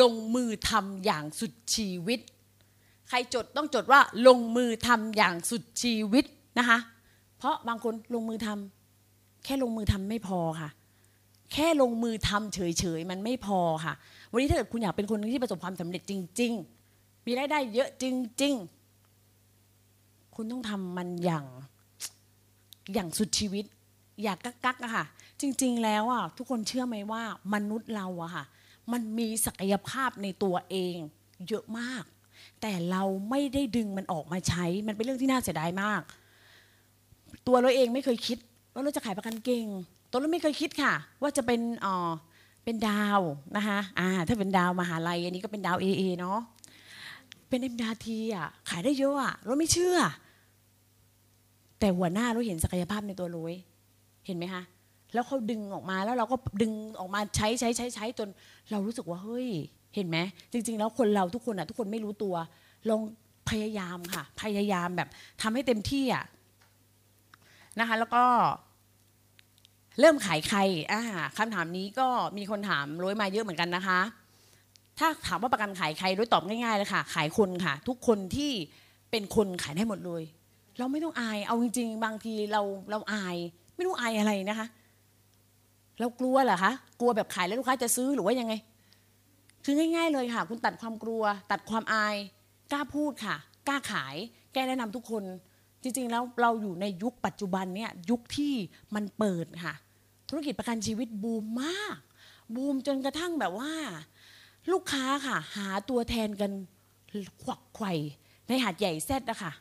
[0.00, 2.20] ลงมือทำอย่างสุดชีวิต
[3.08, 6.24] ใครจดต้องจดว่าลงมือทำอย่างสุดชีวิต
[6.58, 6.78] นะคะ
[7.38, 10.68] เพราะบางคนลงมือทำแค่ลงมือทำไม่พอค่ะ
[11.52, 13.94] แค่ลงมือทำเฉยๆมันไม่พอค่ะ
[14.30, 16.52] วันนี้ถ้าเกิดคุณอยากเป็นคนที่ประสบความสำเร็จจริง
[16.90, 18.04] ๆ มีรายได้เยอะจ
[18.42, 18.54] ริง
[19.44, 21.46] ๆ คุณต้องทำมันอย่าง
[22.92, 23.64] อย่างสุดชีวิต
[24.22, 25.04] อยากกักๆอะค่ะ
[25.40, 27.22] จริง ๆ แล้วอะทุกคนเชื่อไหมว่า
[27.54, 28.44] มนุษย์เราอะค่ะ
[28.92, 30.96] มันมีศักยภาพในตัวเอง
[31.48, 32.04] เยอะมาก
[32.60, 36.02] แต่เราไม่ได้ดึงมันออกมาใช้ มันเป็นเรื่องที่น่าเสียดายมาก
[37.46, 38.38] ตัวเราเองไม่เคยคิด
[38.72, 39.66] ว่าเราจะขายประกันเก่ง
[40.10, 42.10] ตัวเราไม่เคยคิดค่ะ ว่าจะเป็นอ่อ
[42.64, 43.20] เป็นดาว
[43.56, 46.38] นะคะอ่าถ้าเป็นดาวมหาลัยอันนี้ก็เป็นดาวเอเอเนาะ
[47.48, 49.96] เป็นเอ็มดาทีอะขายได้เยอะอะเราไม่เชื่อ
[51.84, 53.54] แต่หัวหน้าเราเห็นศักยภาพในตัวลุย
[54.26, 54.62] เห็นไหมคะ
[55.14, 58.28] แล้วเขาดึงออกมาแล้วเราก็ดึงออกมาใช้ใช้ใช้ใช้จน
[58.70, 59.48] เรารู้สึกว่าเฮ้ย
[59.94, 60.18] เห็นไหม
[60.52, 62.34] จริง ๆ แล้วคนเราทุกคนอะทุกคนไม่รู้ตัว
[62.88, 63.00] ลอง
[63.50, 65.08] พยายามค่ะ พยายามแบบ
[65.42, 66.24] ทำให้เต็มที่อะ
[67.80, 68.24] นะคะแล้วก็
[70.00, 70.58] เริ่มขายใคร
[70.92, 71.00] อ่า
[71.36, 74.00] คำถามนี้ก็มีคนถามร้อยมาเยอะเหมือนกันนะคะ
[74.98, 78.52] ถ้าถามว่าประกันขายใครร้อยตอบง่ายๆเลยค่ะ ขายคนค่ะ ทุกคนที่
[79.10, 80.24] เป็นคนขายได้หมดเลย
[80.78, 83.36] เราไม่ต้องอาย เอาจริงๆ บางทีเราเราอาย
[83.74, 84.66] ไม่ต้อายอะไรนะคะ
[86.00, 88.54] เรากลัวเหรอคะ กลัวแบบขายแล้วลูกค้าจะซื้อหรือว่ายังไง
[89.64, 92.16] คือง่าย ๆ เลยค่ะ คุณตัดความกลัว ตัดความอาย
[92.72, 93.36] กล้าพูดค่ะ
[93.68, 94.16] กล้าขาย
[94.52, 95.24] แก้แนะนำทุกคน
[95.82, 98.54] จริง ๆ แล้วเราอยู่ในยุคปัจจุบันเนี่ยยุคที่
[98.94, 99.74] มันเปิดค่ะ
[100.28, 101.98] ธุรกิจประกันชีวิตบูมมาก
[102.54, 103.72] บูมจนกระทั่งแบบว่า
[104.72, 106.50] ลูกค้าค่ะ หาตัวแทนกัน
[107.42, 107.92] ขวักไขว่
[108.48, 109.52] ในหาดใหญ่แซดนะคะ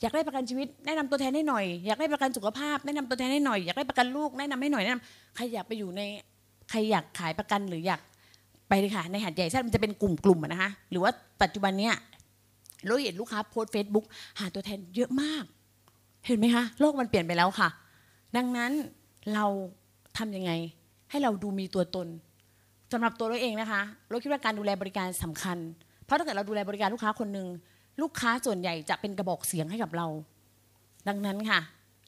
[0.00, 6.02] อยากได้ประกันชีวิตแนะนำตัวแทนให้หน่อย อยากได้ประกันสุขภาพแนะนำตัวแทนให้หน่อยอยากได้ประกันลูกแนะนำให้หน่อยแนะนำใครอยากไปอยู่ใน
[6.70, 8.00] ใครอยากขายประกันหรืออยาก
[8.68, 11.94] ไปเลยค่ะในหาดใหญ่แซดมันจะเป็นกลุ่มๆนะคะหรือว่าปัจจุบันเนี้ย
[12.86, 14.06] เราเห็นลูกค้าโพสเฟซบุ๊ก
[14.40, 15.44] หาตัวแทนเยอะมาก
[16.26, 17.68] เห็นไหมคะโลกมันเปลี่ยนไปแล้วค่ะ
[18.36, 18.72] ดังนั้น
[19.34, 19.44] เรา
[20.18, 20.52] ทำยังไง
[21.10, 22.08] ให้เราดูมีตัวตน
[22.92, 25.58] สำหรับตัวเราเองนะคะ เราคิดว่าการดูแลบริการสำคัญ
[26.04, 27.46] เพราะถ้าเกิดเราดูแลบริการลูกค้าคนหนึ่ง
[28.02, 30.06] ลูกค้าส่วนใหญ่จะเป็นกระบอกเสียงให้กับเรา
[31.08, 31.60] ดังนั้นค่ะ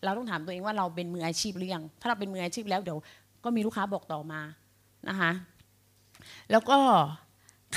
[0.05, 2.99] เราต้องถามตัวเองว่าเราเป็นมืออาชีพหรือยัง ถ้าเราเป็นมืออาชีพแล้วเดี๋ยว
[3.45, 4.41] ก็มีลูกค้าบอกต่อมา
[5.09, 5.30] นะคะ
[6.51, 6.78] แล้วก็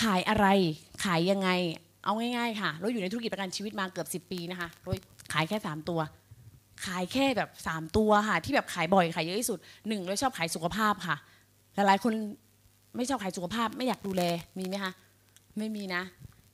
[0.02, 0.48] ขายอะไร
[1.04, 1.50] ขายยังไง
[2.04, 4.90] เอาง่ายๆค่ะเราอยู่ในธุรกิจประกันชีวิตมาเกือบ 10 ปีนะคะเรา
[5.34, 6.00] ขายแค่ 3 ตัว
[6.86, 11.16] ขายแค่แบบ 3 ตัวค่ะ ที่แบบขายบ่อยขายเยอะที่สุดหนึ่งเราชอบขายสุขภาพค่ะ
[11.76, 12.14] หลายๆคน
[12.96, 14.24] ไม่ชอบขายสุขภาพไม่อยากดูแล
[14.60, 14.92] มีไหมคะ
[15.58, 16.02] ไม่มีนะ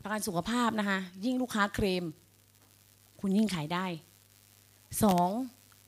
[0.08, 2.06] ประกันสุขภาพนะคะ ยิ่งลูกค้าเคลม
[3.22, 3.86] คุณยิ่งขายได้
[5.04, 5.30] สอง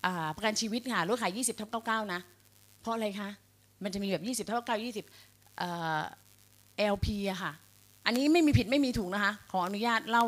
[0.05, 2.22] อประกันชีวิตค่ะลดขาย 20ทับ99 นะ
[2.82, 3.30] เพราะอะไรคะ
[3.84, 4.74] มันจะมีแบบ 20ทับ9
[5.15, 6.01] 20เอ่อ
[6.93, 7.51] LP อะค่ะ
[8.05, 10.26] อันนี้ไม่มีผิดไม่มีถูกนะคะ ขออนุญาตเล่า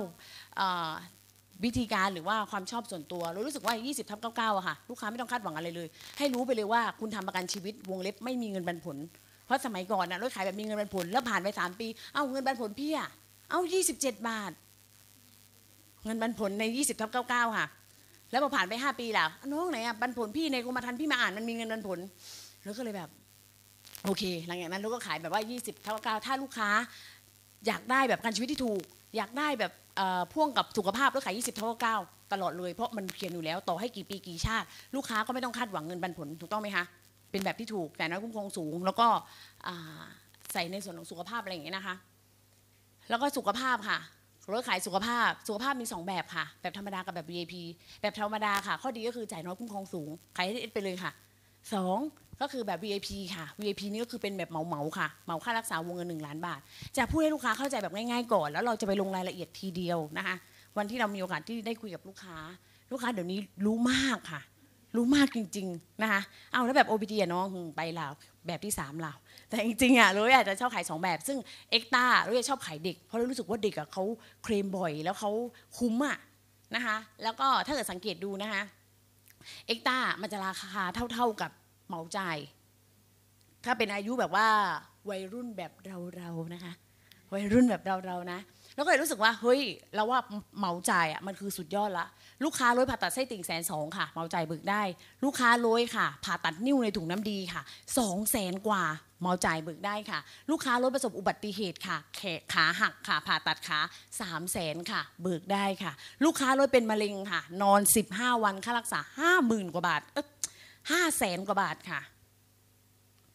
[1.64, 5.88] วิธีการหรือว่าความชอบส่วนตัวเรารู้สึกว่า 20ทับ99อะค่ะ ลูกค้าไม่ต้องคาดหวังอะไรเลย
[6.18, 8.98] ให้รู้ไปเลยว่าคุณทำประกันชีวิตวงเล็บไม่มีเงินปันผล
[9.46, 13.10] เพราะสมัยก่อนนะรถขายแบบมีเงินปันผล แล้วผ่านไป 3 ปี เอ้าเงินปันผลพี่อะ
[13.52, 13.62] เอ้า
[13.94, 14.52] 27บาท
[16.06, 17.68] เงินปันผลใน20ทับ99ค่ะ
[18.32, 22.00] แล้วพอผ่านไป5ปีแล้วน้องไหนอะปันผลพี่ในกรมธรรม์พี่มาอ่านมันมีเงินปันผล
[22.64, 23.10] แล้วก็เลยแบบ
[24.06, 26.70] โอเค หลังจากนั้นเราก็ขายแบบว่า20เท่ากับถ้าลูกค้า
[27.68, 28.82] อยากได้แบบกันชีวิตที่ถูก
[29.18, 29.72] อยากได้แบบ
[30.34, 32.02] พ่วงกับสุขภาพแล้วขาย 20เท่ากับ
[32.34, 36.86] ตลอดเลย เพราะมันเขียนอยู่แล้วต่อให้กี่ปีกี่ชาติ ลูกค้าก็ไม่ต้องคาดหวังเงินปันผลถูกต้องไหมคะ
[37.32, 39.08] เป็นแบบที่ถูกแต่น้อยคุ้มครองสูง แล้วก็
[40.54, 41.96] ใส่ในส่วนของสุขภาพอะไรอย่างเงี้ยนะคะ
[43.12, 44.00] แล้วก็สุขภาพค่ะ
[44.54, 47.54] รถขายสุขภาพ สุขภาพมี 2 แบบค่ะ แบบธรรมดากับแบบ VIP
[48.02, 51.12] แบบธรรมดาค่ะ ข้อดีก็คือจ่ายน้อยคุ้มครองสูง ขายให้เอสไปเลยค่ะ
[51.74, 52.00] สอง
[52.42, 56.60] ก็คือแบบ VIP ค่ะ VIP นี่ก็คือเป็นแบบเหมาเหมาค่ะ เหมาค่ารักษาวงเงินหนึ่งล้านบาท
[56.98, 60.36] จะพูดให้ลูกค้าเข้าใจแบบง่ายๆก่อน แล้วเราจะไปลงรายละเอียดทีเดียวนะคะ
[60.78, 62.38] วันที่เรามีโอกาสที่ได้คุยกับลูกค้า
[62.92, 64.42] ลูกค้าเดี๋ยวนี้รู้มากค่ะ
[64.98, 67.46] รู้มากจริง ๆนะคะ เอาแล้วแบบ OPD อะน้อง
[67.76, 68.12] ไปลาว
[68.48, 69.18] แบบที่3ลาว
[69.52, 71.38] แต่จริงๆอะเราอาจจะชอบขาย 2 แบบ ซึ่ง
[71.72, 74.04] เอ็กตาเราจะชอบขายเด็ก เพราะรารู้สึกว่าเด็กอะเขา
[74.44, 75.32] เคลมบ่อยแล้วเขา
[75.78, 76.18] คุ้มอะ
[76.76, 78.64] นะคะแล้วก็ถ้าเกิดสังเกตดูนะคะ
[79.68, 80.84] เอ็กตามันจะราคา
[81.14, 81.52] เท่า ๆกับ
[81.88, 82.38] เหมาจ่าย
[83.66, 84.48] ถ้าเป็นอายุแบบว่า
[85.10, 86.74] วัยรุ่นแบบเราๆนะคะ
[87.34, 88.40] วัยรุ่นแบบเราๆนะ
[88.76, 89.62] แล้วก็เลยรู้สึกว่าเฮ้ย
[89.96, 90.20] เราว่า
[90.58, 92.06] เหมาจ่ายอะมันคือสุดยอดละ
[92.44, 94.82] ลูกค้าร้อยผ่าตัดไส้ติ่งแสนสองค่ะเหมาจ่ายเบิกได้
[95.24, 97.62] ลูกค้าร้อยค่ะ ผ่าตัดนิ้วในถุงน้ำดีค่ะ
[97.98, 98.84] สองแสนกว่า
[99.22, 100.20] หมาจ่ายเบิกได้ค่ะ
[100.52, 102.22] ลูกค้าร้อยประสบอุบัติเหตุค่ะแข
[102.54, 103.80] ขาหักค่ะผ่าตัดขา
[104.22, 105.92] สามแสนค่ะ เบิกได้ค่ะ
[106.26, 110.26] ลูกค้าร้อยเป็นมะเร็งค่ะ นอน 15 วันค่ารักษาห้าหมื่นกว่าบาทเออ
[110.92, 112.02] ห้าแสนกว่าบาทค่ะ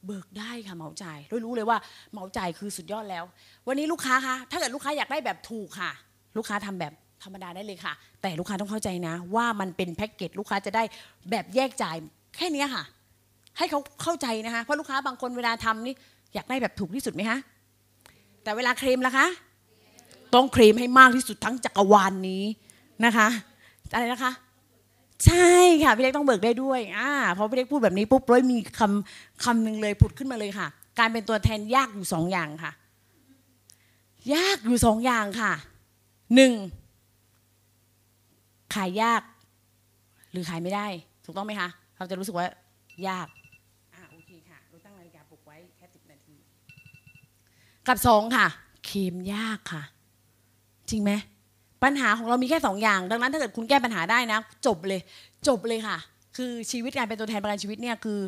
[0.07, 1.79] เบิกได้ค่ะเหมาจ่ายรู้เลยว่า
[2.13, 3.25] เหมาจ่ายคือสุดยอดแล้ว
[3.69, 5.91] วันนี้ลูกค้าคะถ้าเกิดลูกค้าอยากได้แบบถูกค่ะ
[6.37, 10.83] ลูกค้าทำแบบธรรมดาได้เลยค่ะ แต่ลูกค้าต้องเข้าใจนะ ว่ามันเป็นแพ็กเกจลูกค้าจะได้
[11.31, 11.97] แบบแยกจ่าย
[12.37, 12.85] แค่นี้ค่ะ
[13.59, 15.95] ให้เขาเข้าใจนะคะเพราะลูกค้าบางคนเวลาทำนี่
[16.35, 17.39] อยากได้แบบถูกที่สุดไหมคะ
[18.43, 19.27] แต่เวลาเคลมล่ะคะ
[20.35, 22.45] ต้องเคลมให้มากที่สุดทั้งจักรวาลนนี้
[23.05, 23.29] นะคะ
[23.93, 24.33] อะไรนะคะ
[25.27, 25.51] ใช่
[25.85, 30.67] ค่ะพี่เล็กต้องเบิกได้ด้วยอ่าพอพี่เล็กพูดแบบนี้ปุ๊บร้อยมีคำคำหนึ่งเลยผุดขึ้นมาเลยค่ะ
[30.99, 32.73] การเป็นตัวแทนยากอยู่สองอย่างค่ะ
[34.35, 35.53] ยากอยู่สองอย่างค่ะ
[36.35, 36.53] หนึ่ง
[38.75, 39.23] ขายยาก
[40.33, 40.87] หรือขายไม่ได้
[41.25, 42.47] ถูกต้องไหมคะเราจะรู้สึกว่า
[43.09, 43.27] ยาก
[47.89, 48.47] กับสองค่ะ
[48.87, 49.83] เคลมยากค่ะ
[50.91, 51.13] จริงไหม
[51.85, 55.01] ปัญหาของเรามีแค่สองอย่าง ดังนั้นถ้าเกิดคุณแก้ปัญหาได้นะ จบเลย
[55.49, 55.97] จบเลยค่ะ
[56.37, 58.21] คือชีวิตการเป็นตัวแทนประกันชีวิตเนี่ยคือ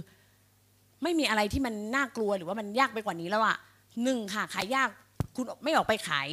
[1.02, 3.56] ไม่มีอะไรที่มันน่ากลัวหรือว่ามันยากไปกว่านี้แล้วอะ
[4.02, 4.88] หนึ่งค่ะขายยาก
[5.36, 6.28] คุณไม่ออกไปขาย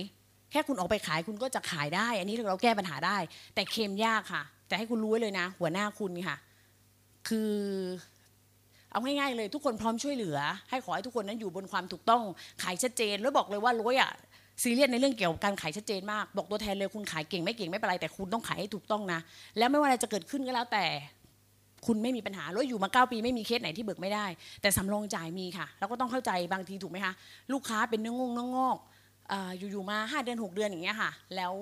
[0.51, 3.17] แค่คุณออกไปขายคุณก็จะขายได้ อันนี้เราแก้ปัญหาได้
[3.55, 6.37] แต่เคลมยากค่ะ แต่ให้คุณรู้ไว้เลยนะ หัวหน้าคุณค่ะ
[7.27, 7.51] คือ
[8.95, 10.37] เอาง่ายๆเลยทุกคนพร้อมช่วยเหลือ
[10.69, 12.21] ให้ขอให้ทุกคนนั้นอยู่บนความถูกต้อง
[12.63, 14.11] ขายชัดเจนแล้วบอกเลยว่าร้อยอะ
[14.63, 19.19] ซีเรียสในเรื่องเกี่ยวกับการขายชัดเจนมาก บอกตัวแทนเลยคุณขายเก่งไม่เก่งไม่เป็นไรแต่คุณต้องขายให้ถูกต้องนะ
[19.57, 20.85] แล้วไม่ว่าอะไรจะเกิดขึ้นก็แล้วแต่
[21.85, 24.25] คุณไม่มีปัญหาแล้วอยู่มา 9 ปีไม่มีเคสไหนที่เบิกไม่ได้
[24.61, 27.13] แต่สำรองจ่ายมีค่ะ แล้วก็ต้องเข้าใจบางทีถูกไหมคะ
[27.53, 28.77] ลูกค้าเป็นเนื้องงเนื้องอก
[29.31, 31.53] อ่าอยู่ๆมา 5 เดือน 6 เดือนอย่างเงี้ยค่ะ แล้ว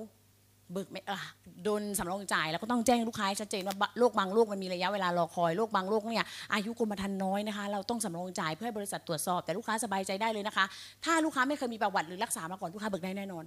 [0.74, 1.20] เบิกไม่อะ
[1.64, 10.66] โดนสำรองจ่ายแล้วก็ต้องแจ้งลูกค้าชัดเจนว่าโรคบางโรคมันมีระยะเวลารอคอยโรคบางโรคเนี่ยอายุกรมธรรม์น้อยนะคะเราต้องสำรองจ่ายเพื่อให้บริษัทตรวจสอบแต่ลูกค้าสบายใจได้เลยนะคะ
[11.06, 13.46] ถ้าลูกค้าไม่เคยมีประวัติหรือรักษามาก่อนลูกค้าเบิกได้แน่นอน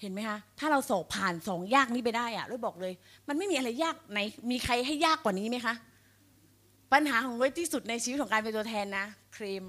[0.00, 2.92] เห็นไหมคะถ้าเราสอบผ่านสองยากนี้ไปได้อะร้อยบอกเลย
[3.28, 4.18] มันไม่มีอะไรยากไหน
[4.50, 5.74] มีใครให้ยากกว่านี้ไหมคะ
[6.92, 9.04] ปัญหาของร้อยที่สุดในชีวิตของการเป็นตัวแทนนะ
[9.34, 9.64] เคลม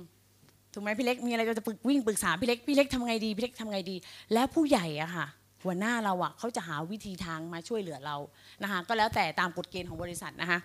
[0.74, 3.95] ถูกไหมพี่เล็กมีอะไรจะปรึกวิ่งปรึกษาพี่เล็กพี่เล็กทำไงดีพี่เล็กทำไงดี
[4.34, 5.26] แล้วผู้ใหญ่อะค่ะ
[5.66, 8.16] หัวหน้าเราอะเขาจะหาวิธีทางมาช่วยเหลือเรา
[8.63, 10.59] นะคะก็แล้วแต่ตามกฎเกณฑ์ของบริษัทนะคะ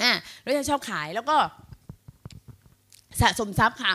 [0.00, 0.10] อ่า
[0.42, 1.36] เราจะชอบขายแล้วก็
[3.20, 3.94] สะสมทรัพย์ค่ะ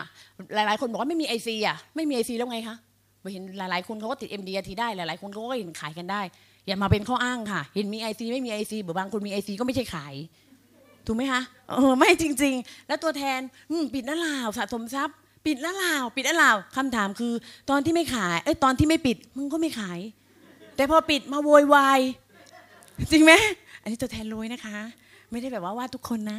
[0.54, 2.76] หลายๆ คนบอกว่าไม่มีไอซีอะไม่มีไอซีแล้วไงคะ
[3.32, 6.22] เห็นหลายๆ คนเขาก็ติด MDRT ได้หลายๆ คนเขาก็เห็นขายกันได้
[6.66, 10.14] อย่ามาเป็นข้ออ้างค่ะ เห็นมี IC ไม่มี IC หรือบางคนมี IC ก็ไม่ใช่ขาย
[11.06, 13.40] ถูกไหมคะเออไม่จริง ๆ แล้วตัวแทน
[13.94, 15.16] ปิดแล้วลาวสะสมทรัพย์
[15.46, 17.32] ปิดแล้วลาวปิดแล้วลาวคำถามคือ
[17.70, 19.98] ตอนที่ไม่ขายเอ้ยตอนที่ไม่ปิดมึงก็ไม่ขาย
[20.76, 22.00] แต่พอปิดมาโวยวาย
[23.12, 23.32] จริงไหม
[23.82, 24.76] อันนี้ตัวแทนรวยนะคะ
[25.30, 26.38] ไม่ได้แบบว่าว่าทุกคนนะ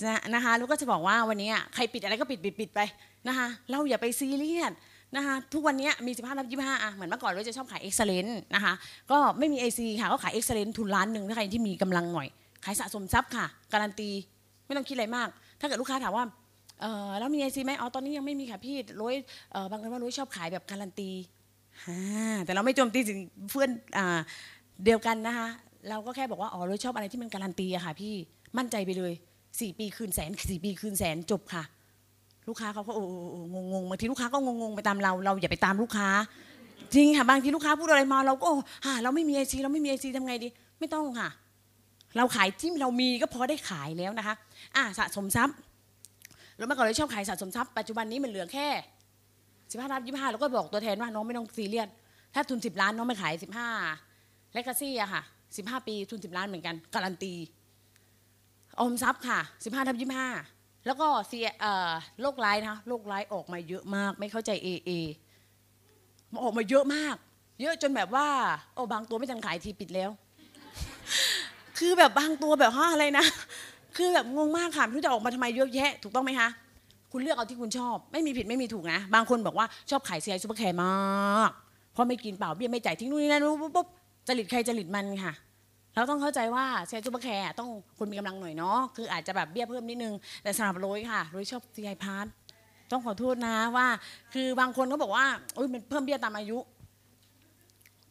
[0.00, 2.80] จะนะคะลูกก็จะบอกว่าวันนี้อะใครปิดอะไรก็ปิดปิดปิดไป
[3.28, 4.72] นะคะเราอย่าไปซีเรียส
[5.16, 8.72] นะคะทุกวันนี้มี 15รับ25อะเหมือนเมื่อก่อนเราจะชอบขายเอ็กซ์เลนนะคะ
[9.10, 12.28] ก็ไม่มี AC ค่ะก็ขายเอ็กซ์เลนทุนล้านหนึ่งถ้าใครที่มีกำลังหน่อย
[12.64, 14.10] ขายสะสมทรัพย์ค่ะ การันตี
[14.66, 15.28] ไม่ต้องคิดอะไรมาก
[15.60, 16.24] ถ้าเกิดลูกค้าถามว่า
[16.80, 19.14] เออแล้วมี AC ไหมอ๋อตอนนี้ยังไม่มีค่ะพี่ร้อย
[19.52, 21.10] เออบางคนว่าร้อยชอบขายแบบการันตี
[22.44, 23.18] แต่เราไม่โจมตีถึง
[23.50, 23.98] เพื่อนอ
[24.84, 25.48] เดียวกันนะคะ
[25.88, 28.14] เราก็แค่บอกว่าอ๋อร้อยชอบอะไรที่มันการันตีอะค่ะ พี่
[28.58, 29.12] มั่นใจไปเลย
[29.60, 31.64] สี่ปีคืนแสนสี่ปีคืนแสนจบค่ะ
[32.48, 36.08] ลูกค้าเขาก็โอ้โอ้โอ้งงงบางทีลูกค้าก็งงงไปตามเรา เราอย่าไปตามลูกค้า
[36.94, 40.48] จริงค่ะบางทีลูกค้าพูดอะไรมาเราก็โอ้ฮ่าเราไม่มีไอซีเราไม่มีไอซีทำไงดี
[40.78, 41.28] ไม่ต้องค่ะ
[42.16, 44.34] เราขายที่เรามีก็พอได้ขายแล้วนะคะ
[44.76, 45.56] อะสะสมทรัพย์
[46.56, 48.68] แล้วเมื่อก่อนเราชอบขายสะสมทรัพย์ปัจจุบันนี้มันเหลือแค่
[49.70, 51.88] สิบห้าล้านยี่ห้าเราก็บอกตัวแทนว่าน้องไม่ต้องซีเรียส
[52.34, 53.68] ถ้าทุนสิบล้านน้องไม่ขายสิบห้า
[54.52, 55.22] เลกาซี่อะค่ะ
[55.56, 57.34] สิบห้าปีทุนสิบล้านเหมือนกัน การันตี
[58.78, 60.28] ออมทรัพย์ค่ะสิบห้าทับยี่ห้า
[60.86, 61.46] แล้วก็เสีย
[62.20, 64.90] โรคร้ายนะโรคร้ายออกมาเยอะมาก ไม่เข้าใจเอเอ
[66.32, 67.16] มันออกมาเยอะมาก
[67.60, 68.26] เยอะจนแบบว่า
[68.74, 70.10] โอ้บางตัวไม่ทันขายทีปิดแล้ว
[71.78, 73.26] คือแบบบางตัวแบบฮะอะไรนะ
[73.96, 76.48] คือแบบงงมากค่ะไม่รู้จะออกมาทำไมเยอะแยะถูกต้องไหมคะ
[77.12, 80.92] คุณเลือกเอาที่คุณชอบ ไม่มีผิดไม่มีถูกนะ บางคนบอกว่าชอบขาย CI SuperCare มา
[81.48, 81.50] ก
[81.92, 83.86] เพราะไม่กินเปล่าเบี้ยไม่จ่ายทิ้งนู่นนี่นั่นปุ๊บปุ๊บ
[84.26, 85.32] จริตใครจริตมันค่ะ
[85.94, 87.68] เราต้องเข้าใจว่า CI SuperCare ต้อง
[87.98, 92.26] คนมีกำลังหน่อยเนาะคืออาจจะแบบเบี้ยเพิ่มนิดนึง แต่สำหรับโรยค่ะโรยชอบ CI Plus
[92.90, 93.86] ต้องขอโทษนะว่า
[94.34, 95.26] คือบางคนเขาบอกว่า
[95.56, 96.58] อุ้ยมันเพิ่มเบี้ยตามอายุ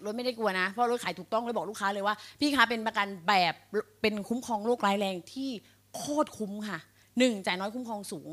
[0.06, 3.54] รถไม่ได้กลัวนะ เพราะรถขายถูกต้องเลยบอกลูกค้าเลยว่า พี่คะเป็นประกันแบบ
[4.02, 5.50] เป็นคุ้มครองโรคร้ายแรงที่
[5.98, 6.78] โคตรคุ้มค่ะ
[7.18, 8.30] หนึ่งจ่ายน้อยคุ้มครองสูง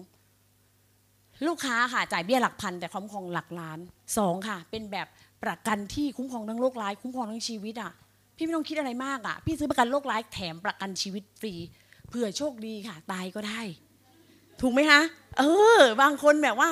[1.46, 3.78] ลูกค้าค่ะจ่ายเบี้ยหลักพันแต่คุ้มครองหลักล้าน
[4.18, 5.06] สองค่ะ เป็นแบบ
[5.44, 7.92] ประกันที่คุ้มครองทั้งโรคร้ายคุ้มครองทั้งชีวิตอะ
[8.36, 11.54] พี่ไม่ต้องคิดอะไรมากอะ พี่ซื้อประกันโรคร้ายแถมประกันชีวิตฟรี
[12.08, 13.60] เผื่อโชคดีค่ะ ตายก็ได้
[14.60, 15.00] ถูกไหมคะ
[15.38, 15.42] เอ
[15.78, 16.68] อบางคนแบบว่า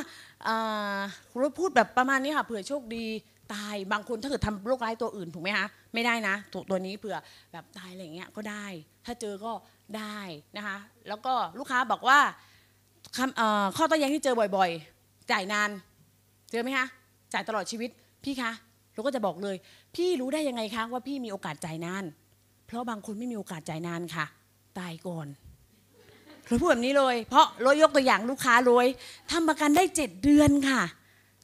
[0.46, 0.98] อ่า
[1.30, 3.04] คุณพูดแบบประมาณนี้ค่ะ เผื่อโชคดี
[3.54, 7.16] ตายบางคนถ้าเกิดทำโรคร้ายตัวอื่นถูกไหมคะไม่ได้นะตัวตัวนี้เผื่อ
[7.52, 8.66] แบบตายอะไรเงี้ยก็ได้
[9.04, 9.52] ถ้าเจอก็
[9.96, 10.18] ได้
[10.56, 10.76] นะคะ
[11.08, 12.18] แล้วก็ลูกค้าบอกว่า
[13.76, 15.70] ข้อต้แย้งที่เจอบ่อยๆ จ่ายนาน
[16.50, 16.86] เจอไหมคะ
[17.32, 17.90] จ่ายตลอดชีวิต
[18.24, 18.50] พี่คะ
[18.94, 19.56] เราก็จะบอกเลย
[19.94, 22.04] พี่รู้ได้ยังไงคะว่าพี่มีโอกาสจ่ายนาน
[22.66, 24.24] เพราะบางคนไม่มีโอกาสจ่ายนานค่ะ
[24.78, 25.26] ตายก่อน
[26.46, 28.86] เราพูดแบบนี้เลย เพราะรถยกตัวอย่างลูกค้าเลย
[29.30, 30.82] ทำประกันได้เจ็ดเดือนค่ะ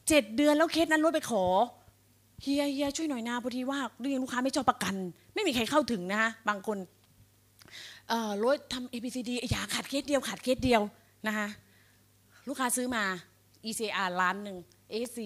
[0.09, 1.45] เจ็ดเดือนแล้วเคสนั้นรถไปขอ
[2.41, 4.95] เฮียเฮียช่วยหน่อยนะพอดีว่าเรื่องลูกค้าไม่ชอบประกัน
[5.33, 6.77] ไม่มีใครเข้าถึงนะคะบางคน
[8.43, 10.81] รถทำ ABCD อย่าขาดเคสเดียวขาดเคสเดียว
[11.27, 11.47] นะคะ
[12.47, 13.03] ลูกค้าซื้อมา
[13.65, 14.57] ECR ล้านหนึ่ง
[14.93, 15.17] AC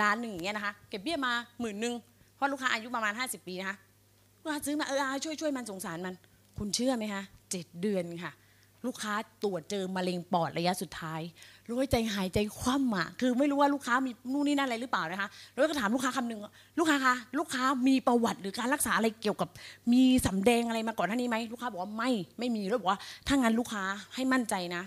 [0.00, 1.94] ล้านหนึ่งอย่างเงี้ยนะคะเก็บเบี้ยมาหมื่นหนึ่ง
[2.34, 3.76] เพราะลูกค้าอายุประมาณ 50 ปีนะคะ
[4.42, 6.14] ลูกค้าซื้อมาเออช่วยช่วยมันสงสารมัน
[6.58, 8.32] คุณเชื่อไหมคะเจ็ดเดือนค่ะ
[8.86, 11.20] ลูกค้าตรวจเจอมะเร็งปอดระยะสุดท้าย
[11.70, 16.40] ร้อยใจหายใจคว่ำอะคือไม่รู้ว่าลูกค้ามีนู่นนี่นั่นอะไรหรือเปล่านะคะร้อยก็ถามลูกค้าคำหนึ่ง
[16.78, 19.48] ลูกค้าคะลูกค้ามีประวัติหรือการรักษาอะไรเกี่ยวกับ
[19.92, 23.82] มีสำแดงอะไรมาก่อนหน้านี้ไหมลูกค้าบอกว่าไม่ไม่มีแล้วบอกว่าถ้างั้นลูกค้า
[24.14, 24.82] ให้มั่นใจนะ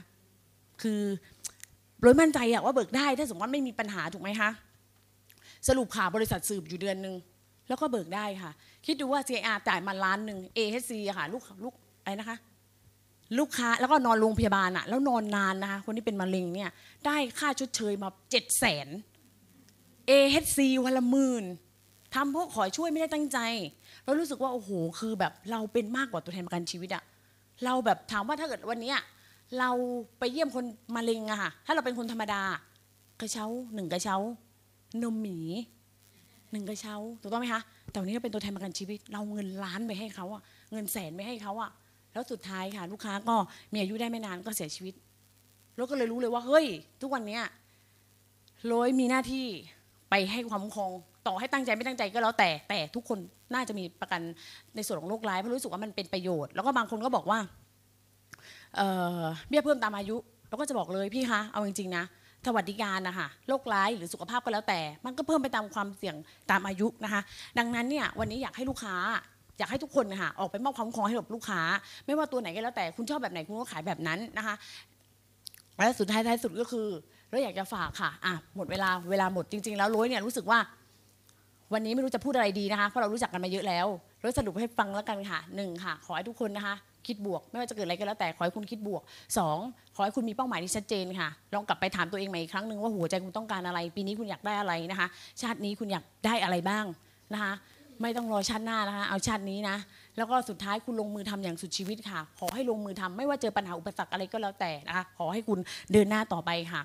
[0.82, 1.01] คือ
[2.03, 4.49] ร้อยมั่นใจอะว่าเบิกได้ ถ้าสมมติว่าไม่มีปัญหาถูกไหมคะ
[5.67, 7.15] สรุปค่ะบริษัทสืบอยู่เดือนหนึ่ง
[7.67, 8.51] แล้วก็เบิกได้ค่ะ
[8.86, 12.38] คิดดูว่า JR จ่ายมาล้านหนึ่ง AHC อะค่ะ ลูกลูกอะไรนะคะ
[13.39, 16.69] ลูกค้าแล้วก็นอนโรงพยาบาลอะแล้วนอนนานนะคะคนที่เป็นมะเร็งเนี่ย
[17.05, 18.88] ได้ค่าชดเชยมาเจ็ดแสน
[20.09, 21.45] AHC วันละหมื่น
[22.13, 23.39] ทำเพราะขอช่วยไม่ได้ตั้งใจ
[24.03, 24.69] เรารู้สึกว่าโอ้โห
[24.99, 27.03] คือแบบเราเป็นมากกว่าตัวแทนประกันชีวิตอะ
[27.65, 28.93] เราแบบถามว่าถ้าเกิดวันนี้
[29.59, 29.69] เรา
[30.19, 30.65] ไปเยี่ยมคน
[30.95, 32.41] มะเร็งอะค่ะถ้าเราเป็นคนธรรมดา
[33.21, 34.17] กระเช้าหนึ่งกระเช้า
[35.03, 35.39] นมหมี
[36.51, 40.41] หนึ่งกระเช้าถูกต้องไหมคะแต่วันนี้เราเป็นตัวแทนประกันชีวิต เราเงินล้านไปให้เขาอะ
[40.72, 41.72] เงินแสนไปให้เขาอะ
[42.16, 43.36] แล้วสุดท้ายค่ะ ลูกค้าก็
[43.74, 44.94] มีอายุได้ไม่นานก็เสียชีวิต
[45.76, 46.66] เราก็เลยรู้เลยว่าเฮ้ย
[47.02, 47.44] ทุกวันเนี้ย
[48.68, 49.46] โรยมีหน้าที่
[50.10, 50.92] ไปให้ความคุ้มครอง
[51.28, 53.20] ต่อให้ตั้งใจไม่ตั้งใจก็แล้วแต่แต่ทุกคน
[53.54, 54.22] น่าจะมีประกัน
[54.76, 57.40] ในส่วนของโรคร้ายเพราะรู้สึกว่ามันเป็นประโยชน์ แล้วก็บางคนก็บอกว่า
[58.76, 58.88] เอ่
[59.20, 60.18] อเบี้ยเพิ่มตามอายุ
[60.50, 62.04] เราก็จะบอกเลยพี่คะเอาจริงๆนะ
[62.46, 66.16] สวัสดิการนะคะโรคร้ายหรือสุขภาพก็แล้วแต่ มันก็เพิ่มไปตามความเสี่ยง
[66.52, 67.22] ตามอายุนะคะ
[67.60, 68.96] ดังนั้นเนี่ยวันนี้อยากให้ลูกค้า
[69.57, 71.61] อยากให้ทุกคนนะคะออกไปมอบความคุ้มครองให้กับลูกค้า
[72.06, 74.56] ไม่ว่าตัวไหนก็แล้วแต่คุณชอบแบบไหนคุณก็ขายแบบนั้นนะคะ
[75.76, 76.88] และสุดท้ายท้ายสุดก็คือ
[77.30, 80.60] เราอยากจะฝากค่ะอะหมดเวลาเวลาหมดจริง ๆ แล้วโรยเนี่ยรู้สึกว่า
[81.73, 83.88] วันนี้ไม่รู้จะพูดอะไรดีนะคะเพราะเรารู้จักกันมาเยอะแล้ว
[84.22, 86.76] เราสรุปให้ฟังแล้วกันค่ะหนึ่งค่ะ ขอให้ทุกคนนะคะ
[87.07, 89.02] คิดบวก ไม่ว่าจะเกิดอะไรก็แล้วแต่ขอให้คุณคิดบวก
[89.38, 89.57] สอง
[89.95, 95.07] ขอให้คุณมีเป้าหมายที่ชัดเจนค่ะ ลองกลับไปถามตัวเองใหม่อีกครั้งหนึ่งว่าหัวใจคุณต้องการอะไร ปีนี้คุณอยากได้อะไรนะคะ
[95.41, 96.86] ชาตินี้คุณอยากได้อะไรบ้าง
[97.34, 97.53] นะคะ
[98.01, 99.77] ไม่ต้องรอชาติหน้านะคะ เอาชาตินี้นะ
[100.17, 105.59] แล้วก็สุดท้ายคุณลงมือทำอย่างสุดชีวิตค่ะ ขอให้ลงมือทำไม่ว่าเจอปัญหาอุปสรรคอะไรก็แล้วแต่นะคะ ขอให้คุณ
[105.91, 106.81] เดินหน้าต่อไปค่ะ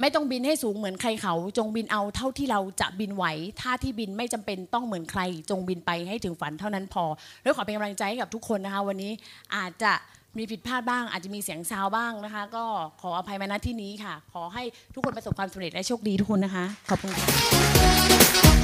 [0.00, 3.24] ไม่ต้องบินให้สูงเหมือนใครเขา จงบินเอาเท่าที่เราจะบินไหว
[3.60, 5.20] ท่าที่บินไม่จำเป็นต้องเหมือนใคร
[5.50, 7.04] จงบินไปให้ถึงฝันเท่านั้นพอ
[7.42, 9.12] แล้วขอเป็นกำลังใจให้กับทุกคนนะคะ วันนี้
[9.56, 9.92] อาจจะ
[10.38, 12.64] มีผิดพลาดบ้าง อาจจะมีเสียงซาวบ้างนะคะ ก็
[13.00, 14.62] ขออภัยมาณที่นี้ค่ะ ขอให้
[14.94, 18.61] ทุกคนประสบความสำเร็จและโชคดีทุกคนนะคะ ขอบคุณค่ะ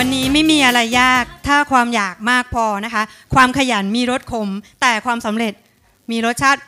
[0.00, 3.02] วันนี้ไม่มีอะไรยากถ้าความอยากมากพอนะคะ
[3.34, 4.48] ความขยันมีรสขม
[4.80, 5.54] แต่ความสำเร็จ
[6.10, 6.60] มีรสชาติ